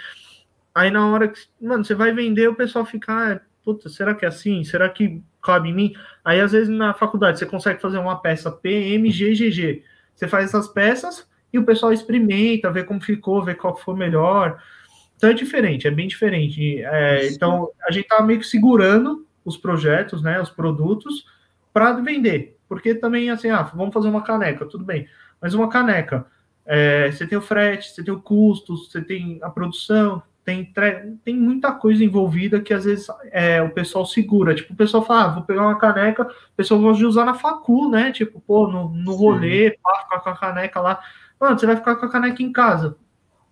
Aí 0.73 0.89
na 0.89 1.07
hora 1.07 1.27
que, 1.27 1.39
mano, 1.61 1.83
você 1.83 1.93
vai 1.93 2.13
vender, 2.13 2.47
o 2.47 2.55
pessoal 2.55 2.85
fica, 2.85 3.11
ah, 3.11 3.39
puta, 3.63 3.89
será 3.89 4.15
que 4.15 4.25
é 4.25 4.27
assim? 4.27 4.63
Será 4.63 4.89
que 4.89 5.21
cabe 5.41 5.69
em 5.69 5.73
mim? 5.73 5.93
Aí 6.23 6.39
às 6.39 6.51
vezes 6.51 6.69
na 6.69 6.93
faculdade 6.93 7.39
você 7.39 7.45
consegue 7.45 7.81
fazer 7.81 7.97
uma 7.97 8.21
peça 8.21 8.51
PMGGG. 8.51 9.83
Você 10.15 10.27
faz 10.27 10.45
essas 10.45 10.67
peças 10.67 11.27
e 11.51 11.59
o 11.59 11.65
pessoal 11.65 11.91
experimenta, 11.91 12.71
vê 12.71 12.83
como 12.83 13.01
ficou, 13.01 13.43
vê 13.43 13.53
qual 13.53 13.75
foi 13.75 13.95
melhor. 13.95 14.61
Então 15.15 15.29
é 15.29 15.33
diferente, 15.33 15.87
é 15.87 15.91
bem 15.91 16.07
diferente. 16.07 16.81
É, 16.81 17.27
então 17.27 17.69
a 17.87 17.91
gente 17.91 18.07
tá 18.07 18.21
meio 18.21 18.39
que 18.39 18.47
segurando 18.47 19.25
os 19.45 19.57
projetos, 19.57 20.21
né, 20.21 20.41
os 20.41 20.49
produtos, 20.49 21.25
para 21.73 21.93
vender. 21.93 22.57
Porque 22.69 22.95
também, 22.95 23.29
assim, 23.29 23.49
ah, 23.49 23.63
vamos 23.63 23.93
fazer 23.93 24.07
uma 24.07 24.21
caneca, 24.21 24.65
tudo 24.65 24.85
bem. 24.85 25.07
Mas 25.41 25.53
uma 25.53 25.67
caneca, 25.67 26.25
é, 26.65 27.11
você 27.11 27.27
tem 27.27 27.37
o 27.37 27.41
frete, 27.41 27.89
você 27.89 28.03
tem 28.03 28.13
o 28.13 28.21
custo, 28.21 28.77
você 28.77 29.01
tem 29.01 29.39
a 29.41 29.49
produção, 29.49 30.23
tem, 30.45 30.73
tem 31.23 31.35
muita 31.35 31.71
coisa 31.71 32.03
envolvida 32.03 32.61
que 32.61 32.73
às 32.73 32.83
vezes 32.83 33.07
é, 33.31 33.61
o 33.61 33.69
pessoal 33.69 34.05
segura. 34.05 34.53
Tipo, 34.53 34.73
o 34.73 34.75
pessoal 34.75 35.05
fala, 35.05 35.23
ah, 35.23 35.27
vou 35.35 35.43
pegar 35.43 35.61
uma 35.63 35.77
caneca, 35.77 36.23
o 36.23 36.55
pessoal 36.55 36.79
gosta 36.81 36.99
de 36.99 37.05
usar 37.05 37.25
na 37.25 37.33
facu, 37.33 37.89
né? 37.89 38.11
Tipo, 38.11 38.41
pô, 38.41 38.67
no, 38.67 38.89
no 38.89 39.13
rolê, 39.15 39.77
pá, 39.81 40.01
ficar 40.03 40.19
com 40.19 40.29
a 40.29 40.37
caneca 40.37 40.81
lá. 40.81 41.01
Mano, 41.39 41.57
você 41.57 41.65
vai 41.65 41.75
ficar 41.75 41.95
com 41.95 42.05
a 42.05 42.09
caneca 42.09 42.43
em 42.43 42.51
casa. 42.51 42.97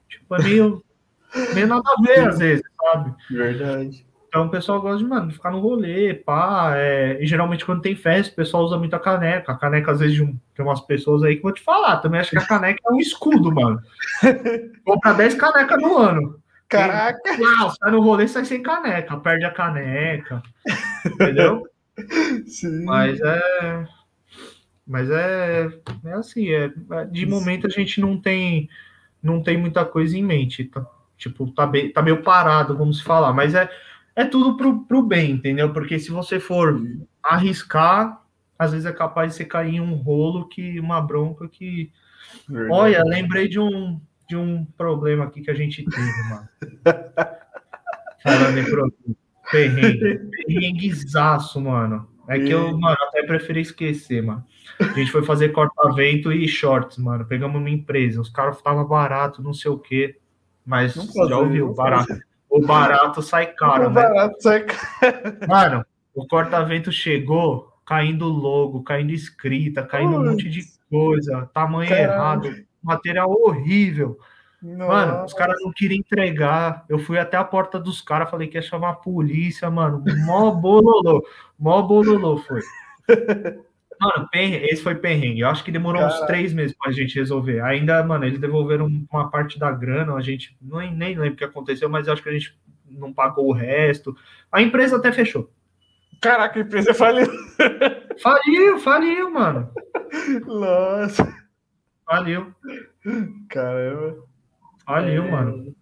Tipo, 0.10 0.36
é 0.36 0.44
meio, 0.44 0.84
meio 1.54 1.68
nada 1.68 1.90
a 1.98 2.02
ver, 2.02 2.28
às 2.28 2.40
vezes, 2.40 2.64
sabe? 2.82 3.14
Verdade. 3.30 4.06
Então 4.32 4.46
o 4.46 4.50
pessoal 4.50 4.82
gosta 4.82 5.00
de, 5.00 5.04
mano, 5.04 5.30
ficar 5.30 5.52
no 5.52 5.60
rolê, 5.60 6.14
pá. 6.14 6.72
É... 6.78 7.22
E 7.22 7.28
geralmente 7.28 7.66
quando 7.66 7.82
tem 7.82 7.98
festa, 7.98 8.32
o 8.32 8.36
pessoal 8.38 8.64
usa 8.64 8.78
muita 8.78 8.98
caneca. 8.98 9.52
A 9.52 9.58
caneca, 9.58 9.92
às 9.92 10.00
vezes, 10.00 10.16
de 10.16 10.24
um... 10.24 10.40
tem 10.56 10.64
umas 10.66 10.80
pessoas 10.80 11.22
aí 11.22 11.36
que 11.36 11.42
vou 11.42 11.52
te 11.52 11.62
falar. 11.62 11.98
Também 11.98 12.22
acho 12.22 12.30
que 12.30 12.38
a 12.38 12.48
caneca 12.48 12.80
é 12.88 12.94
um 12.94 12.98
escudo, 12.98 13.54
mano. 13.54 13.82
Compra 14.86 15.14
10 15.16 15.36
canecas 15.36 15.82
no 15.82 15.98
ano. 15.98 16.40
Caraca! 16.70 17.20
Uau, 17.38 17.74
sai 17.78 17.92
no 17.92 18.00
rolê 18.00 18.26
sai 18.26 18.46
sem 18.46 18.64
caneca, 18.64 19.18
perde 19.18 19.44
a 19.44 19.52
caneca. 19.52 20.42
Entendeu? 21.06 21.68
Sim. 22.48 22.86
Mas 22.86 23.20
é. 23.20 23.88
Mas 24.88 25.10
é, 25.10 25.70
é 26.06 26.14
assim, 26.14 26.50
é, 26.50 26.72
de 27.12 27.26
momento 27.26 27.68
a 27.68 27.70
gente 27.70 28.00
não 28.00 28.18
tem 28.18 28.70
não 29.22 29.44
tem 29.44 29.58
muita 29.58 29.84
coisa 29.84 30.18
em 30.18 30.24
mente. 30.24 30.64
Tá, 30.64 30.86
tipo, 31.18 31.52
tá, 31.52 31.68
bem, 31.68 31.92
tá 31.92 32.02
meio 32.02 32.24
parado, 32.24 32.78
vamos 32.78 33.02
falar. 33.02 33.34
Mas 33.34 33.54
é, 33.54 33.70
é 34.16 34.26
tudo 34.26 34.58
pro, 34.58 34.86
pro 34.86 35.02
bem, 35.02 35.32
entendeu? 35.32 35.72
Porque 35.74 36.00
se 36.00 36.12
você 36.12 36.40
for 36.40 36.82
arriscar, 37.24 38.22
às 38.58 38.72
vezes 38.72 38.86
é 38.86 38.92
capaz 38.92 39.32
de 39.32 39.38
você 39.38 39.46
cair 39.46 39.76
em 39.76 39.82
um 39.82 39.94
rolo 39.94 40.48
que 40.48 40.80
uma 40.80 41.02
bronca 41.02 41.48
que. 41.48 41.92
Verdade. 42.48 42.72
Olha, 42.72 43.04
lembrei 43.04 43.48
de 43.48 43.60
um, 43.60 44.00
de 44.30 44.36
um 44.36 44.66
problema 44.78 45.26
aqui 45.26 45.42
que 45.42 45.52
a 45.52 45.56
gente 45.56 45.84
teve, 45.84 46.30
mano. 46.30 46.50
Falando 48.24 48.58
em. 48.58 49.16
Perrengue. 49.52 50.20
Perrenguezaço, 50.46 51.60
mano. 51.60 52.08
É 52.28 52.40
que 52.40 52.52
eu, 52.52 52.78
mano, 52.78 52.98
até 53.08 53.24
preferi 53.24 53.62
esquecer, 53.62 54.24
mano. 54.24 54.46
A 54.80 54.94
gente 54.94 55.12
foi 55.12 55.24
fazer 55.24 55.50
corta-vento 55.50 56.32
e 56.32 56.48
shorts, 56.48 56.98
mano. 56.98 57.26
Pegamos 57.26 57.60
uma 57.60 57.70
empresa. 57.70 58.22
Os 58.22 58.30
caras 58.30 58.58
estavam 58.58 58.88
barato, 58.88 59.42
não 59.44 59.54
sei 59.54 59.72
o 59.72 59.78
quê. 59.78 60.18
Mas 60.66 60.94
fazer, 60.94 61.28
já 61.28 61.38
ouviu, 61.38 61.74
barato. 61.74 62.08
Fazer. 62.08 62.31
O 62.52 62.66
barato 62.68 63.22
sai 63.22 63.48
caro, 63.54 63.86
o 63.86 63.90
né? 63.90 63.96
barato 64.02 64.36
sai 64.42 64.66
caro. 64.66 65.38
Mano, 65.48 65.86
o 66.14 66.28
corta-vento 66.28 66.92
chegou 66.92 67.72
caindo 67.86 68.26
logo, 68.28 68.84
caindo 68.84 69.12
escrita, 69.12 69.84
caindo 69.84 70.18
um 70.18 70.26
monte 70.26 70.50
de 70.50 70.62
coisa, 70.90 71.50
tamanho 71.54 71.90
Caramba. 71.90 72.14
errado, 72.14 72.66
material 72.84 73.32
horrível. 73.32 74.18
Nossa. 74.62 74.92
Mano, 74.92 75.26
os 75.26 75.34
caras 75.34 75.58
não 75.64 75.72
queriam 75.72 76.00
entregar. 76.00 76.86
Eu 76.90 77.00
fui 77.00 77.18
até 77.18 77.38
a 77.38 77.44
porta 77.44 77.80
dos 77.80 78.02
caras, 78.02 78.30
falei 78.30 78.50
que 78.50 78.58
ia 78.58 78.62
chamar 78.62 78.90
a 78.90 78.96
polícia, 78.96 79.72
mano. 79.72 80.04
Mó 80.26 80.52
bololô. 80.52 81.24
Mó 81.58 81.82
bololô 81.82 82.38
foi. 82.38 82.62
Mano, 84.02 84.28
esse 84.34 84.82
foi 84.82 84.96
perrengue. 84.96 85.42
Eu 85.42 85.48
acho 85.48 85.64
que 85.64 85.72
demorou 85.72 86.04
uns 86.04 86.20
três 86.22 86.52
meses 86.54 86.76
pra 86.76 86.92
gente 86.92 87.20
resolver. 87.20 87.62
Ainda, 87.62 88.04
mano, 88.04 88.26
eles 88.26 88.40
devolveram 88.40 88.88
uma 89.12 89.30
parte 89.30 89.60
da 89.60 89.72
grana. 89.72 90.16
A 90.16 90.22
gente 90.22 90.58
nem, 90.60 90.92
nem 90.92 91.16
lembro 91.16 91.36
o 91.36 91.38
que 91.38 91.44
aconteceu, 91.44 91.88
mas 91.88 92.08
acho 92.08 92.24
que 92.24 92.30
a 92.30 92.34
gente 92.34 92.60
não 92.90 93.14
pagou 93.14 93.48
o 93.48 93.54
resto. 93.54 94.16
A 94.52 94.60
empresa 94.60 94.98
até 94.98 95.12
fechou. 95.12 95.52
Caraca, 96.20 96.58
a 96.58 96.64
empresa 96.64 96.96
faliu. 96.96 97.28
Faliu, 98.22 98.80
faliu, 98.80 99.30
mano. 99.30 99.72
Nossa. 100.48 101.32
Faliu. 102.04 102.56
Caramba. 103.50 104.24
Faliu, 104.84 105.24
é... 105.26 105.32
mano. 105.32 105.76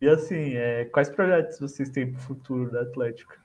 E 0.00 0.08
assim, 0.08 0.54
é... 0.54 0.84
quais 0.86 1.08
projetos 1.08 1.58
vocês 1.58 1.90
têm 1.90 2.12
pro 2.12 2.20
futuro 2.20 2.70
da 2.70 2.82
Atlética? 2.82 3.36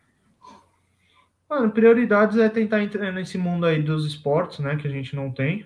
Mano, 1.52 1.70
prioridades 1.70 2.38
é 2.38 2.47
tentar 2.47 2.82
entrar 2.82 3.12
nesse 3.12 3.38
mundo 3.38 3.66
aí 3.66 3.82
dos 3.82 4.06
esportes, 4.06 4.60
né? 4.60 4.78
Que 4.78 4.88
a 4.88 4.89
gente 4.89 5.14
não 5.14 5.30
tem. 5.30 5.66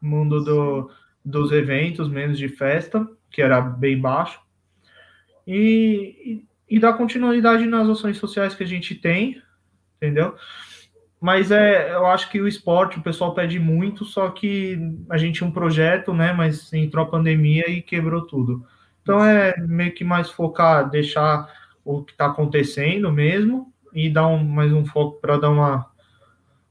Mundo 0.00 0.40
do, 0.44 0.88
dos 1.24 1.50
eventos, 1.50 2.08
menos 2.08 2.38
de 2.38 2.48
festa, 2.48 3.04
que 3.28 3.42
era 3.42 3.60
bem 3.60 4.00
baixo. 4.00 4.40
E, 5.44 6.44
e, 6.68 6.76
e 6.76 6.78
dar 6.78 6.92
continuidade 6.92 7.66
nas 7.66 7.88
ações 7.88 8.18
sociais 8.18 8.54
que 8.54 8.62
a 8.62 8.66
gente 8.66 8.94
tem, 8.94 9.42
entendeu? 9.96 10.36
Mas 11.20 11.50
é, 11.50 11.92
eu 11.92 12.06
acho 12.06 12.30
que 12.30 12.40
o 12.40 12.46
esporte, 12.46 13.00
o 13.00 13.02
pessoal 13.02 13.34
pede 13.34 13.58
muito, 13.58 14.04
só 14.04 14.30
que 14.30 14.78
a 15.10 15.18
gente 15.18 15.38
tinha 15.38 15.50
um 15.50 15.52
projeto, 15.52 16.14
né? 16.14 16.32
Mas 16.32 16.72
entrou 16.72 17.04
a 17.04 17.10
pandemia 17.10 17.68
e 17.68 17.82
quebrou 17.82 18.24
tudo. 18.28 18.64
Então 19.02 19.24
é 19.24 19.56
meio 19.58 19.92
que 19.92 20.04
mais 20.04 20.30
focar, 20.30 20.88
deixar 20.88 21.52
o 21.84 22.04
que 22.04 22.12
está 22.12 22.26
acontecendo 22.26 23.10
mesmo 23.10 23.74
e 23.96 24.10
dar 24.10 24.26
um, 24.26 24.44
mais 24.44 24.70
um 24.74 24.84
foco 24.84 25.18
para 25.22 25.38
dar 25.38 25.48
uma, 25.48 25.90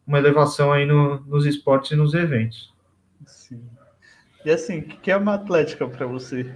uma 0.06 0.20
elevação 0.20 0.72
aí 0.72 0.86
no, 0.86 1.20
nos 1.22 1.44
esportes 1.48 1.92
e 1.92 1.96
nos 1.96 2.14
eventos. 2.14 2.72
Sim. 3.26 3.68
E 4.46 4.52
assim, 4.52 4.80
o 4.80 4.84
que 4.84 5.10
é 5.10 5.18
uma 5.18 5.34
atlética 5.34 5.88
para 5.88 6.06
você? 6.06 6.54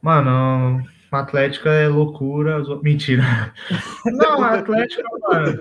Mano, 0.00 0.82
uma 1.12 1.20
atlética 1.20 1.68
é 1.70 1.86
loucura. 1.86 2.62
Mentira. 2.82 3.22
Não, 4.06 4.42
a 4.42 4.54
atlética, 4.54 5.02
mano. 5.28 5.60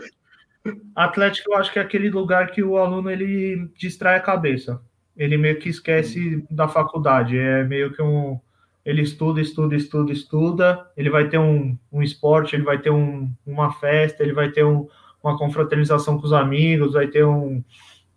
Atlética, 0.95 1.51
eu 1.51 1.57
acho 1.57 1.73
que 1.73 1.77
é 1.77 1.81
aquele 1.81 2.09
lugar 2.09 2.51
que 2.51 2.63
o 2.63 2.77
aluno 2.77 3.11
ele 3.11 3.69
distrai 3.77 4.15
a 4.15 4.21
cabeça. 4.21 4.81
Ele 5.17 5.35
meio 5.35 5.59
que 5.59 5.67
esquece 5.67 6.45
da 6.49 6.69
faculdade. 6.69 7.37
É 7.37 7.65
meio 7.65 7.91
que 7.91 8.01
um 8.01 8.39
ele 8.85 9.01
estuda, 9.01 9.39
estuda, 9.39 9.75
estuda, 9.75 10.11
estuda, 10.11 10.91
ele 10.97 11.09
vai 11.09 11.29
ter 11.29 11.37
um, 11.37 11.77
um 11.91 12.01
esporte, 12.01 12.55
ele 12.55 12.63
vai 12.63 12.77
ter 12.77 12.89
um, 12.89 13.31
uma 13.45 13.71
festa, 13.73 14.23
ele 14.23 14.33
vai 14.33 14.49
ter 14.49 14.65
um, 14.65 14.87
uma 15.23 15.37
confraternização 15.37 16.19
com 16.19 16.25
os 16.25 16.33
amigos, 16.33 16.93
vai 16.93 17.07
ter 17.07 17.25
um, 17.25 17.63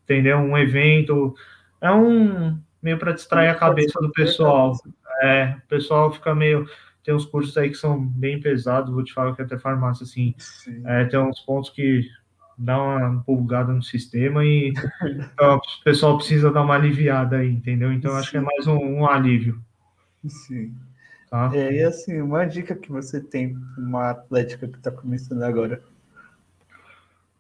entendeu, 0.05 0.39
um 0.39 0.59
evento. 0.59 1.35
É 1.81 1.93
um 1.93 2.59
meio 2.83 2.99
para 2.99 3.13
distrair 3.13 3.49
a 3.49 3.55
cabeça 3.55 4.01
do 4.01 4.11
pessoal. 4.11 4.77
É, 5.23 5.57
o 5.65 5.69
pessoal 5.69 6.13
fica 6.13 6.35
meio 6.35 6.67
tem 7.07 7.15
uns 7.15 7.25
cursos 7.25 7.57
aí 7.57 7.71
que 7.71 7.77
são 7.77 8.05
bem 8.05 8.41
pesados, 8.41 8.93
vou 8.93 9.05
te 9.05 9.13
falar 9.13 9.33
que 9.37 9.41
até 9.41 9.57
farmácia 9.57 10.03
assim, 10.03 10.35
é, 10.85 11.05
tem 11.05 11.21
uns 11.21 11.39
pontos 11.39 11.71
que 11.71 12.05
dá 12.59 12.83
uma 12.83 13.23
pulgada 13.23 13.73
no 13.73 13.81
sistema 13.81 14.45
e 14.45 14.73
então, 15.33 15.57
o 15.57 15.85
pessoal 15.85 16.17
precisa 16.17 16.51
dar 16.51 16.63
uma 16.63 16.75
aliviada 16.75 17.37
aí, 17.37 17.49
entendeu? 17.49 17.93
Então 17.93 18.17
acho 18.17 18.33
que 18.33 18.37
é 18.37 18.41
mais 18.41 18.67
um, 18.67 18.77
um 18.77 19.09
alívio. 19.09 19.63
Sim. 20.29 20.75
Tá? 21.31 21.51
É, 21.53 21.73
e 21.73 21.83
assim, 21.83 22.21
uma 22.21 22.45
dica 22.45 22.75
que 22.75 22.91
você 22.91 23.21
tem 23.21 23.57
uma 23.77 24.11
atlética 24.11 24.69
que 24.69 24.79
está 24.79 24.91
começando 24.91 25.43
agora. 25.43 25.83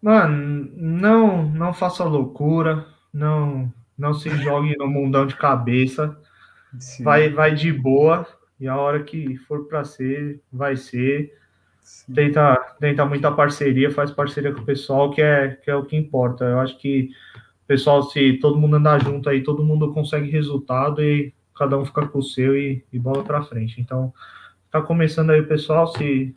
Mano, 0.02 0.70
não, 0.76 1.48
não 1.48 1.72
faça 1.72 2.04
loucura, 2.04 2.86
não, 3.12 3.72
não 3.96 4.12
se 4.12 4.28
jogue 4.42 4.76
no 4.76 4.88
mundão 4.88 5.26
de 5.26 5.36
cabeça. 5.36 6.16
Sim. 6.78 7.04
Vai, 7.04 7.30
vai 7.30 7.54
de 7.54 7.72
boa 7.72 8.26
e 8.58 8.66
a 8.66 8.76
hora 8.76 9.02
que 9.02 9.36
for 9.38 9.66
para 9.66 9.84
ser, 9.84 10.40
vai 10.52 10.76
ser. 10.76 11.32
Tenta, 12.12 12.56
tenta 12.80 13.06
muita 13.06 13.30
parceria, 13.30 13.90
faz 13.92 14.10
parceria 14.10 14.52
com 14.52 14.60
o 14.60 14.66
pessoal, 14.66 15.10
que 15.12 15.22
é, 15.22 15.50
que 15.50 15.70
é 15.70 15.74
o 15.74 15.84
que 15.84 15.96
importa. 15.96 16.44
Eu 16.44 16.58
acho 16.58 16.76
que 16.78 17.10
pessoal, 17.66 18.02
se 18.02 18.34
todo 18.34 18.58
mundo 18.58 18.76
andar 18.76 19.02
junto 19.02 19.28
aí, 19.28 19.42
todo 19.42 19.64
mundo 19.64 19.92
consegue 19.92 20.30
resultado 20.30 21.02
e 21.02 21.32
cada 21.56 21.78
um 21.78 21.84
fica 21.84 22.06
com 22.06 22.18
o 22.18 22.22
seu 22.22 22.56
e, 22.56 22.84
e 22.92 22.98
bola 22.98 23.24
para 23.24 23.42
frente. 23.42 23.80
Então, 23.80 24.12
tá 24.70 24.80
começando 24.80 25.30
aí 25.30 25.40
o 25.40 25.48
pessoal, 25.48 25.86
se 25.86 26.34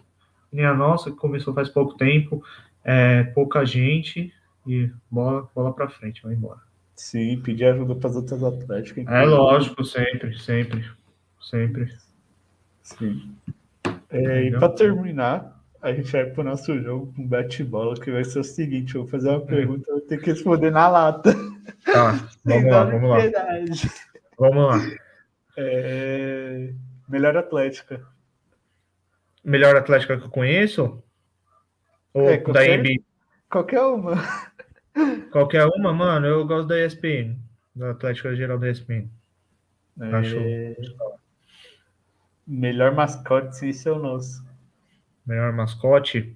nem 0.51 0.65
a 0.65 0.73
nossa, 0.73 1.11
que 1.11 1.17
começou 1.17 1.53
faz 1.53 1.69
pouco 1.69 1.95
tempo, 1.95 2.43
é, 2.83 3.23
pouca 3.23 3.65
gente 3.65 4.33
e 4.65 4.91
bola, 5.09 5.49
bola 5.53 5.73
para 5.73 5.89
frente, 5.89 6.23
vai 6.23 6.33
embora. 6.33 6.59
Sim, 6.95 7.39
pedir 7.41 7.65
ajuda 7.65 7.95
para 7.95 8.09
as 8.09 8.15
outras 8.15 8.43
atléticas. 8.43 9.07
É 9.07 9.23
lógico, 9.23 9.85
sempre, 9.85 10.37
sempre, 10.37 10.85
sempre. 11.39 11.93
Sim. 12.81 13.35
É, 14.09 14.43
e 14.43 14.51
para 14.51 14.69
terminar, 14.69 15.61
a 15.81 15.93
gente 15.93 16.11
vai 16.11 16.25
para 16.25 16.41
o 16.41 16.43
nosso 16.43 16.77
jogo 16.81 17.13
com 17.13 17.25
bate-bola, 17.25 17.95
que 17.95 18.11
vai 18.11 18.23
ser 18.23 18.39
o 18.39 18.43
seguinte: 18.43 18.95
eu 18.95 19.03
vou 19.03 19.11
fazer 19.11 19.29
uma 19.29 19.41
pergunta, 19.41 19.85
eu 19.87 19.95
vou 19.95 20.05
ter 20.05 20.19
que 20.19 20.31
responder 20.31 20.71
na 20.71 20.89
lata. 20.89 21.33
Tá, 21.85 22.19
vamos 22.43 22.71
lá, 22.71 22.83
vamos 22.83 23.09
lá. 23.09 23.17
Vamos 24.37 24.67
lá. 24.67 25.08
É... 25.61 26.73
Melhor 27.07 27.35
Atlética. 27.35 28.05
Melhor 29.43 29.75
Atlética 29.75 30.17
que 30.17 30.25
eu 30.25 30.29
conheço? 30.29 31.03
Ou 32.13 32.29
é, 32.29 32.37
qualquer, 32.37 32.67
da 32.67 32.73
EB? 32.73 33.03
Qualquer 33.49 33.81
uma. 33.81 34.15
Qualquer 35.31 35.65
uma, 35.65 35.93
mano, 35.93 36.27
eu 36.27 36.45
gosto 36.45 36.67
da 36.67 36.79
ESPN. 36.79 37.37
Da 37.75 37.91
Atlética 37.91 38.35
Geral 38.35 38.57
da 38.57 38.69
ESPN. 38.69 39.09
É... 39.99 40.15
Acho... 40.15 40.37
Melhor 42.47 42.93
mascote 42.93 43.55
sem 43.55 43.73
ser 43.73 43.91
o 43.91 43.99
nosso. 43.99 44.43
Melhor 45.25 45.53
mascote? 45.53 46.35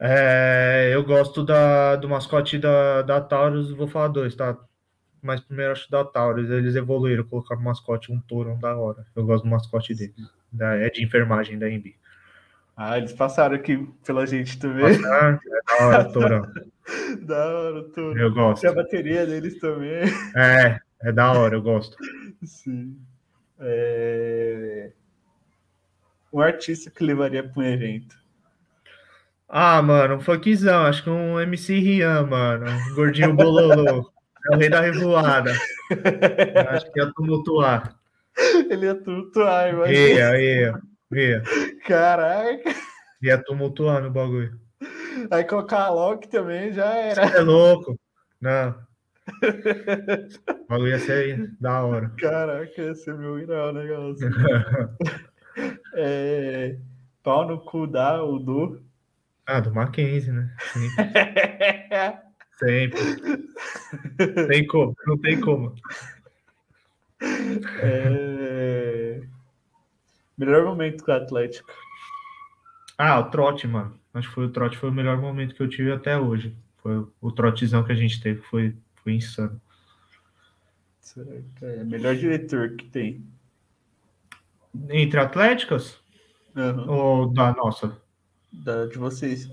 É, 0.00 0.90
eu 0.92 1.02
gosto 1.02 1.44
da, 1.44 1.96
do 1.96 2.08
mascote 2.08 2.58
da, 2.58 3.02
da 3.02 3.20
Taurus, 3.20 3.70
vou 3.72 3.88
falar 3.88 4.08
dois, 4.08 4.36
tá? 4.36 4.56
Mas 5.22 5.40
primeiro 5.40 5.72
acho 5.72 5.90
da 5.90 6.04
Taurus, 6.04 6.48
eles 6.50 6.74
evoluíram, 6.76 7.24
colocaram 7.24 7.60
um 7.60 7.64
mascote, 7.64 8.12
um 8.12 8.20
touro, 8.20 8.52
um 8.52 8.58
da 8.58 8.76
hora. 8.76 9.04
Eu 9.14 9.24
gosto 9.24 9.44
do 9.44 9.50
mascote 9.50 9.94
dele. 9.94 10.14
Da, 10.52 10.76
é 10.76 10.88
de 10.88 11.04
enfermagem 11.04 11.58
da 11.58 11.68
Embi. 11.68 11.96
Ah, 12.76 12.96
eles 12.96 13.12
passaram 13.12 13.56
aqui 13.56 13.88
pela 14.06 14.24
gente 14.24 14.58
também. 14.58 14.96
Passaram? 14.96 15.40
É 15.44 15.78
da 15.78 15.86
hora, 15.86 16.04
touro. 16.12 16.52
da 17.26 17.46
hora, 17.46 17.82
touro. 17.90 18.18
Eu 18.18 18.32
gosto. 18.32 18.66
A 18.68 18.72
bateria 18.72 19.26
deles 19.26 19.58
também. 19.58 20.04
É, 20.36 20.78
é 21.02 21.12
da 21.12 21.32
hora, 21.32 21.56
eu 21.56 21.62
gosto. 21.62 21.96
Sim. 22.44 22.96
É... 23.58 24.92
Um 26.32 26.40
artista 26.40 26.90
que 26.90 27.02
levaria 27.02 27.42
para 27.42 27.60
um 27.60 27.64
evento. 27.64 28.16
Ah, 29.48 29.80
mano, 29.82 30.16
um 30.16 30.20
funkzão, 30.20 30.84
acho 30.84 31.02
que 31.02 31.10
um 31.10 31.40
MC 31.40 31.78
Rian, 31.78 32.26
mano. 32.26 32.70
Um 32.70 32.94
gordinho 32.94 33.34
bololô. 33.34 34.12
É 34.46 34.54
o 34.54 34.58
rei 34.58 34.68
da 34.68 34.80
revoada. 34.80 35.52
acho 36.70 36.92
que 36.92 37.00
ia 37.00 37.12
tumultuar. 37.14 37.94
Ele 38.70 38.86
ia 38.86 38.94
tumultuar, 38.94 39.70
imagina. 39.70 39.98
Ia, 39.98 40.40
ia, 40.40 40.80
ia. 41.12 41.42
Caraca. 41.86 42.74
Ia 43.22 43.38
tumultuar 43.38 44.02
no 44.02 44.10
bagulho. 44.10 44.58
Aí 45.30 45.44
colocar 45.44 45.84
a 45.84 45.90
Loki 45.90 46.28
também 46.28 46.72
já 46.72 46.94
era. 46.94 47.26
Você 47.26 47.36
é 47.36 47.40
louco. 47.40 47.98
Não. 48.40 48.70
O 50.48 50.66
bagulho 50.68 50.88
ia 50.90 50.98
ser 50.98 51.50
da 51.60 51.82
hora. 51.82 52.12
Caraca, 52.18 52.80
ia 52.80 52.94
ser 52.94 53.14
meu 53.14 53.34
o 53.34 53.72
negócio. 53.72 54.28
é, 55.94 56.76
pau 57.22 57.46
no 57.46 57.58
cu 57.58 57.86
da, 57.86 58.22
o 58.22 58.38
do. 58.38 58.80
Ah, 59.46 59.60
do 59.60 59.74
Mackenzie, 59.74 60.32
né? 60.32 60.54
Sempre. 60.72 62.18
Sempre. 62.58 63.00
Tem 64.48 64.66
como, 64.66 64.94
não 65.06 65.16
tem 65.18 65.40
como. 65.40 65.74
É... 67.80 69.22
Melhor 70.36 70.64
momento 70.64 71.04
com 71.04 71.10
o 71.10 71.14
Atlético. 71.14 71.70
Ah, 72.96 73.20
o 73.20 73.30
trote, 73.30 73.66
mano. 73.66 73.98
Acho 74.12 74.28
que 74.28 74.34
foi 74.34 74.46
o 74.46 74.50
trote, 74.50 74.76
foi 74.76 74.90
o 74.90 74.94
melhor 74.94 75.20
momento 75.20 75.54
que 75.54 75.62
eu 75.62 75.68
tive 75.68 75.92
até 75.92 76.18
hoje. 76.18 76.56
Foi 76.78 77.06
o 77.20 77.32
trotezão 77.32 77.84
que 77.84 77.92
a 77.92 77.94
gente 77.94 78.20
teve, 78.20 78.40
foi, 78.42 78.74
foi 78.96 79.12
insano. 79.14 79.60
É 81.62 81.84
melhor 81.84 82.14
diretor 82.14 82.76
que 82.76 82.86
tem. 82.86 83.26
Entre 84.90 85.18
Atléticas? 85.18 85.98
Uhum. 86.54 86.90
Ou 86.90 87.32
da 87.32 87.52
nossa? 87.52 87.96
Da, 88.52 88.86
de 88.86 88.98
vocês. 88.98 89.50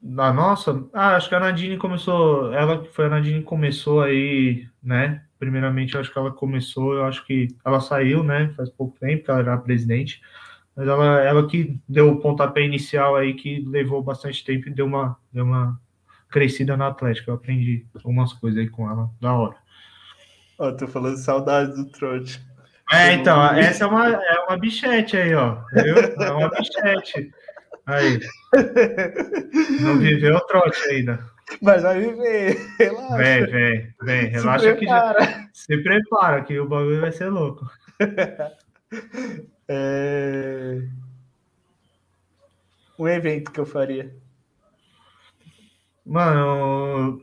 Da 0.00 0.32
nossa? 0.32 0.84
Ah, 0.92 1.16
acho 1.16 1.28
que 1.28 1.34
a 1.34 1.40
Nadine 1.40 1.76
começou. 1.76 2.52
Ela 2.52 2.84
foi 2.92 3.06
a 3.06 3.08
Nadine 3.08 3.42
começou 3.42 4.00
aí, 4.00 4.66
né? 4.82 5.22
Primeiramente, 5.38 5.94
eu 5.94 6.00
acho 6.00 6.12
que 6.12 6.18
ela 6.18 6.30
começou, 6.30 6.94
eu 6.94 7.04
acho 7.04 7.24
que 7.26 7.48
ela 7.64 7.80
saiu, 7.80 8.22
né? 8.22 8.52
Faz 8.56 8.70
pouco 8.70 8.98
tempo 8.98 9.24
que 9.24 9.30
ela 9.30 9.40
era 9.40 9.58
presidente. 9.58 10.20
Mas 10.74 10.86
ela, 10.86 11.20
ela 11.22 11.46
que 11.48 11.80
deu 11.88 12.10
o 12.10 12.20
pontapé 12.20 12.62
inicial 12.62 13.16
aí, 13.16 13.34
que 13.34 13.64
levou 13.66 14.02
bastante 14.02 14.44
tempo 14.44 14.68
e 14.68 14.72
deu 14.72 14.86
uma, 14.86 15.16
deu 15.32 15.44
uma 15.44 15.80
crescida 16.30 16.76
na 16.76 16.86
Atlética. 16.86 17.30
Eu 17.30 17.34
aprendi 17.34 17.84
algumas 17.96 18.32
coisas 18.32 18.60
aí 18.60 18.68
com 18.68 18.88
ela, 18.88 19.10
da 19.20 19.32
hora. 19.32 19.56
Ó, 20.58 20.70
tô 20.72 20.86
falando 20.86 21.16
saudade 21.16 21.74
do 21.74 21.86
trote. 21.86 22.40
É, 22.90 23.12
então, 23.12 23.44
essa 23.54 23.84
é 23.84 23.86
uma, 23.86 24.08
é 24.08 24.40
uma 24.48 24.56
bichete 24.56 25.16
aí, 25.16 25.34
ó. 25.34 25.58
Viu? 25.72 25.96
É 25.98 26.30
uma 26.30 26.48
bichete. 26.48 27.30
Aí. 27.88 28.20
Não 29.80 29.98
viveu 29.98 30.36
o 30.36 30.40
trote 30.40 30.78
ainda. 30.90 31.26
Mas 31.62 31.82
vai 31.82 31.98
viver, 31.98 32.58
relaxa. 32.78 33.16
Vem, 33.16 33.46
vem, 33.46 33.94
vem. 34.02 34.26
Relaxa 34.26 34.76
que 34.76 34.84
já. 34.84 35.48
Se 35.54 35.78
prepara, 35.78 36.42
que 36.42 36.60
o 36.60 36.68
bagulho 36.68 37.00
vai 37.00 37.10
ser 37.10 37.30
louco. 37.30 37.66
é... 39.66 40.82
Um 42.98 43.08
evento 43.08 43.50
que 43.50 43.60
eu 43.60 43.64
faria. 43.64 44.14
Mano, 46.04 47.22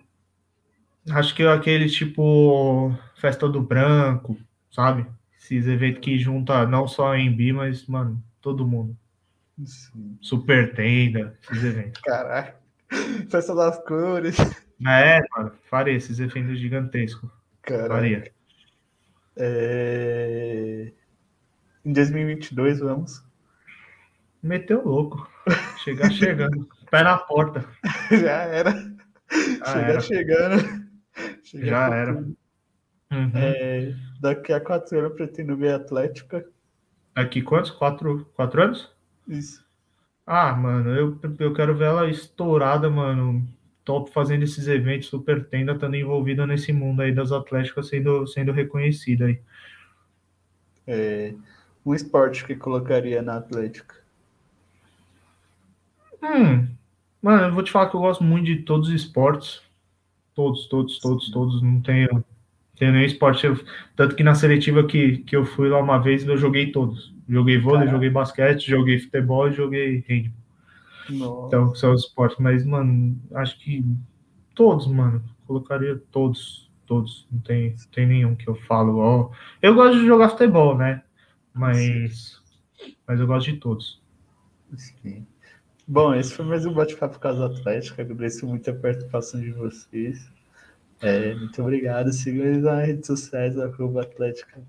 acho 1.11 1.36
que 1.36 1.43
aquele 1.43 1.88
tipo 1.88 2.91
festa 3.16 3.47
do 3.47 3.61
branco, 3.61 4.36
sabe? 4.72 5.05
Esses 5.38 5.68
eventos 5.68 6.01
que 6.01 6.18
junta 6.18 6.66
não 6.66 6.88
só 6.88 7.11
a 7.11 7.20
Embi, 7.20 7.53
mas, 7.53 7.86
mano, 7.86 8.20
todo 8.41 8.66
mundo. 8.66 8.97
Sim. 9.64 10.18
Super 10.22 10.74
tenda, 10.76 11.38
esses 11.43 11.64
eventos. 11.64 12.01
Caraca. 12.01 12.56
Festa 13.30 13.56
das 13.56 13.78
cores. 13.86 14.38
É, 14.86 15.22
mano, 15.36 15.53
faria 15.70 15.95
esses 15.95 16.20
eventos 16.20 16.60
gigantescos. 16.60 17.30
Caraca. 17.62 17.95
Faria. 17.95 18.32
É... 19.38 20.91
Em 21.84 21.93
2022, 21.93 22.80
vamos. 22.80 23.24
Meteu 24.41 24.84
louco. 24.84 25.30
Chegar 25.84 26.12
chegando. 26.12 26.68
Pé 26.91 27.03
na 27.03 27.18
porta. 27.18 27.66
Já 28.12 28.43
era. 28.43 28.72
Já 29.32 29.66
Chegar 29.66 29.89
era. 29.89 30.01
chegando. 30.01 30.86
Chegar 31.43 31.89
Já 31.89 31.95
era. 31.95 32.14
Uhum. 33.12 33.32
É, 33.36 33.95
daqui 34.20 34.51
a 34.51 34.60
quatro 34.60 34.97
anos 34.97 35.12
eu 35.12 35.16
pretendo 35.16 35.56
ver 35.56 35.74
Atlética. 35.74 36.45
Daqui 37.16 37.41
quantos? 37.41 37.72
Quatro, 37.72 38.26
quatro 38.36 38.62
anos? 38.62 38.95
Isso. 39.28 39.66
Ah, 40.26 40.54
mano, 40.54 40.90
eu, 40.90 41.20
eu 41.40 41.54
quero 41.54 41.76
ver 41.76 41.86
ela 41.86 42.10
estourada, 42.10 42.90
mano. 42.90 43.48
Top 43.84 44.12
fazendo 44.12 44.44
esses 44.44 44.68
eventos, 44.68 45.08
super 45.08 45.46
tenda, 45.46 45.74
estando 45.74 45.96
envolvida 45.96 46.48
nesse 46.48 46.74
mundo 46.74 47.02
aí 47.02 47.14
das 47.14 47.32
Atléticas 47.32 47.88
sendo, 47.88 48.26
sendo 48.26 48.52
reconhecida 48.52 49.26
aí. 49.26 49.40
É, 50.88 51.36
um 51.86 51.94
esporte 51.94 52.44
que 52.44 52.56
colocaria 52.56 53.22
na 53.22 53.38
Atlética. 53.38 53.96
Hum, 56.24 56.68
mano, 57.22 57.44
eu 57.44 57.54
vou 57.54 57.62
te 57.62 57.72
falar 57.72 57.90
que 57.90 57.96
eu 57.96 58.02
gosto 58.02 58.24
muito 58.24 58.46
de 58.46 58.64
todos 58.64 58.90
os 58.90 58.96
esportes. 58.96 59.62
Todos, 60.34 60.68
todos, 60.68 61.00
todos, 61.00 61.30
todos. 61.30 61.62
Não 61.62 61.82
tenho 61.82 62.26
tem 62.76 62.92
nenhum 62.92 63.06
esporte. 63.06 63.48
Tanto 63.96 64.16
que 64.16 64.24
na 64.24 64.36
seletiva 64.36 64.86
que, 64.86 65.20
que 65.20 65.36
eu 65.36 65.46
fui 65.46 65.70
lá 65.70 65.80
uma 65.80 65.98
vez, 65.98 66.28
eu 66.28 66.38
joguei 66.38 66.72
todos. 66.72 67.14
Joguei 67.28 67.58
vôlei, 67.58 67.80
Caraca. 67.80 67.96
joguei 67.96 68.10
basquete, 68.10 68.70
joguei 68.70 69.00
futebol 69.00 69.48
e 69.48 69.54
joguei 69.54 70.06
handball. 70.08 71.48
Então, 71.48 71.76
são 71.76 71.94
os 71.94 72.04
esportes. 72.06 72.38
Mas, 72.40 72.66
mano, 72.66 73.20
acho 73.34 73.58
que 73.60 73.84
todos, 74.54 74.88
mano. 74.88 75.24
Colocaria 75.48 76.02
todos. 76.12 76.72
Todos. 76.86 77.28
Não 77.32 77.40
tem, 77.40 77.76
tem 77.92 78.06
nenhum 78.06 78.36
que 78.36 78.48
eu 78.48 78.56
falo. 78.56 78.98
Ó. 78.98 79.32
Eu 79.62 79.74
gosto 79.74 80.00
de 80.00 80.06
jogar 80.06 80.30
futebol, 80.30 80.78
né? 80.78 81.02
Mas, 81.54 82.42
mas 83.08 83.20
eu 83.20 83.26
gosto 83.26 83.52
de 83.52 83.58
todos. 83.58 84.02
Sim. 84.76 85.26
Bom, 85.88 86.14
esse 86.14 86.34
foi 86.34 86.46
mais 86.46 86.66
um 86.66 86.74
bate-papo 86.74 87.20
Casa 87.20 87.46
Atlética. 87.46 88.02
Agradeço 88.02 88.46
muito 88.46 88.70
a 88.70 88.74
participação 88.74 89.40
de 89.40 89.52
vocês. 89.52 90.32
É, 91.06 91.36
muito 91.36 91.62
obrigado. 91.62 92.12
Sigam 92.12 92.45
eles 92.45 92.64
nas 92.64 92.86
redes 92.86 93.08
sociais, 93.08 93.58
arroba 93.58 94.01
Atlética 94.01 94.62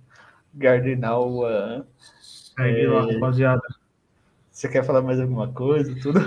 Gardenal 0.54 1.32
One. 1.32 1.84
Segue 2.20 2.82
é, 2.82 2.88
lá, 2.88 3.06
rapaziada. 3.12 3.62
Você 4.50 4.68
quer 4.68 4.84
falar 4.84 5.02
mais 5.02 5.20
alguma 5.20 5.48
coisa? 5.48 5.94
Tudo? 6.00 6.20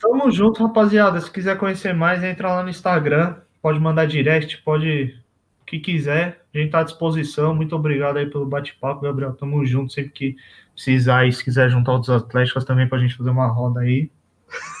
Tamo 0.00 0.30
junto, 0.30 0.62
rapaziada. 0.62 1.20
Se 1.20 1.30
quiser 1.30 1.58
conhecer 1.58 1.92
mais, 1.92 2.22
entra 2.22 2.48
lá 2.48 2.62
no 2.62 2.70
Instagram. 2.70 3.36
Pode 3.60 3.80
mandar 3.80 4.06
direct, 4.06 4.62
pode 4.62 5.18
o 5.60 5.64
que 5.64 5.80
quiser. 5.80 6.42
A 6.54 6.58
gente 6.58 6.70
tá 6.70 6.80
à 6.80 6.84
disposição. 6.84 7.54
Muito 7.54 7.74
obrigado 7.74 8.16
aí 8.16 8.26
pelo 8.26 8.46
bate-papo, 8.46 9.02
Gabriel. 9.02 9.34
Tamo 9.34 9.64
junto. 9.66 9.92
Sempre 9.92 10.12
que 10.12 10.36
precisar 10.74 11.26
e 11.26 11.32
se 11.32 11.44
quiser 11.44 11.68
juntar 11.68 11.92
outros 11.92 12.10
atléticos 12.10 12.64
também 12.64 12.88
pra 12.88 12.98
gente 12.98 13.16
fazer 13.16 13.30
uma 13.30 13.48
roda 13.48 13.80
aí. 13.80 14.10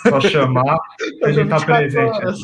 Só 0.08 0.20
chamar, 0.20 0.78
a 1.22 1.32
gente 1.32 1.48
tá 1.48 1.64
presente. 1.64 2.16
Horas. 2.16 2.40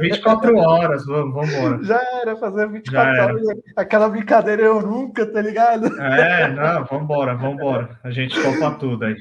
24 0.00 0.56
horas, 0.56 1.06
vamos, 1.06 1.34
vamos 1.34 1.52
embora. 1.52 1.84
Já 1.84 2.02
era, 2.20 2.36
fazer 2.36 2.68
24 2.68 3.22
horas. 3.22 3.42
Aquela 3.76 4.08
brincadeira 4.08 4.62
eu 4.62 4.82
nunca, 4.82 5.26
tá 5.26 5.40
ligado? 5.40 5.86
É, 6.00 6.48
não, 6.48 6.84
vamos 6.84 7.04
embora, 7.04 7.34
vamos 7.34 7.54
embora. 7.54 7.98
A 8.02 8.10
gente 8.10 8.40
topa 8.40 8.72
tudo 8.72 9.04
aí. 9.04 9.16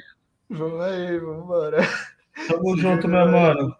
Vamos 0.49 0.81
aí, 0.81 1.17
vamos 1.19 1.43
embora. 1.43 1.77
Tamo 2.47 2.77
junto, 2.77 3.07
meu 3.07 3.27
mano. 3.27 3.75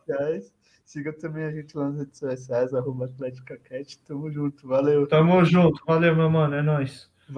Siga 0.85 1.11
também 1.11 1.43
a 1.43 1.51
gente 1.51 1.75
lá 1.77 1.89
nas 1.89 1.99
redes 1.99 2.19
sociais, 2.19 2.73
arroba 2.73 3.05
Atlética 3.05 3.57
Cat. 3.57 3.99
Tamo 4.07 4.31
junto, 4.31 4.67
valeu. 4.67 5.07
Tamo 5.07 5.43
junto, 5.43 5.83
valeu, 5.85 6.15
meu 6.15 6.29
mano, 6.29 6.55
é 6.55 6.61
nóis. 6.61 7.09